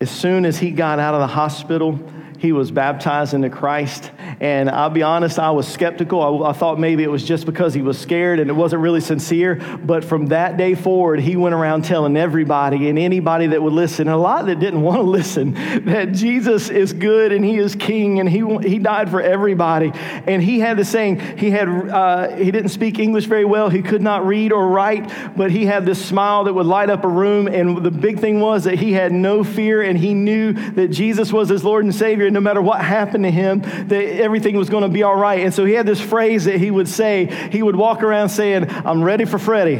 As 0.00 0.10
soon 0.10 0.44
as 0.44 0.58
he 0.58 0.70
got 0.70 0.98
out 0.98 1.14
of 1.14 1.20
the 1.20 1.26
hospital, 1.26 1.98
he 2.38 2.52
was 2.52 2.70
baptized 2.70 3.34
into 3.34 3.50
Christ. 3.50 4.10
And 4.40 4.68
I'll 4.68 4.90
be 4.90 5.02
honest, 5.02 5.38
I 5.38 5.50
was 5.50 5.66
skeptical. 5.66 6.44
I, 6.44 6.50
I 6.50 6.52
thought 6.52 6.78
maybe 6.78 7.02
it 7.02 7.10
was 7.10 7.24
just 7.24 7.46
because 7.46 7.74
he 7.74 7.82
was 7.82 7.98
scared 7.98 8.40
and 8.40 8.50
it 8.50 8.54
wasn't 8.54 8.82
really 8.82 9.00
sincere. 9.00 9.56
But 9.82 10.04
from 10.04 10.26
that 10.26 10.56
day 10.56 10.74
forward, 10.74 11.20
he 11.20 11.36
went 11.36 11.54
around 11.54 11.84
telling 11.84 12.16
everybody 12.16 12.88
and 12.88 12.98
anybody 12.98 13.48
that 13.48 13.62
would 13.62 13.72
listen, 13.72 14.08
a 14.08 14.16
lot 14.16 14.46
that 14.46 14.58
didn't 14.58 14.82
want 14.82 14.98
to 14.98 15.02
listen, 15.14 15.54
that 15.84 16.12
Jesus 16.12 16.70
is 16.70 16.92
good 16.92 17.32
and 17.32 17.44
he 17.44 17.56
is 17.56 17.74
king 17.74 18.20
and 18.20 18.28
he, 18.28 18.42
he 18.68 18.78
died 18.78 19.10
for 19.10 19.20
everybody. 19.20 19.92
And 19.94 20.42
he 20.42 20.58
had 20.58 20.76
the 20.76 20.84
saying, 20.84 21.38
he, 21.38 21.50
had, 21.50 21.68
uh, 21.68 22.36
he 22.36 22.50
didn't 22.50 22.70
speak 22.70 22.98
English 22.98 23.26
very 23.26 23.44
well, 23.44 23.68
he 23.68 23.82
could 23.82 24.02
not 24.02 24.26
read 24.26 24.52
or 24.52 24.68
write, 24.68 25.10
but 25.36 25.50
he 25.50 25.66
had 25.66 25.86
this 25.86 26.04
smile 26.04 26.44
that 26.44 26.52
would 26.52 26.66
light 26.66 26.90
up 26.90 27.04
a 27.04 27.08
room. 27.08 27.46
And 27.46 27.82
the 27.82 27.90
big 27.90 28.18
thing 28.20 28.40
was 28.40 28.64
that 28.64 28.78
he 28.78 28.92
had 28.92 29.12
no 29.12 29.44
fear 29.44 29.82
and 29.82 29.98
he 29.98 30.14
knew 30.14 30.52
that 30.52 30.88
Jesus 30.88 31.32
was 31.32 31.48
his 31.48 31.64
Lord 31.64 31.84
and 31.84 31.94
Savior. 31.94 32.23
No 32.30 32.40
matter 32.40 32.62
what 32.62 32.80
happened 32.80 33.24
to 33.24 33.30
him, 33.30 33.60
that 33.88 34.20
everything 34.20 34.56
was 34.56 34.68
going 34.68 34.82
to 34.82 34.88
be 34.88 35.02
all 35.02 35.16
right. 35.16 35.40
And 35.40 35.54
so 35.54 35.64
he 35.64 35.74
had 35.74 35.86
this 35.86 36.00
phrase 36.00 36.44
that 36.44 36.58
he 36.58 36.70
would 36.70 36.88
say, 36.88 37.26
he 37.50 37.62
would 37.62 37.76
walk 37.76 38.02
around 38.02 38.28
saying, 38.28 38.68
I'm 38.68 39.02
ready 39.02 39.24
for 39.24 39.38
Freddie. 39.38 39.76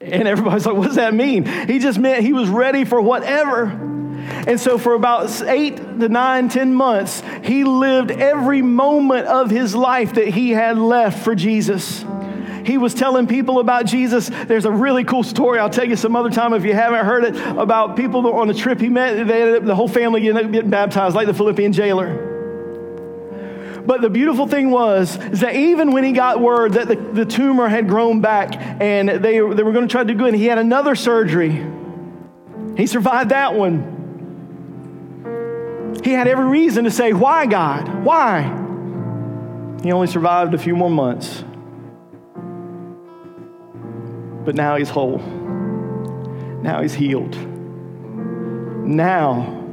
And 0.00 0.28
everybody's 0.28 0.66
like, 0.66 0.76
what 0.76 0.86
does 0.86 0.96
that 0.96 1.14
mean? 1.14 1.44
He 1.44 1.78
just 1.78 1.98
meant 1.98 2.22
he 2.22 2.32
was 2.32 2.48
ready 2.48 2.84
for 2.84 3.00
whatever. 3.00 3.64
And 4.46 4.60
so, 4.60 4.78
for 4.78 4.94
about 4.94 5.42
eight 5.42 5.76
to 5.76 6.08
nine, 6.08 6.48
ten 6.48 6.74
months, 6.74 7.22
he 7.42 7.64
lived 7.64 8.10
every 8.10 8.62
moment 8.62 9.26
of 9.26 9.50
his 9.50 9.74
life 9.74 10.14
that 10.14 10.28
he 10.28 10.50
had 10.50 10.78
left 10.78 11.22
for 11.22 11.34
Jesus. 11.34 12.04
He 12.66 12.78
was 12.78 12.94
telling 12.94 13.26
people 13.28 13.60
about 13.60 13.86
Jesus. 13.86 14.28
There's 14.28 14.64
a 14.64 14.70
really 14.70 15.04
cool 15.04 15.22
story. 15.22 15.60
I'll 15.60 15.70
tell 15.70 15.88
you 15.88 15.94
some 15.94 16.16
other 16.16 16.30
time 16.30 16.52
if 16.52 16.64
you 16.64 16.74
haven't 16.74 17.04
heard 17.04 17.24
it 17.24 17.36
about 17.36 17.96
people 17.96 18.26
on 18.34 18.48
the 18.48 18.54
trip 18.54 18.80
he 18.80 18.88
met. 18.88 19.26
They, 19.26 19.42
ended 19.42 19.56
up 19.56 19.64
the 19.64 19.74
whole 19.74 19.88
family 19.88 20.20
getting 20.20 20.68
baptized, 20.68 21.14
like 21.14 21.28
the 21.28 21.34
Philippian 21.34 21.72
jailer. 21.72 22.34
But 23.86 24.00
the 24.00 24.10
beautiful 24.10 24.48
thing 24.48 24.70
was 24.72 25.16
is 25.16 25.40
that 25.40 25.54
even 25.54 25.92
when 25.92 26.02
he 26.02 26.10
got 26.10 26.40
word 26.40 26.72
that 26.72 26.88
the, 26.88 26.96
the 26.96 27.24
tumor 27.24 27.68
had 27.68 27.86
grown 27.88 28.20
back 28.20 28.56
and 28.56 29.08
they, 29.08 29.18
they 29.20 29.38
were 29.38 29.72
going 29.72 29.86
to 29.86 29.92
try 29.92 30.02
to 30.02 30.12
do 30.12 30.18
good, 30.18 30.34
he 30.34 30.46
had 30.46 30.58
another 30.58 30.96
surgery. 30.96 31.64
He 32.76 32.88
survived 32.88 33.30
that 33.30 33.54
one. 33.54 33.94
He 36.02 36.10
had 36.10 36.26
every 36.26 36.46
reason 36.46 36.84
to 36.84 36.90
say, 36.90 37.12
Why, 37.12 37.46
God? 37.46 38.04
Why? 38.04 38.42
He 39.84 39.92
only 39.92 40.08
survived 40.08 40.52
a 40.54 40.58
few 40.58 40.74
more 40.74 40.90
months. 40.90 41.44
But 44.46 44.54
now 44.54 44.76
he's 44.76 44.88
whole. 44.88 45.18
Now 46.62 46.80
he's 46.80 46.94
healed. 46.94 47.36
Now 48.86 49.65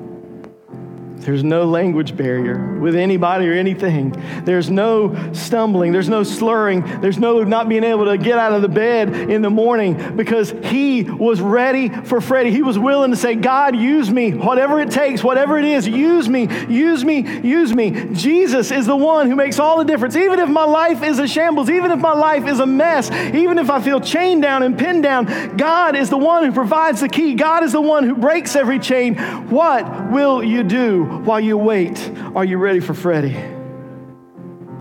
there's 1.23 1.43
no 1.43 1.65
language 1.65 2.15
barrier 2.15 2.79
with 2.79 2.95
anybody 2.95 3.47
or 3.47 3.53
anything. 3.53 4.11
There's 4.43 4.69
no 4.69 5.31
stumbling. 5.33 5.91
There's 5.91 6.09
no 6.09 6.23
slurring. 6.23 7.01
There's 7.01 7.17
no 7.17 7.43
not 7.43 7.69
being 7.69 7.83
able 7.83 8.05
to 8.05 8.17
get 8.17 8.37
out 8.37 8.53
of 8.53 8.61
the 8.61 8.69
bed 8.69 9.09
in 9.29 9.41
the 9.41 9.49
morning 9.49 10.15
because 10.15 10.51
he 10.65 11.03
was 11.03 11.41
ready 11.41 11.89
for 11.89 12.21
Freddie. 12.21 12.51
He 12.51 12.61
was 12.61 12.77
willing 12.77 13.11
to 13.11 13.17
say, 13.17 13.35
God, 13.35 13.75
use 13.75 14.09
me. 14.09 14.33
Whatever 14.33 14.79
it 14.79 14.91
takes, 14.91 15.23
whatever 15.23 15.57
it 15.57 15.65
is, 15.65 15.87
use 15.87 16.27
me, 16.27 16.47
use 16.67 17.03
me, 17.03 17.41
use 17.41 17.73
me. 17.73 18.13
Jesus 18.13 18.71
is 18.71 18.85
the 18.85 18.95
one 18.95 19.29
who 19.29 19.35
makes 19.35 19.59
all 19.59 19.77
the 19.77 19.85
difference. 19.85 20.15
Even 20.15 20.39
if 20.39 20.49
my 20.49 20.65
life 20.65 21.03
is 21.03 21.19
a 21.19 21.27
shambles, 21.27 21.69
even 21.69 21.91
if 21.91 21.99
my 21.99 22.13
life 22.13 22.47
is 22.47 22.59
a 22.59 22.65
mess, 22.65 23.11
even 23.11 23.57
if 23.57 23.69
I 23.69 23.81
feel 23.81 23.99
chained 23.99 24.41
down 24.41 24.63
and 24.63 24.77
pinned 24.77 25.03
down, 25.03 25.57
God 25.57 25.95
is 25.95 26.09
the 26.09 26.17
one 26.17 26.43
who 26.43 26.51
provides 26.51 27.01
the 27.01 27.09
key. 27.09 27.35
God 27.35 27.63
is 27.63 27.71
the 27.71 27.81
one 27.81 28.03
who 28.03 28.15
breaks 28.15 28.55
every 28.55 28.79
chain. 28.79 29.15
What 29.49 30.11
will 30.11 30.43
you 30.43 30.63
do? 30.63 31.12
While 31.19 31.39
you 31.39 31.57
wait, 31.57 32.11
are 32.35 32.45
you 32.45 32.57
ready 32.57 32.79
for 32.79 32.93
Freddie? 32.93 33.37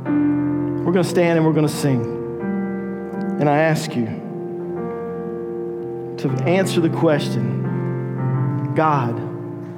We're 0.05 0.93
going 0.93 1.05
to 1.05 1.11
stand 1.11 1.39
and 1.39 1.47
we're 1.47 1.53
going 1.53 1.67
to 1.67 1.73
sing. 1.73 2.03
And 3.41 3.49
I 3.49 3.59
ask 3.59 3.95
you 3.95 4.07
to 6.19 6.29
answer 6.45 6.81
the 6.81 6.91
question 6.91 8.75
God, 8.75 9.13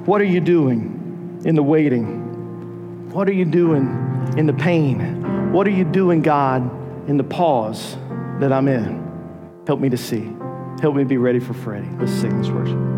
what 0.07 0.21
are 0.21 0.25
you 0.25 0.39
doing 0.39 1.41
in 1.45 1.55
the 1.55 1.63
waiting? 1.63 3.11
What 3.11 3.27
are 3.29 3.33
you 3.33 3.45
doing 3.45 3.87
in 4.37 4.45
the 4.45 4.53
pain? 4.53 5.51
What 5.51 5.67
are 5.67 5.71
you 5.71 5.85
doing, 5.85 6.21
God, 6.21 6.63
in 7.09 7.17
the 7.17 7.23
pause 7.23 7.97
that 8.39 8.51
I'm 8.51 8.67
in? 8.67 9.03
Help 9.67 9.79
me 9.79 9.89
to 9.89 9.97
see. 9.97 10.31
Help 10.81 10.95
me 10.95 11.03
be 11.03 11.17
ready 11.17 11.39
for 11.39 11.53
Freddie. 11.53 11.89
Let's 11.97 12.11
sing 12.11 12.37
this 12.37 12.49
worship. 12.49 12.94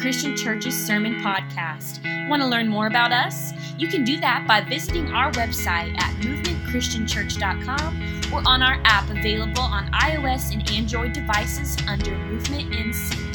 Christian 0.00 0.34
Church's 0.34 0.74
Sermon 0.74 1.16
Podcast. 1.16 2.00
Want 2.28 2.40
to 2.40 2.48
learn 2.48 2.68
more 2.68 2.86
about 2.86 3.12
us? 3.12 3.52
You 3.76 3.86
can 3.86 4.02
do 4.02 4.18
that 4.20 4.46
by 4.48 4.62
visiting 4.62 5.12
our 5.12 5.30
website 5.32 5.94
at 6.00 6.16
movementchristianchurch.com 6.22 8.32
or 8.32 8.42
on 8.48 8.62
our 8.62 8.80
app 8.84 9.10
available 9.10 9.60
on 9.60 9.92
iOS 9.92 10.54
and 10.54 10.70
Android 10.70 11.12
devices 11.12 11.76
under 11.86 12.16
Movement 12.16 12.72
NC. 12.72 13.29